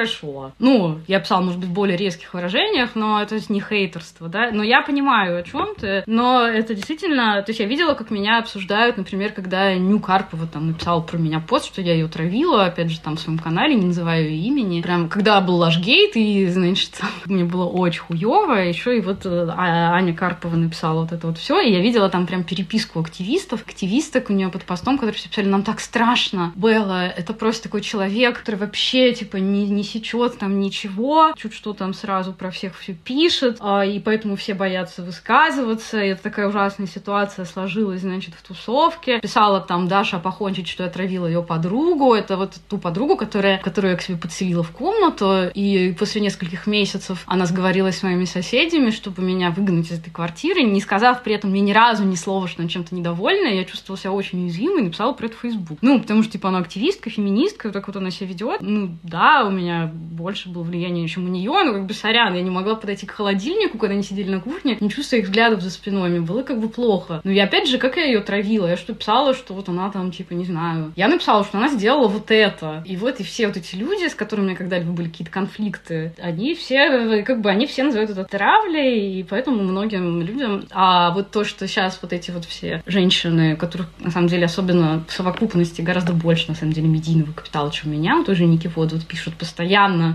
Ну, 0.59 0.99
я 1.07 1.19
писала, 1.19 1.41
может 1.41 1.59
быть, 1.59 1.69
в 1.69 1.73
более 1.73 1.97
резких 1.97 2.33
выражениях, 2.33 2.91
но 2.95 3.21
это 3.21 3.37
не 3.49 3.61
хейтерство, 3.61 4.27
да. 4.27 4.51
Но 4.51 4.63
я 4.63 4.81
понимаю, 4.81 5.39
о 5.39 5.43
чем 5.43 5.75
ты. 5.75 6.03
Но 6.05 6.45
это 6.45 6.73
действительно... 6.73 7.41
То 7.41 7.51
есть 7.51 7.59
я 7.59 7.65
видела, 7.65 7.93
как 7.93 8.11
меня 8.11 8.39
обсуждают, 8.39 8.97
например, 8.97 9.31
когда 9.31 9.73
Ню 9.75 9.99
Карпова 9.99 10.47
там 10.47 10.67
написала 10.67 11.01
про 11.01 11.17
меня 11.17 11.39
пост, 11.39 11.65
что 11.65 11.81
я 11.81 11.93
ее 11.93 12.07
травила, 12.07 12.65
опять 12.65 12.91
же, 12.91 12.99
там 12.99 13.15
в 13.15 13.19
своем 13.19 13.39
канале, 13.39 13.75
не 13.75 13.87
называю 13.87 14.29
ее 14.29 14.47
имени. 14.47 14.81
Прям, 14.81 15.09
когда 15.09 15.41
был 15.41 15.55
Лашгейт, 15.55 16.15
и, 16.15 16.47
значит, 16.47 16.99
мне 17.25 17.43
было 17.43 17.65
очень 17.65 18.01
хуево, 18.01 18.53
еще 18.53 18.97
и 18.97 19.01
вот 19.01 19.25
э, 19.25 19.47
а, 19.49 19.93
Аня 19.93 20.13
Карпова 20.13 20.55
написала 20.55 21.01
вот 21.01 21.11
это 21.11 21.27
вот 21.27 21.37
все, 21.37 21.59
и 21.59 21.71
я 21.71 21.81
видела 21.81 22.09
там 22.09 22.27
прям 22.27 22.43
переписку 22.43 22.99
активистов, 22.99 23.61
активисток 23.65 24.29
у 24.29 24.33
нее 24.33 24.49
под 24.49 24.63
постом, 24.63 24.97
которые 24.97 25.15
все 25.15 25.29
писали, 25.29 25.47
нам 25.47 25.63
так 25.63 25.79
страшно, 25.79 26.51
Белла, 26.55 27.07
это 27.07 27.33
просто 27.33 27.63
такой 27.63 27.81
человек, 27.81 28.39
который 28.39 28.55
вообще, 28.55 29.13
типа, 29.13 29.37
не, 29.37 29.67
не 29.67 29.83
сечет 29.87 30.37
там 30.37 30.59
ничего, 30.59 31.33
чуть 31.35 31.53
что 31.53 31.73
там 31.73 31.93
сразу 31.93 32.33
про 32.33 32.51
всех 32.51 32.77
все 32.77 32.93
пишет, 32.93 33.57
а, 33.59 33.85
и 33.85 33.99
поэтому 33.99 34.35
все 34.35 34.53
боятся 34.53 35.01
высказываться, 35.01 36.01
и 36.01 36.09
это 36.09 36.23
такая 36.23 36.47
ужасная 36.47 36.87
ситуация 36.87 37.45
сложилась, 37.45 38.01
значит, 38.01 38.33
в 38.35 38.47
тусовке. 38.47 39.19
Писала 39.19 39.61
там 39.61 39.87
Даша 39.87 40.19
похончить, 40.19 40.67
что 40.67 40.83
я 40.83 40.89
отравила 40.89 41.25
ее 41.25 41.43
подругу. 41.43 42.13
Это 42.13 42.37
вот 42.37 42.55
ту 42.69 42.77
подругу, 42.77 43.15
которая, 43.15 43.57
которую 43.59 43.91
я 43.91 43.97
к 43.97 44.01
себе 44.01 44.17
подселила 44.17 44.63
в 44.63 44.71
комнату. 44.71 45.49
И 45.53 45.95
после 45.97 46.21
нескольких 46.21 46.67
месяцев 46.67 47.23
она 47.25 47.45
сговорилась 47.45 47.99
с 47.99 48.03
моими 48.03 48.25
соседями, 48.25 48.89
чтобы 48.89 49.21
меня 49.21 49.51
выгнать 49.51 49.87
из 49.91 49.99
этой 49.99 50.11
квартиры, 50.11 50.63
не 50.63 50.81
сказав 50.81 51.23
при 51.23 51.35
этом 51.35 51.51
мне 51.51 51.61
ни 51.61 51.71
разу 51.71 52.03
ни 52.03 52.15
слова, 52.15 52.47
что 52.47 52.61
она 52.61 52.69
чем-то 52.69 52.93
недовольна. 52.93 53.47
Я 53.47 53.63
чувствовала 53.63 53.99
себя 53.99 54.11
очень 54.11 54.43
уязвимой 54.43 54.81
и 54.81 54.85
написала 54.85 55.13
про 55.13 55.27
это 55.27 55.35
в 55.35 55.39
Facebook. 55.39 55.79
Ну, 55.81 55.99
потому 56.01 56.23
что, 56.23 56.33
типа, 56.33 56.49
она 56.49 56.59
активистка, 56.59 57.09
феминистка, 57.09 57.71
так 57.71 57.87
вот 57.87 57.95
она 57.95 58.11
себя 58.11 58.27
ведет. 58.27 58.61
Ну, 58.61 58.97
да, 59.03 59.45
у 59.45 59.51
меня 59.51 59.76
больше 59.85 60.49
было 60.49 60.63
влияние, 60.63 61.07
чем 61.07 61.25
у 61.25 61.29
нее, 61.29 61.51
но 61.51 61.73
как 61.73 61.85
бы 61.85 61.93
сорян, 61.93 62.33
я 62.33 62.41
не 62.41 62.49
могла 62.49 62.75
подойти 62.75 63.05
к 63.05 63.11
холодильнику, 63.11 63.77
когда 63.77 63.93
они 63.93 64.03
сидели 64.03 64.29
на 64.29 64.41
кухне, 64.41 64.77
не 64.79 64.89
чувствуя 64.89 65.19
их 65.19 65.27
взглядов 65.27 65.61
за 65.61 65.69
спиной, 65.69 66.09
мне 66.09 66.21
было 66.21 66.43
как 66.43 66.59
бы 66.59 66.69
плохо. 66.69 67.21
Ну 67.23 67.31
и 67.31 67.39
опять 67.39 67.67
же, 67.67 67.77
как 67.77 67.97
я 67.97 68.05
ее 68.05 68.21
травила? 68.21 68.67
Я 68.67 68.77
что, 68.77 68.93
писала, 68.93 69.33
что 69.33 69.53
вот 69.53 69.69
она 69.69 69.89
там, 69.91 70.11
типа, 70.11 70.33
не 70.33 70.45
знаю. 70.45 70.91
Я 70.95 71.07
написала, 71.07 71.43
что 71.43 71.57
она 71.57 71.67
сделала 71.69 72.07
вот 72.07 72.31
это. 72.31 72.83
И 72.85 72.95
вот 72.97 73.19
и 73.19 73.23
все 73.23 73.47
вот 73.47 73.57
эти 73.57 73.75
люди, 73.75 74.07
с 74.07 74.15
которыми 74.15 74.45
у 74.45 74.47
меня 74.49 74.57
когда-либо 74.57 74.91
были 74.91 75.09
какие-то 75.09 75.31
конфликты, 75.31 76.13
они 76.17 76.55
все, 76.55 77.23
как 77.23 77.41
бы, 77.41 77.49
они 77.49 77.67
все 77.67 77.83
называют 77.83 78.11
это 78.11 78.23
травлей, 78.23 79.19
и 79.19 79.23
поэтому 79.23 79.61
многим 79.61 80.21
людям... 80.21 80.65
А 80.71 81.11
вот 81.11 81.31
то, 81.31 81.43
что 81.43 81.67
сейчас 81.67 81.99
вот 82.01 82.13
эти 82.13 82.31
вот 82.31 82.45
все 82.45 82.81
женщины, 82.85 83.55
которых, 83.55 83.87
на 83.99 84.11
самом 84.11 84.27
деле, 84.27 84.45
особенно 84.45 85.03
в 85.07 85.11
совокупности 85.11 85.81
гораздо 85.81 86.13
больше, 86.13 86.49
на 86.49 86.55
самом 86.55 86.73
деле, 86.73 86.87
медийного 86.87 87.31
капитала, 87.31 87.71
чем 87.71 87.91
у 87.91 87.93
меня, 87.93 88.23
тоже 88.23 88.45
Ники 88.45 88.69
вот, 88.73 88.91
вот 88.91 89.05
пишут 89.05 89.35
постоянно, 89.35 89.66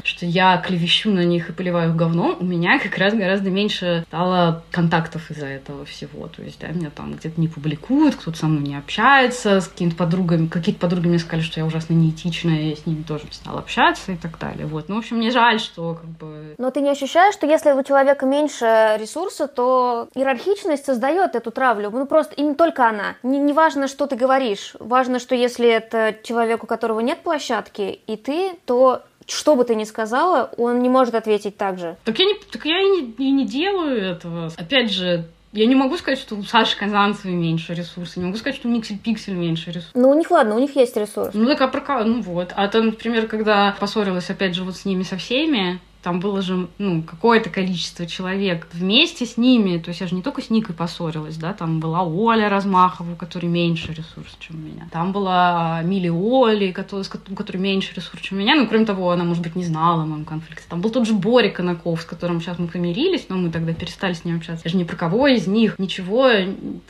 что 0.04 0.26
я 0.26 0.58
клевещу 0.58 1.10
на 1.10 1.24
них 1.24 1.48
и 1.48 1.52
поливаю 1.52 1.94
говном, 1.94 2.36
у 2.40 2.44
меня 2.44 2.78
как 2.78 2.96
раз 2.98 3.14
гораздо 3.14 3.50
меньше 3.50 4.04
стало 4.08 4.62
контактов 4.70 5.30
из-за 5.30 5.46
этого 5.46 5.84
всего. 5.84 6.28
То 6.28 6.42
есть, 6.42 6.60
да, 6.60 6.68
меня 6.68 6.90
там 6.90 7.14
где-то 7.14 7.40
не 7.40 7.48
публикуют, 7.48 8.16
кто-то 8.16 8.36
со 8.36 8.46
мной 8.46 8.62
не 8.62 8.76
общается, 8.76 9.60
с 9.60 9.68
какими-то 9.68 9.96
подругами, 9.96 10.46
какие-то 10.46 10.80
подруги 10.80 11.08
мне 11.08 11.18
сказали, 11.18 11.44
что 11.44 11.60
я 11.60 11.66
ужасно 11.66 11.94
неэтичная, 11.94 12.62
я 12.62 12.76
с 12.76 12.86
ними 12.86 13.02
тоже 13.02 13.24
стала 13.30 13.60
общаться 13.60 14.12
и 14.12 14.16
так 14.16 14.38
далее. 14.38 14.66
Вот. 14.66 14.88
Ну, 14.88 14.96
в 14.96 14.98
общем, 14.98 15.18
мне 15.18 15.30
жаль, 15.30 15.60
что 15.60 15.94
как 15.94 16.10
бы... 16.10 16.54
Но 16.58 16.70
ты 16.70 16.80
не 16.80 16.90
ощущаешь, 16.90 17.34
что 17.34 17.46
если 17.46 17.72
у 17.72 17.82
человека 17.82 18.26
меньше 18.26 18.96
ресурса, 18.98 19.46
то 19.48 20.08
иерархичность 20.14 20.84
создает 20.84 21.34
эту 21.34 21.50
травлю? 21.50 21.90
Ну, 21.90 22.06
просто 22.06 22.34
и 22.34 22.42
не 22.42 22.54
только 22.54 22.88
она. 22.88 23.16
Не, 23.22 23.38
не 23.38 23.52
важно, 23.52 23.88
что 23.88 24.06
ты 24.06 24.16
говоришь. 24.16 24.74
Важно, 24.78 25.18
что 25.18 25.34
если 25.34 25.68
это 25.68 26.14
человек, 26.22 26.64
у 26.64 26.66
которого 26.66 27.00
нет 27.00 27.22
площадки, 27.22 28.00
и 28.06 28.16
ты, 28.16 28.52
то 28.66 29.02
что 29.26 29.56
бы 29.56 29.64
ты 29.64 29.74
ни 29.74 29.84
сказала, 29.84 30.50
он 30.56 30.80
не 30.80 30.88
может 30.88 31.14
ответить 31.14 31.56
так 31.56 31.78
же. 31.78 31.96
Так 32.04 32.18
я, 32.18 32.24
не, 32.26 32.34
так 32.34 32.64
я 32.66 32.80
и, 32.80 32.84
не, 32.84 33.00
и 33.18 33.30
не 33.30 33.46
делаю 33.46 34.00
этого. 34.00 34.50
Опять 34.56 34.90
же, 34.90 35.24
я 35.52 35.66
не 35.66 35.74
могу 35.74 35.98
сказать, 35.98 36.18
что 36.18 36.34
у 36.34 36.42
Саши 36.42 36.78
Казанцевой 36.78 37.34
меньше 37.34 37.74
ресурсов, 37.74 38.16
не 38.16 38.24
могу 38.24 38.38
сказать, 38.38 38.56
что 38.56 38.68
у 38.68 38.72
Никсель 38.72 38.98
Пиксель 38.98 39.34
меньше 39.34 39.70
ресурсов. 39.70 39.92
Ну, 39.94 40.08
у 40.08 40.14
них, 40.14 40.30
ладно, 40.30 40.56
у 40.56 40.58
них 40.58 40.74
есть 40.76 40.96
ресурс. 40.96 41.30
Ну, 41.34 41.46
так 41.46 41.60
а 41.60 41.68
про 41.68 42.04
Ну, 42.04 42.22
вот. 42.22 42.52
А 42.56 42.68
то, 42.68 42.82
например, 42.82 43.26
когда 43.26 43.76
поссорилась, 43.78 44.30
опять 44.30 44.54
же, 44.54 44.64
вот 44.64 44.76
с 44.76 44.86
ними 44.86 45.02
со 45.02 45.18
всеми, 45.18 45.78
там 46.02 46.20
было 46.20 46.42
же, 46.42 46.68
ну, 46.78 47.02
какое-то 47.02 47.48
количество 47.50 48.06
человек 48.06 48.66
вместе 48.72 49.24
с 49.24 49.36
ними, 49.36 49.78
то 49.78 49.90
есть 49.90 50.00
я 50.00 50.06
же 50.06 50.14
не 50.14 50.22
только 50.22 50.42
с 50.42 50.50
Никой 50.50 50.74
поссорилась, 50.74 51.36
да, 51.36 51.52
там 51.52 51.80
была 51.80 52.02
Оля 52.02 52.48
Размахова, 52.48 53.12
у 53.12 53.16
которой 53.16 53.46
меньше 53.46 53.92
ресурсов, 53.92 54.36
чем 54.38 54.56
у 54.56 54.66
меня. 54.66 54.88
Там 54.90 55.12
была 55.12 55.80
Мили 55.82 56.08
Оли, 56.08 56.72
которая, 56.72 57.06
у 57.30 57.34
которой 57.34 57.58
меньше 57.58 57.94
ресурсов, 57.94 58.20
чем 58.22 58.38
у 58.38 58.40
меня, 58.40 58.56
ну, 58.56 58.66
кроме 58.66 58.84
того, 58.84 59.10
она, 59.10 59.24
может 59.24 59.42
быть, 59.42 59.54
не 59.54 59.64
знала 59.64 60.02
о 60.02 60.06
моем 60.06 60.24
конфликте. 60.24 60.64
Там 60.68 60.80
был 60.80 60.90
тот 60.90 61.06
же 61.06 61.14
Боря 61.14 61.50
Конаков, 61.50 62.02
с 62.02 62.04
которым 62.04 62.40
сейчас 62.40 62.58
мы 62.58 62.66
помирились, 62.66 63.26
но 63.28 63.36
мы 63.36 63.50
тогда 63.50 63.72
перестали 63.72 64.12
с 64.12 64.24
ним 64.24 64.36
общаться. 64.36 64.62
Я 64.64 64.70
же 64.70 64.76
ни 64.76 64.84
про 64.84 64.96
кого 64.96 65.28
из 65.28 65.46
них 65.46 65.78
ничего 65.78 66.28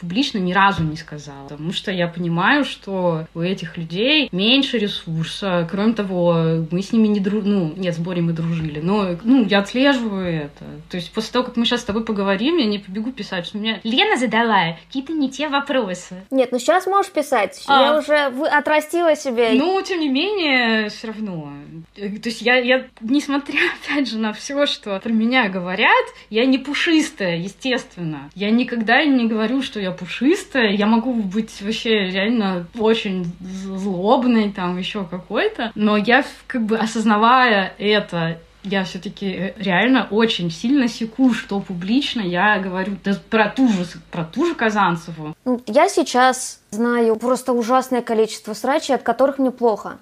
публично 0.00 0.38
ни 0.38 0.52
разу 0.52 0.82
не 0.82 0.96
сказала, 0.96 1.48
потому 1.48 1.72
что 1.72 1.90
я 1.90 2.08
понимаю, 2.08 2.64
что 2.64 3.26
у 3.34 3.40
этих 3.40 3.76
людей 3.76 4.28
меньше 4.32 4.78
ресурса. 4.78 5.68
Кроме 5.70 5.92
того, 5.92 6.64
мы 6.70 6.82
с 6.82 6.92
ними 6.92 7.08
не 7.08 7.20
дружили, 7.20 7.48
ну, 7.48 7.74
нет, 7.76 7.94
с 7.94 7.98
Борей 7.98 8.22
мы 8.22 8.32
дружили, 8.32 8.80
но 8.80 9.01
ну, 9.24 9.44
я 9.44 9.60
отслеживаю 9.60 10.44
это. 10.44 10.64
То 10.90 10.96
есть 10.96 11.12
после 11.12 11.32
того, 11.32 11.44
как 11.44 11.56
мы 11.56 11.64
сейчас 11.64 11.80
с 11.80 11.84
тобой 11.84 12.04
поговорим, 12.04 12.56
я 12.56 12.66
не 12.66 12.78
побегу 12.78 13.12
писать, 13.12 13.46
что 13.46 13.58
мне 13.58 13.80
Лена 13.84 14.16
задала 14.16 14.76
какие-то 14.86 15.12
не 15.12 15.30
те 15.30 15.48
вопросы. 15.48 16.24
Нет, 16.30 16.50
ну 16.52 16.58
сейчас 16.58 16.86
можешь 16.86 17.12
писать. 17.12 17.62
А. 17.66 17.82
Я 17.82 17.98
уже 17.98 18.30
вы 18.30 18.48
отрастила 18.48 19.16
себе. 19.16 19.50
Ну, 19.52 19.80
тем 19.82 20.00
не 20.00 20.08
менее, 20.08 20.88
все 20.88 21.08
равно. 21.08 21.52
То 21.94 22.02
есть 22.02 22.42
я, 22.42 22.56
я, 22.56 22.86
несмотря, 23.00 23.58
опять 23.84 24.08
же, 24.08 24.18
на 24.18 24.32
все, 24.32 24.66
что 24.66 24.98
про 25.00 25.12
меня 25.12 25.48
говорят, 25.48 26.06
я 26.30 26.46
не 26.46 26.58
пушистая, 26.58 27.36
естественно. 27.36 28.30
Я 28.34 28.50
никогда 28.50 29.04
не 29.04 29.26
говорю, 29.26 29.62
что 29.62 29.80
я 29.80 29.90
пушистая. 29.90 30.72
Я 30.72 30.86
могу 30.86 31.12
быть 31.14 31.60
вообще 31.60 32.06
реально 32.10 32.66
очень 32.78 33.26
злобной, 33.40 34.52
там, 34.52 34.78
еще 34.78 35.04
какой-то. 35.04 35.72
Но 35.74 35.96
я, 35.96 36.24
как 36.46 36.64
бы, 36.64 36.76
осознавая 36.76 37.74
это 37.78 38.38
я 38.64 38.84
все-таки 38.84 39.26
э, 39.26 39.54
реально 39.56 40.06
очень 40.10 40.50
сильно 40.50 40.88
секу, 40.88 41.32
что 41.32 41.60
публично 41.60 42.20
я 42.20 42.58
говорю 42.58 42.96
да, 43.04 43.16
про 43.30 43.48
ту 43.48 43.68
же, 43.68 43.84
про 44.10 44.24
ту 44.24 44.46
же 44.46 44.54
Казанцеву. 44.54 45.34
Ну, 45.44 45.60
я 45.66 45.88
сейчас 45.88 46.60
знаю 46.70 47.16
просто 47.16 47.52
ужасное 47.52 48.02
количество 48.02 48.54
срачей, 48.54 48.94
от 48.94 49.02
которых 49.02 49.38
мне 49.38 49.50
плохо 49.50 49.98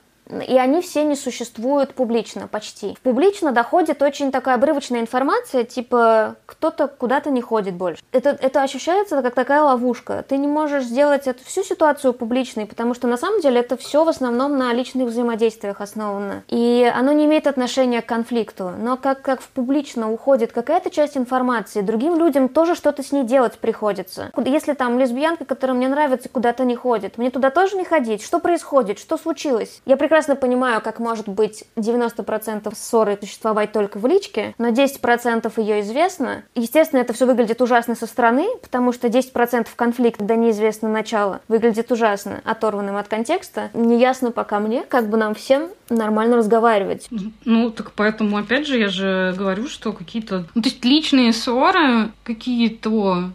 и 0.47 0.57
они 0.57 0.81
все 0.81 1.05
не 1.05 1.17
существуют 1.17 1.95
публично 1.95 2.49
почти. 2.49 2.97
Публично 3.03 3.53
доходит 3.53 4.03
очень 4.03 4.31
такая 4.31 4.57
обрывочная 4.57 5.01
информация, 5.01 5.65
типа 5.65 6.37
кто-то 6.47 6.89
куда-то 6.89 7.31
не 7.31 7.41
ходит 7.41 7.75
больше. 7.75 8.03
Это, 8.13 8.31
это 8.31 8.63
ощущается 8.63 9.23
как 9.23 9.35
такая 9.35 9.63
ловушка. 9.63 10.25
Ты 10.29 10.37
не 10.37 10.47
можешь 10.47 10.85
сделать 10.85 11.27
эту 11.27 11.45
всю 11.45 11.63
ситуацию 11.63 12.13
публичной, 12.13 12.67
потому 12.67 12.95
что 12.95 13.07
на 13.07 13.17
самом 13.17 13.41
деле 13.41 13.61
это 13.61 13.77
все 13.77 14.05
в 14.05 14.09
основном 14.09 14.57
на 14.57 14.73
личных 14.73 15.09
взаимодействиях 15.09 15.81
основано. 15.81 16.43
И 16.49 16.91
оно 16.95 17.13
не 17.13 17.27
имеет 17.27 17.47
отношения 17.47 18.03
к 18.03 18.07
конфликту. 18.07 18.73
Но 18.79 18.97
как, 18.97 19.23
как 19.23 19.41
в 19.41 19.49
публично 19.49 20.13
уходит 20.13 20.53
какая-то 20.53 20.91
часть 20.91 21.17
информации, 21.17 21.81
другим 21.81 22.19
людям 22.19 22.49
тоже 22.49 22.75
что-то 22.75 23.03
с 23.03 23.13
ней 23.13 23.25
делать 23.25 23.59
приходится. 23.59 24.31
Если 24.45 24.75
там 24.75 24.99
лесбиянка, 24.99 25.45
которая 25.45 25.77
мне 25.77 25.89
нравится, 25.89 26.29
куда-то 26.29 26.65
не 26.65 26.77
ходит, 26.77 27.19
мне 27.19 27.31
туда 27.31 27.51
тоже 27.51 27.77
не 27.77 27.85
ходить? 27.85 28.23
Что 28.23 28.39
происходит? 28.39 28.99
Что 28.99 29.17
случилось? 29.17 29.81
Я 29.87 29.97
прекрасно 29.97 30.20
прекрасно 30.21 30.37
понимаю, 30.37 30.83
как 30.83 31.01
может 31.01 31.29
быть 31.29 31.65
90% 31.77 32.75
ссоры 32.77 33.19
существовать 33.19 33.73
только 33.73 33.99
в 33.99 34.07
личке, 34.07 34.55
но 34.59 34.69
10% 34.69 35.51
ее 35.57 35.81
известно. 35.81 36.43
Естественно, 36.55 37.01
это 37.01 37.15
все 37.15 37.25
выглядит 37.25 37.63
ужасно 37.63 37.95
со 37.95 38.07
стороны, 38.07 38.47
потому 38.61 38.93
что 38.93 39.09
10% 39.09 39.69
конфликта, 39.75 40.19
когда 40.19 40.37
неизвестно 40.37 40.91
начало, 40.91 41.41
выглядит 41.49 41.91
ужасно, 41.91 42.43
оторванным 42.45 42.97
от 42.97 43.09
контекста. 43.09 43.71
Неясно 43.73 44.31
пока 44.31 44.61
мне, 44.61 44.83
как 44.83 45.09
бы 45.09 45.17
нам 45.17 45.35
всем 45.35 45.71
нормально 45.89 46.37
разговаривать. 46.37 47.09
Ну, 47.47 47.71
так 47.71 47.93
поэтому, 47.93 48.37
опять 48.37 48.67
же, 48.67 48.79
я 48.79 48.89
же 48.89 49.35
говорю, 49.39 49.69
что 49.69 49.95
какие-то... 49.95 50.45
Ну, 50.55 50.61
то 50.61 50.69
есть 50.69 50.85
личные 50.85 51.33
ссоры 51.33 52.11
какие-то 52.25 53.31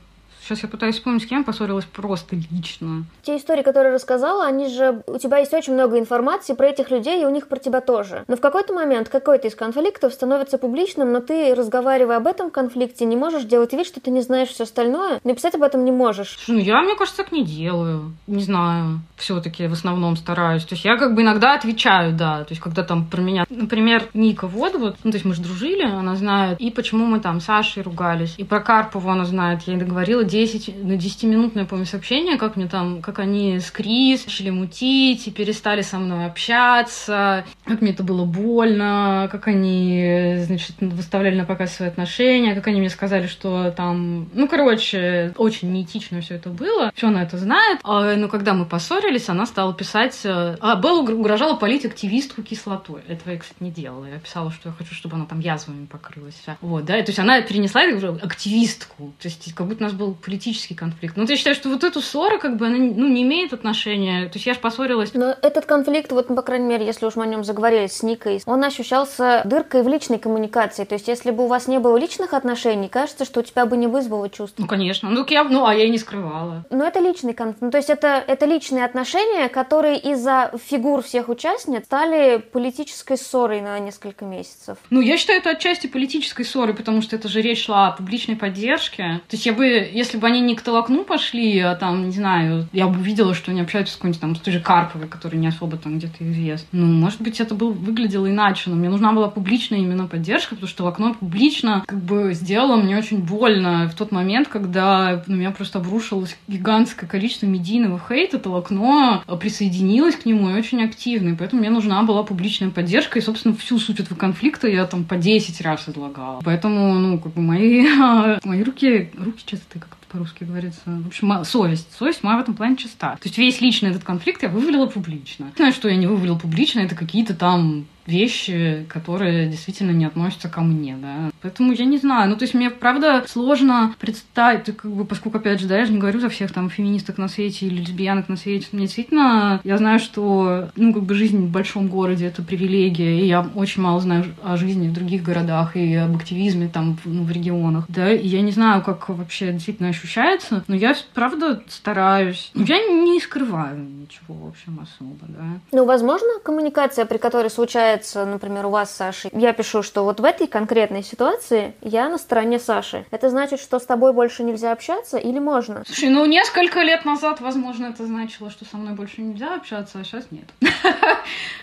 Сейчас 0.45 0.61
я 0.61 0.69
пытаюсь 0.69 0.93
вспомнить, 0.95 1.23
с 1.23 1.25
кем 1.25 1.43
поссорилась 1.43 1.85
просто 1.85 2.35
лично. 2.35 3.05
Те 3.23 3.37
истории, 3.37 3.63
которые 3.63 3.95
рассказала, 3.95 4.45
они 4.45 4.67
же... 4.67 5.01
У 5.07 5.17
тебя 5.17 5.39
есть 5.39 5.51
очень 5.55 5.73
много 5.73 5.97
информации 5.97 6.53
про 6.53 6.67
этих 6.67 6.91
людей, 6.91 7.23
и 7.23 7.25
у 7.25 7.31
них 7.31 7.47
про 7.47 7.57
тебя 7.57 7.81
тоже. 7.81 8.23
Но 8.27 8.35
в 8.35 8.41
какой-то 8.41 8.71
момент 8.71 9.09
какой-то 9.09 9.47
из 9.47 9.55
конфликтов 9.55 10.13
становится 10.13 10.59
публичным, 10.59 11.11
но 11.11 11.19
ты, 11.19 11.55
разговаривая 11.55 12.17
об 12.17 12.27
этом 12.27 12.51
конфликте, 12.51 13.05
не 13.05 13.15
можешь 13.15 13.45
делать 13.45 13.73
вид, 13.73 13.87
что 13.87 13.99
ты 13.99 14.11
не 14.11 14.21
знаешь 14.21 14.49
все 14.49 14.65
остальное. 14.65 15.19
Написать 15.23 15.55
об 15.55 15.63
этом 15.63 15.83
не 15.83 15.91
можешь. 15.91 16.37
Ну, 16.47 16.59
я, 16.59 16.79
мне 16.83 16.95
кажется, 16.95 17.23
так 17.23 17.31
не 17.31 17.43
делаю. 17.43 18.13
Не 18.27 18.43
знаю. 18.43 18.99
Все-таки 19.15 19.65
в 19.65 19.73
основном 19.73 20.15
стараюсь. 20.15 20.63
То 20.63 20.75
есть 20.75 20.85
я 20.85 20.97
как 20.97 21.15
бы 21.15 21.23
иногда 21.23 21.55
отвечаю, 21.55 22.13
да. 22.13 22.43
То 22.43 22.51
есть 22.51 22.61
когда 22.61 22.83
там 22.83 23.07
про 23.07 23.19
меня... 23.19 23.45
Например, 23.49 24.03
Ника 24.13 24.45
вот, 24.45 24.73
ну, 24.79 24.91
то 24.91 25.15
есть 25.17 25.25
мы 25.25 25.33
же 25.33 25.41
дружили, 25.41 25.85
она 25.85 26.15
знает, 26.15 26.59
и 26.59 26.69
почему 26.69 27.05
мы 27.07 27.19
там 27.19 27.41
с 27.41 27.45
Сашей 27.45 27.81
ругались. 27.81 28.35
И 28.37 28.43
про 28.43 28.59
Карпову 28.59 29.09
она 29.09 29.25
знает. 29.25 29.63
Я 29.63 29.73
ей 29.73 29.79
договорила 29.79 30.23
10, 30.36 30.83
на 30.83 30.93
10-минутное, 30.93 31.65
помню, 31.65 31.86
сообщение, 31.86 32.38
как 32.38 32.57
мне 32.57 32.67
там, 32.67 33.01
как 33.01 33.19
они 33.19 33.59
с 33.59 33.71
Крис 33.71 34.25
начали 34.25 34.49
мутить 34.49 35.27
и 35.27 35.31
перестали 35.31 35.81
со 35.81 35.97
мной 35.97 36.25
общаться, 36.25 37.45
как 37.63 37.81
мне 37.81 37.91
это 37.91 38.03
было 38.03 38.25
больно, 38.25 39.29
как 39.31 39.47
они, 39.47 40.36
значит, 40.39 40.75
выставляли 40.79 41.36
на 41.36 41.45
показ 41.45 41.75
свои 41.75 41.88
отношения, 41.88 42.53
как 42.53 42.67
они 42.67 42.79
мне 42.79 42.89
сказали, 42.89 43.27
что 43.27 43.71
там, 43.71 44.29
ну, 44.33 44.47
короче, 44.47 45.33
очень 45.38 45.71
неэтично 45.71 46.19
все 46.19 46.36
это 46.36 46.49
было. 46.49 46.91
Все 46.95 47.07
она 47.07 47.23
это 47.23 47.38
знает. 47.38 47.79
А, 47.83 48.15
но 48.15 48.27
когда 48.27 48.53
мы 48.53 48.65
поссорились, 48.65 49.29
она 49.29 49.45
стала 49.45 49.73
писать... 49.73 50.19
Э, 50.25 50.57
а 50.59 50.75
Белла 50.75 51.01
угрожала 51.09 51.55
полить 51.55 51.86
активистку 51.86 52.41
кислотой. 52.41 53.01
Этого 53.07 53.31
я, 53.31 53.39
кстати, 53.39 53.61
не 53.61 53.71
делала. 53.71 54.05
Я 54.05 54.19
писала, 54.19 54.51
что 54.51 54.69
я 54.69 54.75
хочу, 54.75 54.93
чтобы 54.93 55.15
она 55.15 55.25
там 55.25 55.39
язвами 55.39 55.86
покрылась. 55.86 56.41
Вот, 56.61 56.86
да, 56.86 56.97
и, 56.97 57.03
то 57.03 57.09
есть 57.09 57.19
она 57.19 57.41
перенесла 57.41 57.83
активистку. 58.21 59.13
То 59.21 59.27
есть 59.27 59.53
как 59.53 59.67
будто 59.67 59.83
у 59.83 59.88
нас 59.88 59.93
был 59.93 60.13
политический 60.26 60.76
конфликт. 60.76 61.15
Ну, 61.15 61.26
ты 61.26 61.36
считаешь, 61.36 61.57
что 61.57 61.69
вот 61.69 61.84
эту 61.84 62.01
ссору, 62.01 62.39
как 62.39 62.57
бы, 62.57 62.65
она 62.65 62.78
ну, 62.78 63.07
не 63.07 63.21
имеет 63.21 63.53
отношения? 63.53 64.26
То 64.26 64.36
есть 64.36 64.45
я 64.45 64.53
же 64.53 64.59
поссорилась... 64.59 65.13
Но 65.13 65.36
этот 65.41 65.65
конфликт, 65.65 66.11
вот, 66.11 66.28
по 66.28 66.41
крайней 66.41 66.65
мере, 66.65 66.86
если 66.86 67.05
уж 67.05 67.15
мы 67.15 67.23
о 67.23 67.28
нем 67.28 67.43
заговорили 67.43 67.88
с 67.88 68.03
Никой, 68.03 68.41
он 68.45 68.63
ощущался 68.63 69.43
дыркой 69.45 69.84
в 69.84 69.88
личной 69.88 70.17
коммуникации. 70.17 70.84
То 70.84 70.95
есть 70.95 71.07
если 71.07 71.32
бы 71.32 71.45
у 71.45 71.47
вас 71.47 71.67
не 71.67 71.80
было 71.80 71.97
личных 71.97 72.34
отношений, 72.34 72.89
кажется, 72.89 73.26
что 73.26 73.41
у 73.41 73.43
тебя 73.43 73.65
бы 73.65 73.78
не 73.78 73.88
вызвало 73.88 74.30
чувств. 74.30 74.55
Ну, 74.57 74.67
конечно. 74.67 75.09
Ну, 75.09 75.26
я, 75.30 75.43
ну 75.43 75.65
а 75.65 75.76
я 75.76 75.86
и 75.86 75.89
не 75.89 75.97
скрывала. 75.97 76.65
Но 76.69 76.86
это 76.86 76.99
личный 76.99 77.34
конфликт. 77.34 77.61
Ну, 77.61 77.71
то 77.71 77.78
есть 77.78 77.89
это, 77.89 78.23
это 78.26 78.45
личные 78.45 78.86
отношения, 78.86 79.47
которые 79.49 79.97
из-за 79.99 80.51
фигур 80.65 81.03
всех 81.03 81.30
участниц 81.30 81.86
стали 81.86 82.38
политической 82.38 83.17
ссорой 83.17 83.61
на 83.61 83.78
несколько 83.80 84.26
месяцев. 84.26 84.78
Ну, 84.89 85.01
я 85.01 85.17
считаю, 85.17 85.39
это 85.39 85.51
отчасти 85.51 85.88
политической 85.88 86.43
ссорой, 86.43 86.73
потому 86.73 87.01
что 87.01 87.15
это 87.15 87.28
же 87.28 87.41
речь 87.41 87.65
шла 87.65 87.88
о 87.88 87.91
публичной 87.91 88.36
поддержке. 88.36 89.21
То 89.28 89.36
есть 89.36 89.45
я 89.45 89.53
бы, 89.53 89.65
если 89.65 90.14
если 90.16 90.22
бы 90.22 90.28
они 90.28 90.39
не 90.39 90.55
к 90.55 90.61
толокну 90.61 91.03
пошли, 91.03 91.59
а 91.59 91.76
там, 91.76 92.05
не 92.05 92.11
знаю, 92.13 92.68
я 92.72 92.88
бы 92.88 92.99
увидела, 92.99 93.34
что 93.34 93.51
они 93.51 93.59
общаются 93.59 93.93
с 93.93 93.97
какой-нибудь 93.97 94.22
там 94.22 94.36
с 94.38 94.39
той 94.39 94.53
же 94.53 94.61
Карповой, 94.61 95.09
который 95.09 95.38
не 95.38 95.47
особо 95.47 95.76
там 95.76 95.97
где-то 95.97 96.16
известен. 96.20 96.68
Ну, 96.72 96.86
может 96.86 97.22
быть, 97.22 97.41
это 97.41 97.53
был, 97.53 97.74
выглядело 97.74 98.30
иначе, 98.30 98.70
но 98.70 98.78
мне 98.78 98.89
нужна 98.89 99.11
была 99.11 99.28
публичная 99.28 99.80
именно 99.80 100.07
поддержка, 100.07 100.55
потому 100.55 100.70
что 100.70 100.86
в 100.86 100.88
окно 100.88 101.13
публично 101.16 101.84
как 101.86 101.99
бы 101.99 102.34
сделало 102.34 102.78
мне 102.78 102.97
очень 102.97 103.18
больно 103.18 103.89
в 103.89 103.95
тот 103.95 104.13
момент, 104.13 104.47
когда 104.47 105.22
на 105.28 105.34
меня 105.34 105.51
просто 105.51 105.80
обрушилось 105.80 106.38
гигантское 106.47 107.09
количество 107.09 107.45
медийного 107.45 107.99
хейта, 107.99 108.39
то 108.39 108.55
окно 108.55 109.22
присоединилось 109.41 110.16
к 110.16 110.26
нему 110.26 110.49
и 110.49 110.53
очень 110.53 110.82
активно, 110.82 111.30
и 111.30 111.36
поэтому 111.36 111.59
мне 111.59 111.70
нужна 111.70 112.03
была 112.03 112.24
публичная 112.24 112.70
поддержка, 112.70 113.20
и, 113.20 113.22
собственно, 113.22 113.53
всю 113.53 113.80
суть 113.80 113.99
этого 113.99 114.18
конфликта 114.18 114.70
я 114.70 114.86
там 114.86 115.03
по 115.03 115.18
10 115.18 115.59
раз 115.59 115.89
излагала. 115.89 116.39
Поэтому, 116.45 116.93
ну, 116.93 117.20
как 117.20 117.34
бы 117.34 117.41
мои, 117.41 117.86
мои 118.45 118.63
руки, 118.63 119.11
руки 119.18 119.43
чистые, 119.45 119.82
как 119.82 119.97
по-русски 120.08 120.43
говорится. 120.43 120.82
В 120.86 121.08
общем, 121.08 121.43
совесть. 121.43 121.91
Совесть 121.97 122.24
моя 122.24 122.38
в 122.38 122.41
этом 122.41 122.53
плане 122.53 122.78
чиста. 122.78 123.12
То 123.16 123.26
есть 123.26 123.38
весь 123.38 123.62
личный 123.62 123.89
этот 123.89 124.03
конфликт 124.03 124.43
я 124.43 124.49
вывалила 124.49 124.86
публично. 124.86 125.51
Знаю, 125.56 125.74
что 125.74 125.89
я 125.89 125.95
не 125.95 126.08
вывалила 126.08 126.38
публично, 126.38 126.80
это 126.82 126.95
какие-то 126.95 127.34
там 127.34 127.86
вещи, 128.08 128.86
которые 128.89 129.47
действительно 129.47 129.91
не 129.91 130.06
относятся 130.06 130.49
ко 130.49 130.62
мне, 130.62 130.97
да. 131.01 131.32
Поэтому 131.41 131.74
я 131.74 131.86
не 131.86 131.97
знаю. 131.97 132.30
Ну, 132.30 132.36
то 132.36 132.43
есть 132.43 132.53
мне, 132.53 132.70
правда, 132.70 133.24
сложно 133.28 133.93
представить, 133.99 134.66
как 134.76 134.91
бы, 134.91 135.06
поскольку, 135.06 135.38
опять 135.38 135.60
же, 135.60 135.68
да, 135.68 135.78
я 135.78 135.86
же 135.86 135.91
не 135.91 135.99
говорю 135.99 136.20
за 136.20 136.30
всех 136.30 136.51
там 136.51 136.70
феминисток 136.70 137.18
на 137.18 137.28
свете 137.28 137.66
или 137.66 137.82
лесбиянок 137.82 138.30
на 138.30 138.38
свете. 138.38 138.68
Мне 138.72 138.86
действительно, 138.86 139.60
я 139.64 139.78
знаю, 139.78 139.99
что, 139.99 140.70
ну, 140.76 140.93
как 140.93 141.03
бы 141.03 141.14
жизнь 141.14 141.47
в 141.47 141.49
большом 141.49 141.88
городе— 141.88 142.26
это 142.28 142.43
привилегия, 142.43 143.20
и 143.20 143.28
я 143.28 143.47
очень 143.56 143.82
мало 143.82 143.99
знаю 143.99 144.26
о 144.43 144.58
жизни 144.58 144.88
в 144.88 144.93
других 144.93 145.24
городах 145.24 145.76
и 145.76 145.95
об 145.95 146.16
активизме 146.16 146.68
там, 146.68 146.97
ну, 147.06 147.24
в 147.24 147.32
регионах, 147.32 147.86
да, 147.88 148.12
и 148.12 148.28
я 148.28 148.41
не 148.41 148.51
знаю, 148.51 148.82
как 148.84 149.10
вообще 149.10 149.51
действительно 149.51 149.89
ощущается, 149.89 150.64
но 150.68 150.76
я, 150.76 150.95
правда, 151.14 151.64
стараюсь. 151.68 152.51
Я 152.53 152.80
не 152.80 153.20
скрываю 153.20 153.80
ничего, 153.80 154.36
в 154.36 154.47
общем, 154.47 154.80
особо, 154.82 155.26
да. 155.28 155.60
Ну, 155.72 155.86
возможно, 155.86 156.28
коммуникация, 156.43 157.06
при 157.06 157.18
которой 157.18 157.49
случается 157.49 157.94
получается, 157.95 158.25
например, 158.25 158.65
у 158.65 158.69
вас 158.69 158.91
с 158.91 158.95
Сашей, 158.95 159.31
я 159.33 159.53
пишу, 159.53 159.83
что 159.83 160.03
вот 160.03 160.19
в 160.19 160.23
этой 160.23 160.47
конкретной 160.47 161.03
ситуации 161.03 161.73
я 161.81 162.09
на 162.09 162.17
стороне 162.17 162.59
Саши. 162.59 163.05
Это 163.11 163.29
значит, 163.29 163.59
что 163.59 163.79
с 163.79 163.85
тобой 163.85 164.13
больше 164.13 164.43
нельзя 164.43 164.71
общаться 164.71 165.17
или 165.17 165.39
можно? 165.39 165.83
Слушай, 165.85 166.09
ну 166.09 166.25
несколько 166.25 166.81
лет 166.81 167.05
назад, 167.05 167.41
возможно, 167.41 167.87
это 167.87 168.05
значило, 168.05 168.49
что 168.49 168.65
со 168.65 168.77
мной 168.77 168.95
больше 168.95 169.21
нельзя 169.21 169.55
общаться, 169.55 169.99
а 169.99 170.03
сейчас 170.03 170.25
нет. 170.31 170.45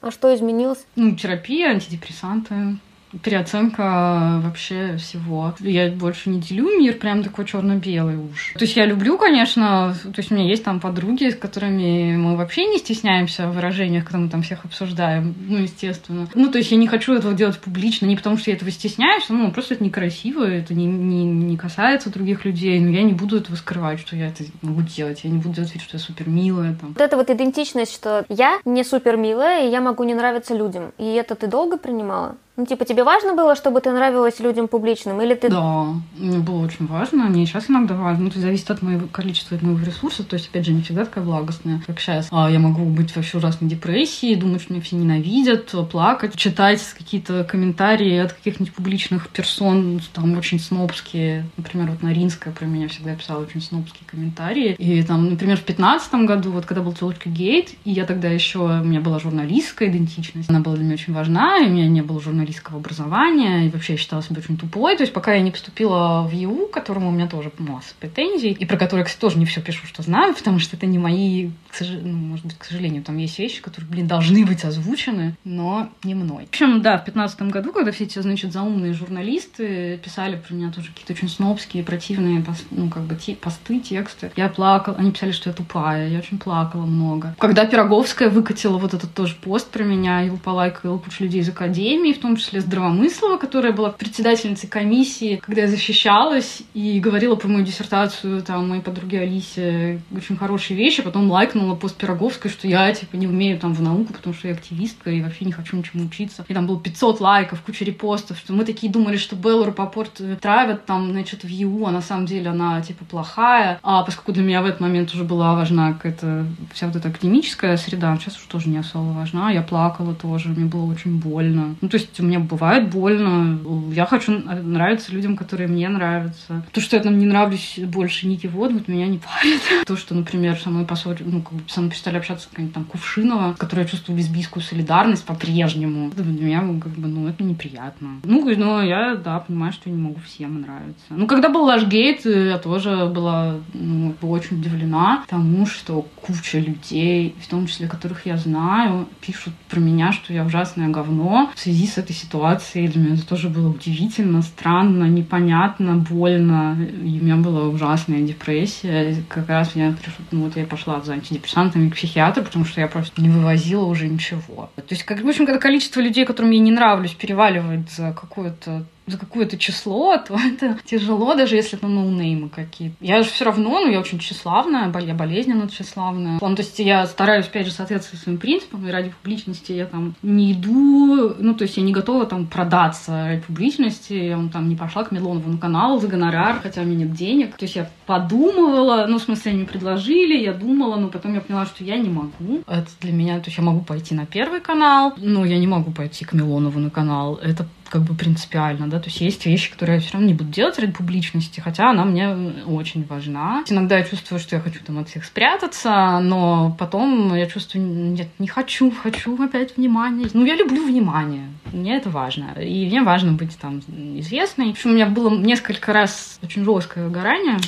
А 0.00 0.10
что 0.10 0.34
изменилось? 0.34 0.84
Ну, 0.96 1.14
терапия, 1.14 1.70
антидепрессанты 1.70 2.76
переоценка 3.22 4.40
вообще 4.42 4.96
всего. 4.96 5.54
Я 5.60 5.90
больше 5.90 6.30
не 6.30 6.40
делю 6.40 6.78
мир 6.78 6.94
прям 6.94 7.22
такой 7.22 7.44
черно-белый 7.44 8.16
уж. 8.16 8.52
То 8.54 8.64
есть 8.64 8.76
я 8.76 8.86
люблю, 8.86 9.18
конечно, 9.18 9.94
то 10.02 10.18
есть 10.18 10.30
у 10.30 10.34
меня 10.34 10.48
есть 10.48 10.64
там 10.64 10.80
подруги, 10.80 11.30
с 11.30 11.36
которыми 11.36 12.16
мы 12.16 12.36
вообще 12.36 12.66
не 12.66 12.78
стесняемся 12.78 13.48
в 13.48 13.54
выражениях, 13.54 14.04
когда 14.04 14.18
мы 14.18 14.28
там 14.28 14.42
всех 14.42 14.64
обсуждаем, 14.64 15.34
ну, 15.48 15.58
естественно. 15.58 16.28
Ну, 16.34 16.50
то 16.50 16.58
есть 16.58 16.70
я 16.70 16.76
не 16.76 16.88
хочу 16.88 17.14
этого 17.14 17.34
делать 17.34 17.58
публично, 17.58 18.06
не 18.06 18.16
потому 18.16 18.38
что 18.38 18.50
я 18.50 18.56
этого 18.56 18.70
стесняюсь, 18.70 19.24
ну, 19.28 19.50
просто 19.50 19.74
это 19.74 19.84
некрасиво, 19.84 20.44
это 20.44 20.74
не, 20.74 20.86
не, 20.86 21.24
не 21.24 21.56
касается 21.56 22.10
других 22.10 22.44
людей, 22.44 22.80
но 22.80 22.90
я 22.90 23.02
не 23.02 23.12
буду 23.12 23.36
этого 23.36 23.56
скрывать, 23.56 24.00
что 24.00 24.16
я 24.16 24.28
это 24.28 24.44
могу 24.62 24.82
делать, 24.82 25.24
я 25.24 25.30
не 25.30 25.38
буду 25.38 25.54
делать 25.56 25.74
вид, 25.74 25.82
что 25.82 25.96
я 25.96 26.02
супер 26.02 26.28
милая. 26.28 26.74
Там. 26.80 26.90
Вот 26.90 27.00
эта 27.00 27.16
вот 27.16 27.30
идентичность, 27.30 27.94
что 27.94 28.24
я 28.28 28.60
не 28.64 28.84
супер 28.84 29.16
милая, 29.16 29.66
и 29.66 29.70
я 29.70 29.80
могу 29.80 30.04
не 30.04 30.14
нравиться 30.14 30.54
людям, 30.54 30.92
и 30.98 31.04
это 31.04 31.34
ты 31.34 31.46
долго 31.46 31.76
принимала? 31.76 32.36
Ну, 32.54 32.66
типа, 32.66 32.84
тебе 32.84 33.02
важно 33.02 33.34
было, 33.34 33.56
чтобы 33.56 33.80
ты 33.80 33.90
нравилась 33.92 34.38
людям 34.38 34.68
публичным, 34.68 35.22
или 35.22 35.34
ты... 35.34 35.48
Да, 35.48 35.86
мне 36.18 36.38
было 36.38 36.62
очень 36.62 36.86
важно, 36.86 37.24
мне 37.24 37.46
сейчас 37.46 37.70
иногда 37.70 37.94
важно. 37.94 38.24
Ну, 38.24 38.28
это 38.28 38.40
зависит 38.40 38.70
от 38.70 38.82
моего 38.82 39.06
количества, 39.06 39.56
от 39.56 39.62
моего 39.62 39.82
ресурса, 39.82 40.22
то 40.22 40.34
есть, 40.34 40.48
опять 40.48 40.66
же, 40.66 40.74
не 40.74 40.82
всегда 40.82 41.06
такая 41.06 41.24
благостная, 41.24 41.82
как 41.86 41.98
сейчас. 41.98 42.28
А 42.30 42.50
я 42.50 42.58
могу 42.58 42.84
быть 42.84 43.16
вообще 43.16 43.38
ужасной 43.38 43.70
депрессии, 43.70 44.34
думать, 44.34 44.60
что 44.60 44.74
меня 44.74 44.82
все 44.82 44.96
ненавидят, 44.96 45.74
плакать, 45.90 46.36
читать 46.36 46.82
какие-то 46.98 47.44
комментарии 47.44 48.18
от 48.18 48.34
каких-нибудь 48.34 48.74
публичных 48.74 49.30
персон, 49.30 50.02
там, 50.12 50.36
очень 50.36 50.60
снобские. 50.60 51.46
Например, 51.56 51.90
вот 51.90 52.02
Наринская 52.02 52.52
про 52.52 52.66
меня 52.66 52.88
всегда 52.88 53.14
писала 53.14 53.42
очень 53.42 53.62
снобские 53.62 54.06
комментарии. 54.06 54.74
И 54.78 55.02
там, 55.02 55.30
например, 55.30 55.56
в 55.56 55.62
пятнадцатом 55.62 56.26
году, 56.26 56.52
вот 56.52 56.66
когда 56.66 56.82
был 56.82 56.92
телочка 56.92 57.30
Гейт, 57.30 57.70
и 57.86 57.92
я 57.92 58.04
тогда 58.04 58.28
еще, 58.28 58.58
у 58.58 58.84
меня 58.84 59.00
была 59.00 59.18
журналистская 59.18 59.88
идентичность, 59.88 60.50
она 60.50 60.60
была 60.60 60.74
для 60.74 60.84
меня 60.84 60.94
очень 60.94 61.14
важна, 61.14 61.56
и 61.56 61.66
у 61.66 61.70
меня 61.70 61.88
не 61.88 62.02
было 62.02 62.20
журналистского 62.20 62.41
журналистского 62.42 62.78
образования, 62.78 63.66
и 63.66 63.70
вообще 63.70 63.94
я 63.94 63.98
считала 63.98 64.22
себя 64.22 64.38
очень 64.38 64.56
тупой. 64.56 64.96
То 64.96 65.02
есть 65.02 65.12
пока 65.12 65.34
я 65.34 65.40
не 65.40 65.50
поступила 65.50 66.26
в 66.28 66.32
ЕУ, 66.32 66.66
к 66.66 66.72
которому 66.72 67.08
у 67.08 67.10
меня 67.10 67.28
тоже 67.28 67.52
масса 67.58 67.94
претензий, 68.00 68.50
и 68.50 68.64
про 68.64 68.76
которые, 68.76 69.04
кстати, 69.04 69.20
тоже 69.20 69.38
не 69.38 69.46
все 69.46 69.60
пишу, 69.60 69.86
что 69.86 70.02
знаю, 70.02 70.34
потому 70.36 70.58
что 70.58 70.76
это 70.76 70.86
не 70.86 70.98
мои, 70.98 71.50
к 71.70 71.76
сож... 71.76 71.88
ну, 71.88 72.16
может 72.16 72.46
быть, 72.46 72.58
к 72.58 72.64
сожалению, 72.64 73.02
там 73.02 73.16
есть 73.16 73.38
вещи, 73.38 73.62
которые, 73.62 73.88
блин, 73.90 74.06
должны 74.06 74.44
быть 74.44 74.64
озвучены, 74.64 75.36
но 75.44 75.88
не 76.02 76.14
мной. 76.14 76.46
В 76.46 76.48
общем, 76.48 76.82
да, 76.82 76.98
в 76.98 77.04
пятнадцатом 77.04 77.50
году, 77.50 77.72
когда 77.72 77.92
все 77.92 78.04
эти, 78.04 78.18
значит, 78.18 78.52
заумные 78.52 78.92
журналисты 78.92 79.98
писали 79.98 80.36
про 80.36 80.54
меня 80.54 80.72
тоже 80.72 80.88
какие-то 80.88 81.12
очень 81.12 81.28
снобские, 81.28 81.84
противные, 81.84 82.44
ну, 82.70 82.88
как 82.88 83.04
бы, 83.04 83.16
посты, 83.40 83.80
тексты, 83.80 84.32
я 84.36 84.48
плакала, 84.48 84.96
они 84.96 85.12
писали, 85.12 85.30
что 85.30 85.50
я 85.50 85.54
тупая, 85.54 86.08
я 86.08 86.18
очень 86.18 86.38
плакала 86.38 86.84
много. 86.84 87.34
Когда 87.38 87.64
Пироговская 87.64 88.28
выкатила 88.30 88.78
вот 88.78 88.94
этот 88.94 89.14
тоже 89.14 89.36
пост 89.40 89.70
про 89.70 89.84
меня, 89.84 90.20
его 90.20 90.36
полайкала 90.36 90.98
куча 90.98 91.24
людей 91.24 91.40
из 91.40 91.48
Академии, 91.48 92.12
в 92.12 92.20
том 92.20 92.31
том 92.32 92.36
числе 92.36 92.62
Здравомыслова, 92.62 93.36
которая 93.36 93.72
была 93.72 93.90
председательницей 93.90 94.66
комиссии, 94.66 95.36
когда 95.36 95.62
я 95.62 95.68
защищалась 95.68 96.62
и 96.72 96.98
говорила 96.98 97.34
про 97.34 97.48
мою 97.48 97.64
диссертацию, 97.64 98.42
там, 98.42 98.70
моей 98.70 98.80
подруге 98.80 99.20
Алисе 99.20 100.00
очень 100.16 100.38
хорошие 100.38 100.76
вещи, 100.76 101.02
потом 101.02 101.30
лайкнула 101.30 101.74
пост 101.74 101.96
Пироговской, 101.96 102.50
что 102.50 102.66
я, 102.66 102.90
типа, 102.94 103.16
не 103.16 103.26
умею 103.26 103.58
там 103.58 103.74
в 103.74 103.82
науку, 103.82 104.14
потому 104.14 104.34
что 104.34 104.48
я 104.48 104.54
активистка 104.54 105.10
и 105.10 105.20
вообще 105.20 105.44
не 105.44 105.52
хочу 105.52 105.76
ничему 105.76 106.06
учиться. 106.06 106.44
И 106.48 106.54
там 106.54 106.66
было 106.66 106.80
500 106.80 107.20
лайков, 107.20 107.60
куча 107.60 107.84
репостов, 107.84 108.38
что 108.38 108.54
мы 108.54 108.64
такие 108.64 108.90
думали, 108.90 109.18
что 109.18 109.36
Беллу 109.36 109.64
Рапопорт 109.64 110.22
травят 110.40 110.86
там, 110.86 111.10
значит, 111.10 111.44
в 111.44 111.48
ЕУ, 111.48 111.84
а 111.84 111.90
на 111.90 112.00
самом 112.00 112.24
деле 112.24 112.48
она, 112.48 112.80
типа, 112.80 113.04
плохая. 113.04 113.78
А 113.82 114.02
поскольку 114.04 114.32
для 114.32 114.42
меня 114.42 114.62
в 114.62 114.66
этот 114.66 114.80
момент 114.80 115.12
уже 115.12 115.24
была 115.24 115.54
важна 115.54 115.92
какая-то 115.92 116.46
вся 116.72 116.86
вот 116.86 116.96
эта 116.96 117.08
академическая 117.08 117.76
среда, 117.76 118.16
сейчас 118.16 118.38
уже 118.38 118.46
тоже 118.48 118.70
не 118.70 118.78
особо 118.78 119.12
важна, 119.12 119.50
я 119.50 119.60
плакала 119.60 120.14
тоже, 120.14 120.48
мне 120.48 120.64
было 120.64 120.90
очень 120.90 121.18
больно. 121.18 121.76
Ну, 121.82 121.88
то 121.90 121.98
есть 121.98 122.21
мне 122.24 122.38
бывает 122.38 122.90
больно. 122.90 123.58
Я 123.92 124.06
хочу 124.06 124.32
нравиться 124.32 125.12
людям, 125.12 125.36
которые 125.36 125.68
мне 125.68 125.88
нравятся. 125.88 126.64
То, 126.72 126.80
что 126.80 126.96
я 126.96 127.02
там 127.02 127.18
не 127.18 127.26
нравлюсь 127.26 127.78
больше 127.78 128.26
Ники 128.26 128.46
вот, 128.46 128.72
меня 128.88 129.06
не 129.06 129.18
парит. 129.18 129.60
То, 129.86 129.96
что, 129.96 130.14
например, 130.14 130.58
со 130.58 130.70
мной 130.70 130.84
поссорили, 130.84 131.28
ну, 131.28 131.42
как 131.42 131.54
бы 131.54 131.62
со 131.68 131.80
мной 131.80 131.90
перестали 131.90 132.16
общаться 132.16 132.48
какая-нибудь 132.48 132.74
там 132.74 132.84
Кувшинова, 132.84 133.54
которая 133.58 133.86
чувствует 133.86 134.18
лесбийскую 134.18 134.62
солидарность 134.62 135.24
по-прежнему. 135.24 136.10
Для 136.10 136.24
меня, 136.24 136.60
как 136.80 136.92
бы, 136.92 137.08
ну, 137.08 137.28
это 137.28 137.44
неприятно. 137.44 138.20
Ну, 138.24 138.44
но 138.56 138.82
я, 138.82 139.14
да, 139.14 139.40
понимаю, 139.40 139.72
что 139.72 139.88
я 139.88 139.96
не 139.96 140.02
могу 140.02 140.20
всем 140.20 140.60
нравиться. 140.60 141.04
Ну, 141.10 141.26
когда 141.26 141.48
был 141.48 141.64
Лашгейт, 141.64 142.24
я 142.24 142.58
тоже 142.58 143.06
была 143.06 143.56
ну, 143.74 144.14
очень 144.22 144.58
удивлена 144.58 145.24
тому, 145.28 145.66
что 145.66 146.02
куча 146.16 146.58
людей, 146.58 147.34
в 147.40 147.48
том 147.48 147.66
числе 147.66 147.88
которых 147.88 148.26
я 148.26 148.36
знаю, 148.36 149.08
пишут 149.20 149.54
про 149.68 149.80
меня, 149.80 150.12
что 150.12 150.32
я 150.32 150.44
ужасное 150.44 150.88
говно 150.88 151.50
в 151.54 151.58
связи 151.58 151.86
с 151.86 151.98
этой 151.98 152.11
ситуации. 152.12 152.86
Для 152.86 153.02
меня 153.02 153.14
это 153.14 153.26
тоже 153.26 153.48
было 153.48 153.68
удивительно, 153.68 154.42
странно, 154.42 155.04
непонятно, 155.04 155.96
больно. 155.96 156.76
И 156.80 157.20
у 157.20 157.24
меня 157.24 157.36
была 157.36 157.68
ужасная 157.68 158.22
депрессия. 158.22 159.16
Как 159.28 159.48
раз 159.48 159.74
я 159.74 159.92
пришла, 159.92 160.24
ну 160.30 160.44
вот 160.44 160.56
я 160.56 160.64
пошла 160.64 161.00
за 161.00 161.14
антидепрессантами 161.14 161.88
к 161.88 161.94
психиатру, 161.94 162.44
потому 162.44 162.64
что 162.64 162.80
я 162.80 162.86
просто 162.86 163.20
не 163.20 163.28
вывозила 163.28 163.84
уже 163.84 164.08
ничего. 164.08 164.70
То 164.76 164.82
есть, 164.90 165.04
как, 165.04 165.22
в 165.22 165.28
общем, 165.28 165.46
когда 165.46 165.58
количество 165.58 166.00
людей, 166.00 166.24
которым 166.24 166.50
я 166.50 166.60
не 166.60 166.70
нравлюсь, 166.70 167.12
переваливает 167.12 167.90
за 167.90 168.12
какое-то 168.12 168.84
за 169.06 169.18
какое-то 169.18 169.58
число, 169.58 170.16
то 170.16 170.34
это 170.38 170.78
тяжело, 170.84 171.34
даже 171.34 171.56
если 171.56 171.78
это 171.78 171.86
ноунеймы 171.86 172.48
какие-то. 172.48 172.96
Я 173.00 173.22
же 173.22 173.30
все 173.30 173.44
равно, 173.44 173.80
ну, 173.80 173.90
я 173.90 174.00
очень 174.00 174.18
тщеславная, 174.18 174.92
я 175.00 175.14
болезненно 175.14 175.68
тщеславная. 175.68 176.38
Ну, 176.40 176.54
то 176.54 176.62
есть 176.62 176.78
я 176.78 177.06
стараюсь, 177.06 177.46
опять 177.46 177.66
же, 177.66 177.72
соответствовать 177.72 178.22
своим 178.22 178.38
принципам, 178.38 178.86
и 178.86 178.90
ради 178.90 179.10
публичности 179.10 179.72
я 179.72 179.86
там 179.86 180.14
не 180.22 180.52
иду, 180.52 181.34
ну, 181.38 181.54
то 181.54 181.62
есть 181.62 181.76
я 181.76 181.82
не 181.82 181.92
готова 181.92 182.26
там 182.26 182.46
продаться 182.46 183.26
ради 183.26 183.42
публичности, 183.42 184.12
я 184.12 184.48
там 184.52 184.68
не 184.68 184.76
пошла 184.76 185.04
к 185.04 185.12
Милонову 185.12 185.50
на 185.50 185.58
канал 185.58 186.00
за 186.00 186.08
гонорар, 186.08 186.60
хотя 186.62 186.82
у 186.82 186.84
меня 186.84 187.04
нет 187.04 187.14
денег. 187.14 187.56
То 187.56 187.64
есть 187.64 187.76
я 187.76 187.90
подумывала, 188.06 189.06
ну, 189.08 189.18
в 189.18 189.22
смысле, 189.22 189.52
они 189.52 189.64
предложили, 189.64 190.36
я 190.36 190.52
думала, 190.52 190.96
но 190.96 191.08
потом 191.08 191.34
я 191.34 191.40
поняла, 191.40 191.66
что 191.66 191.84
я 191.84 191.98
не 191.98 192.08
могу. 192.08 192.62
Это 192.66 192.88
для 193.00 193.12
меня, 193.12 193.38
то 193.40 193.46
есть 193.46 193.58
я 193.58 193.64
могу 193.64 193.80
пойти 193.80 194.14
на 194.14 194.26
первый 194.26 194.60
канал, 194.60 195.14
но 195.16 195.44
я 195.44 195.58
не 195.58 195.66
могу 195.66 195.90
пойти 195.92 196.24
к 196.24 196.32
Милонову 196.32 196.78
на 196.78 196.90
канал. 196.90 197.36
Это 197.42 197.66
как 197.92 198.04
бы 198.04 198.14
принципиально, 198.14 198.88
да, 198.88 198.98
то 198.98 199.08
есть 199.10 199.20
есть 199.20 199.44
вещи, 199.44 199.70
которые 199.70 199.96
я 199.96 200.00
все 200.00 200.14
равно 200.14 200.26
не 200.26 200.32
буду 200.32 200.48
делать 200.48 200.78
ради 200.78 200.92
публичности, 200.92 201.60
хотя 201.60 201.90
она 201.90 202.06
мне 202.06 202.26
очень 202.64 203.04
важна. 203.04 203.64
Иногда 203.68 203.98
я 203.98 204.04
чувствую, 204.04 204.40
что 204.40 204.56
я 204.56 204.62
хочу 204.62 204.80
там 204.82 204.98
от 204.98 205.10
всех 205.10 205.26
спрятаться, 205.26 206.18
но 206.20 206.74
потом 206.78 207.34
я 207.34 207.44
чувствую, 207.44 207.84
нет, 207.84 208.28
не 208.38 208.46
хочу, 208.46 208.90
хочу 208.90 209.40
опять 209.42 209.76
внимания. 209.76 210.26
Ну, 210.32 210.46
я 210.46 210.56
люблю 210.56 210.86
внимание, 210.86 211.48
мне 211.70 211.98
это 211.98 212.08
важно, 212.08 212.54
и 212.58 212.86
мне 212.86 213.02
важно 213.02 213.32
быть 213.32 213.58
там 213.58 213.80
известной. 214.18 214.68
В 214.68 214.70
общем, 214.70 214.92
у 214.92 214.94
меня 214.94 215.04
было 215.04 215.28
несколько 215.28 215.92
раз 215.92 216.38
очень 216.42 216.64
жесткое 216.64 217.04
выгорание, 217.04 217.58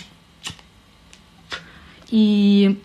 и 2.08 2.80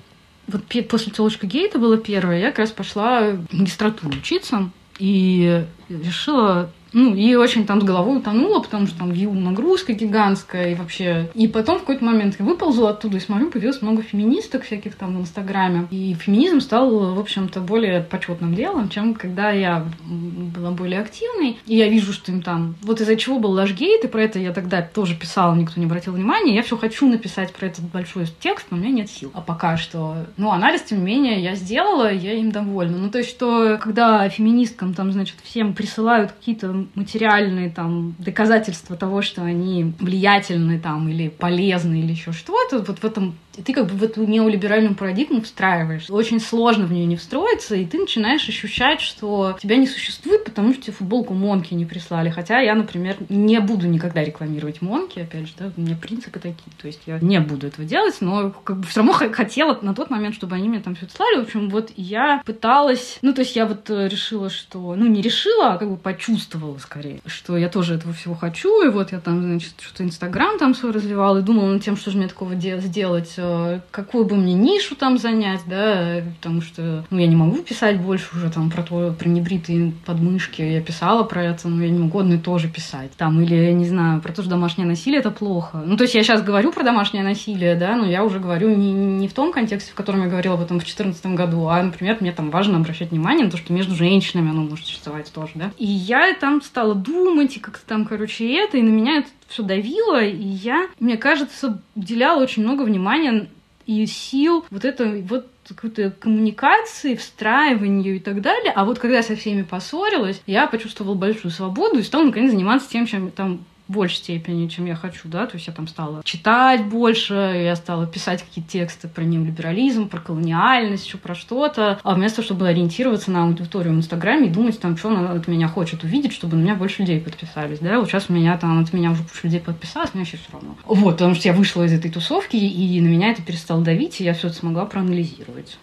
вот 0.48 0.66
после 0.90 1.14
телочка 1.14 1.48
Гейта 1.48 1.80
было 1.80 1.98
первое, 1.98 2.40
я 2.40 2.50
как 2.50 2.60
раз 2.60 2.72
пошла 2.72 3.32
в 3.32 3.54
магистратуру 3.54 4.18
учиться, 4.18 4.72
И 4.98 5.64
решила 5.88 6.70
ну, 6.94 7.14
и 7.14 7.36
очень 7.36 7.66
там 7.66 7.82
с 7.82 7.84
головой 7.84 8.18
утонула, 8.18 8.60
потому 8.60 8.88
что 8.88 9.00
там 9.00 9.12
вью 9.12 9.34
нагрузка 9.34 9.94
гигантская 9.94 10.72
и 10.72 10.76
вообще... 10.76 11.30
И 11.34 11.48
потом 11.48 11.78
в 11.78 11.82
какой-то 11.82 12.04
момент 12.04 12.36
я 12.40 12.46
выползла 12.46 12.92
оттуда 12.92 13.18
и 13.18 13.20
смотрю, 13.20 13.50
появилось 13.50 13.82
много 13.82 14.02
феминисток 14.02 14.64
всяких 14.64 14.96
там 14.96 15.18
в 15.18 15.22
Инстаграме. 15.22 15.88
И 15.92 16.14
феминизм 16.14 16.62
стал, 16.62 17.14
в 17.14 17.20
общем-то, 17.20 17.62
более 17.62 18.02
почетным 18.02 18.56
делом, 18.56 18.90
чем 18.90 19.14
когда 19.14 19.52
я 19.52 19.86
была 20.08 20.72
более 20.72 21.02
активной. 21.02 21.58
И 21.66 21.76
я 21.76 21.90
вижу, 21.90 22.14
что 22.14 22.32
им 22.32 22.42
там... 22.42 22.76
Вот 22.82 23.02
из-за 23.02 23.16
чего 23.16 23.40
был 23.40 23.52
Лашгейт, 23.52 24.04
и 24.06 24.08
про 24.08 24.24
это 24.24 24.40
я 24.40 24.54
тогда 24.54 24.82
тоже 24.82 25.16
писала, 25.16 25.56
никто 25.56 25.80
не 25.80 25.86
обратил 25.86 26.14
внимания. 26.14 26.56
Я 26.56 26.64
все 26.64 26.78
хочу 26.78 27.08
написать 27.08 27.54
про 27.54 27.68
этот 27.68 27.86
большой 27.86 28.26
текст, 28.40 28.68
но 28.70 28.78
у 28.78 28.80
меня 28.80 28.92
нет 28.92 29.10
сил. 29.10 29.32
А 29.34 29.42
пока 29.42 29.78
что... 29.78 30.26
Ну, 30.38 30.52
анализ, 30.52 30.82
тем 30.84 31.00
не 31.00 31.06
менее, 31.06 31.42
я 31.42 31.56
сделала, 31.56 32.12
я 32.12 32.34
им 32.34 32.52
довольна. 32.52 32.98
Ну, 32.98 33.10
то 33.10 33.20
есть, 33.20 33.30
что 33.30 33.78
когда 33.78 34.28
феминисткам 34.30 34.94
там, 34.94 35.12
значит, 35.12 35.38
всем 35.44 35.74
присылают 35.74 36.32
какие-то 36.32 36.79
материальные 36.96 37.70
там 37.70 38.16
доказательства 38.20 38.96
того, 38.96 39.22
что 39.22 39.44
они 39.44 39.94
влиятельны 40.00 40.80
там 40.80 41.10
или 41.10 41.30
полезны 41.30 42.00
или 42.00 42.12
еще 42.12 42.32
что-то, 42.32 42.80
вот 42.80 43.00
в 43.00 43.06
этом 43.06 43.36
ты 43.62 43.74
как 43.74 43.88
бы 43.88 43.96
в 43.96 44.04
эту 44.04 44.26
неолиберальную 44.26 44.96
парадигму 44.96 45.42
встраиваешь. 45.42 46.10
Очень 46.10 46.40
сложно 46.40 46.86
в 46.86 46.92
нее 46.92 47.06
не 47.06 47.16
встроиться, 47.16 47.76
и 47.76 47.86
ты 47.86 48.00
начинаешь 48.00 48.48
ощущать, 48.48 49.02
что 49.02 49.58
тебя 49.62 49.78
не 49.78 49.88
существует, 49.88 50.44
потому 50.46 50.74
что 50.74 50.84
тебе 50.84 50.94
футболку 50.94 51.34
Монки 51.34 51.74
не 51.74 51.86
прислали. 51.86 52.30
Хотя 52.30 52.60
я, 52.60 52.76
например, 52.76 53.18
не 53.30 53.60
буду 53.60 53.88
никогда 53.88 54.24
рекламировать 54.24 54.82
Монки, 54.82 55.20
опять 55.20 55.48
же, 55.48 55.54
да, 55.58 55.72
у 55.76 55.82
меня 55.82 55.96
принципы 55.96 56.40
такие. 56.40 56.72
То 56.82 56.88
есть 56.88 57.02
я 57.06 57.20
не 57.20 57.40
буду 57.40 57.68
этого 57.68 57.88
делать, 57.88 58.18
но 58.22 58.52
как 58.52 58.78
бы 58.78 58.88
все 58.88 59.02
равно 59.02 59.14
хотела 59.14 59.78
на 59.82 59.94
тот 59.94 60.10
момент, 60.10 60.36
чтобы 60.36 60.56
они 60.56 60.70
мне 60.70 60.80
там 60.80 60.96
все 60.96 61.08
слали. 61.14 61.40
В 61.40 61.44
общем, 61.44 61.70
вот 61.70 61.92
я 61.96 62.42
пыталась, 62.46 63.20
ну, 63.22 63.34
то 63.34 63.42
есть 63.42 63.56
я 63.56 63.66
вот 63.66 63.90
э, 63.90 64.08
решила, 64.08 64.50
что, 64.50 64.96
ну, 64.96 65.08
не 65.08 65.22
решила, 65.22 65.74
а 65.74 65.78
как 65.78 65.90
бы 65.90 65.98
почувствовала 65.98 66.78
скорее, 66.78 67.22
что 67.26 67.58
я 67.58 67.70
тоже 67.70 67.96
этого 67.96 68.14
всего 68.14 68.36
хочу, 68.36 68.86
и 68.86 68.90
вот 68.90 69.12
я 69.12 69.20
там, 69.20 69.42
значит, 69.42 69.74
что-то 69.80 70.04
Инстаграм 70.04 70.58
там 70.58 70.76
свой 70.76 70.92
развивала, 70.92 71.40
и 71.40 71.42
думала 71.42 71.74
над 71.74 71.84
тем, 71.84 71.98
что 71.98 72.12
же 72.12 72.18
мне 72.18 72.28
такого 72.28 72.56
сделать, 72.56 73.34
э, 73.38 73.49
какую 73.92 74.26
бы 74.26 74.36
мне 74.36 74.54
нишу 74.54 74.96
там 74.96 75.18
занять, 75.18 75.62
да, 75.68 76.22
потому 76.40 76.62
что, 76.62 77.06
ну, 77.10 77.18
я 77.18 77.28
не 77.28 77.36
могу 77.36 77.58
писать 77.58 78.00
больше 78.00 78.36
уже 78.36 78.52
там 78.52 78.70
про 78.70 78.84
то, 78.84 79.16
про 79.18 79.28
небритые 79.28 79.94
подмышки, 80.06 80.62
я 80.62 80.82
писала 80.82 81.24
про 81.24 81.44
это, 81.44 81.68
но 81.68 81.84
я 81.84 81.90
не 81.90 82.00
могу 82.00 82.20
одно 82.20 82.36
и 82.36 82.38
то 82.38 82.58
же 82.58 82.68
писать, 82.68 83.12
там, 83.18 83.42
или, 83.42 83.56
я 83.56 83.74
не 83.74 83.86
знаю, 83.88 84.22
про 84.22 84.34
то, 84.34 84.42
что 84.42 84.50
домашнее 84.50 84.88
насилие 84.88 85.20
это 85.20 85.32
плохо. 85.32 85.82
Ну, 85.86 85.98
то 85.98 86.04
есть 86.04 86.16
я 86.16 86.24
сейчас 86.24 86.42
говорю 86.42 86.72
про 86.72 86.84
домашнее 86.84 87.24
насилие, 87.24 87.76
да, 87.76 87.96
но 87.96 88.06
я 88.06 88.24
уже 88.24 88.40
говорю 88.40 88.76
не, 88.76 88.92
не 88.92 89.28
в 89.28 89.34
том 89.34 89.52
контексте, 89.52 89.92
в 89.92 89.96
котором 89.96 90.22
я 90.22 90.28
говорила 90.28 90.56
об 90.56 90.62
этом 90.62 90.78
в 90.78 90.84
2014 90.84 91.26
году, 91.28 91.68
а, 91.68 91.82
например, 91.82 92.18
мне 92.20 92.32
там 92.32 92.50
важно 92.50 92.78
обращать 92.78 93.12
внимание 93.12 93.46
на 93.46 93.52
то, 93.52 93.58
что 93.58 93.74
между 93.74 93.96
женщинами 93.96 94.50
оно 94.50 94.64
может 94.64 94.86
существовать 94.86 95.32
тоже, 95.32 95.54
да. 95.56 95.72
И 95.78 95.86
я 95.86 96.34
там 96.34 96.62
стала 96.62 96.96
думать, 96.96 97.58
и 97.58 97.60
как-то 97.60 97.86
там, 97.86 98.06
короче, 98.06 98.52
это, 98.56 98.78
и 98.78 98.82
на 98.82 98.90
меня 98.90 99.18
это 99.18 99.30
все 99.50 99.64
давило, 99.64 100.24
и 100.24 100.38
я, 100.38 100.88
мне 101.00 101.18
кажется, 101.18 101.82
уделяла 101.96 102.44
очень 102.44 102.64
много 102.64 102.84
внимания 102.84 103.50
и 103.86 104.06
сил 104.06 104.66
вот 104.70 104.86
это 104.86 105.06
вот 105.28 105.48
какой-то 105.68 106.12
коммуникации, 106.12 107.16
встраиванию 107.16 108.18
и 108.18 108.20
так 108.20 108.42
далее. 108.42 108.72
А 108.76 108.86
вот 108.86 109.00
когда 109.00 109.18
я 109.18 109.24
со 109.24 109.36
всеми 109.36 109.64
поссорилась, 109.64 110.42
я 110.46 110.68
почувствовала 110.68 111.16
большую 111.16 111.52
свободу 111.52 112.00
и 112.00 112.04
стала 112.04 112.24
наконец 112.26 112.52
заниматься 112.52 112.90
тем, 112.90 113.06
чем 113.06 113.32
там 113.32 113.66
большей 113.90 114.18
степени, 114.18 114.68
чем 114.68 114.86
я 114.86 114.96
хочу, 114.96 115.28
да, 115.28 115.48
то 115.48 115.56
есть 115.56 115.68
я 115.68 115.74
там 115.74 115.88
стала 115.88 116.22
читать 116.24 116.86
больше, 116.86 117.34
я 117.34 117.76
стала 117.76 118.08
писать 118.08 118.44
какие-то 118.44 118.72
тексты 118.72 119.08
про 119.08 119.24
неолиберализм, 119.24 120.08
про 120.08 120.20
колониальность, 120.20 121.06
еще 121.06 121.18
про 121.18 121.36
что-то, 121.36 122.00
а 122.04 122.14
вместо 122.14 122.38
того, 122.38 122.46
чтобы 122.46 122.68
ориентироваться 122.68 123.32
на 123.32 123.44
аудиторию 123.44 123.94
в 123.94 123.98
Инстаграме 123.98 124.48
и 124.48 124.52
думать 124.52 124.80
там, 124.80 124.96
что 124.96 125.10
она 125.10 125.32
от 125.32 125.48
меня 125.48 125.68
хочет 125.68 126.04
увидеть, 126.04 126.34
чтобы 126.34 126.56
на 126.56 126.62
меня 126.62 126.76
больше 126.76 127.02
людей 127.02 127.20
подписались, 127.20 127.80
да, 127.80 128.00
вот 128.00 128.08
сейчас 128.10 128.26
у 128.30 128.34
меня 128.34 128.58
там 128.58 128.82
от 128.82 128.94
меня 128.94 129.12
уже 129.12 129.24
куча 129.24 129.42
людей 129.44 129.60
подписалось, 129.60 130.14
мне 130.14 130.26
сейчас 130.26 130.42
все 130.42 130.54
равно. 130.54 130.76
Вот, 130.86 131.14
потому 131.14 131.36
что 131.36 131.48
я 131.48 131.54
вышла 131.54 131.84
из 131.84 131.94
этой 131.94 132.12
тусовки, 132.12 132.56
и 132.56 133.02
на 133.02 133.08
меня 133.08 133.32
это 133.32 133.42
перестало 133.42 133.84
давить, 133.84 134.22
и 134.22 134.24
я 134.24 134.34
все 134.34 134.48
это 134.48 134.58
смогла 134.58 134.86
проанализировать. 134.86 135.78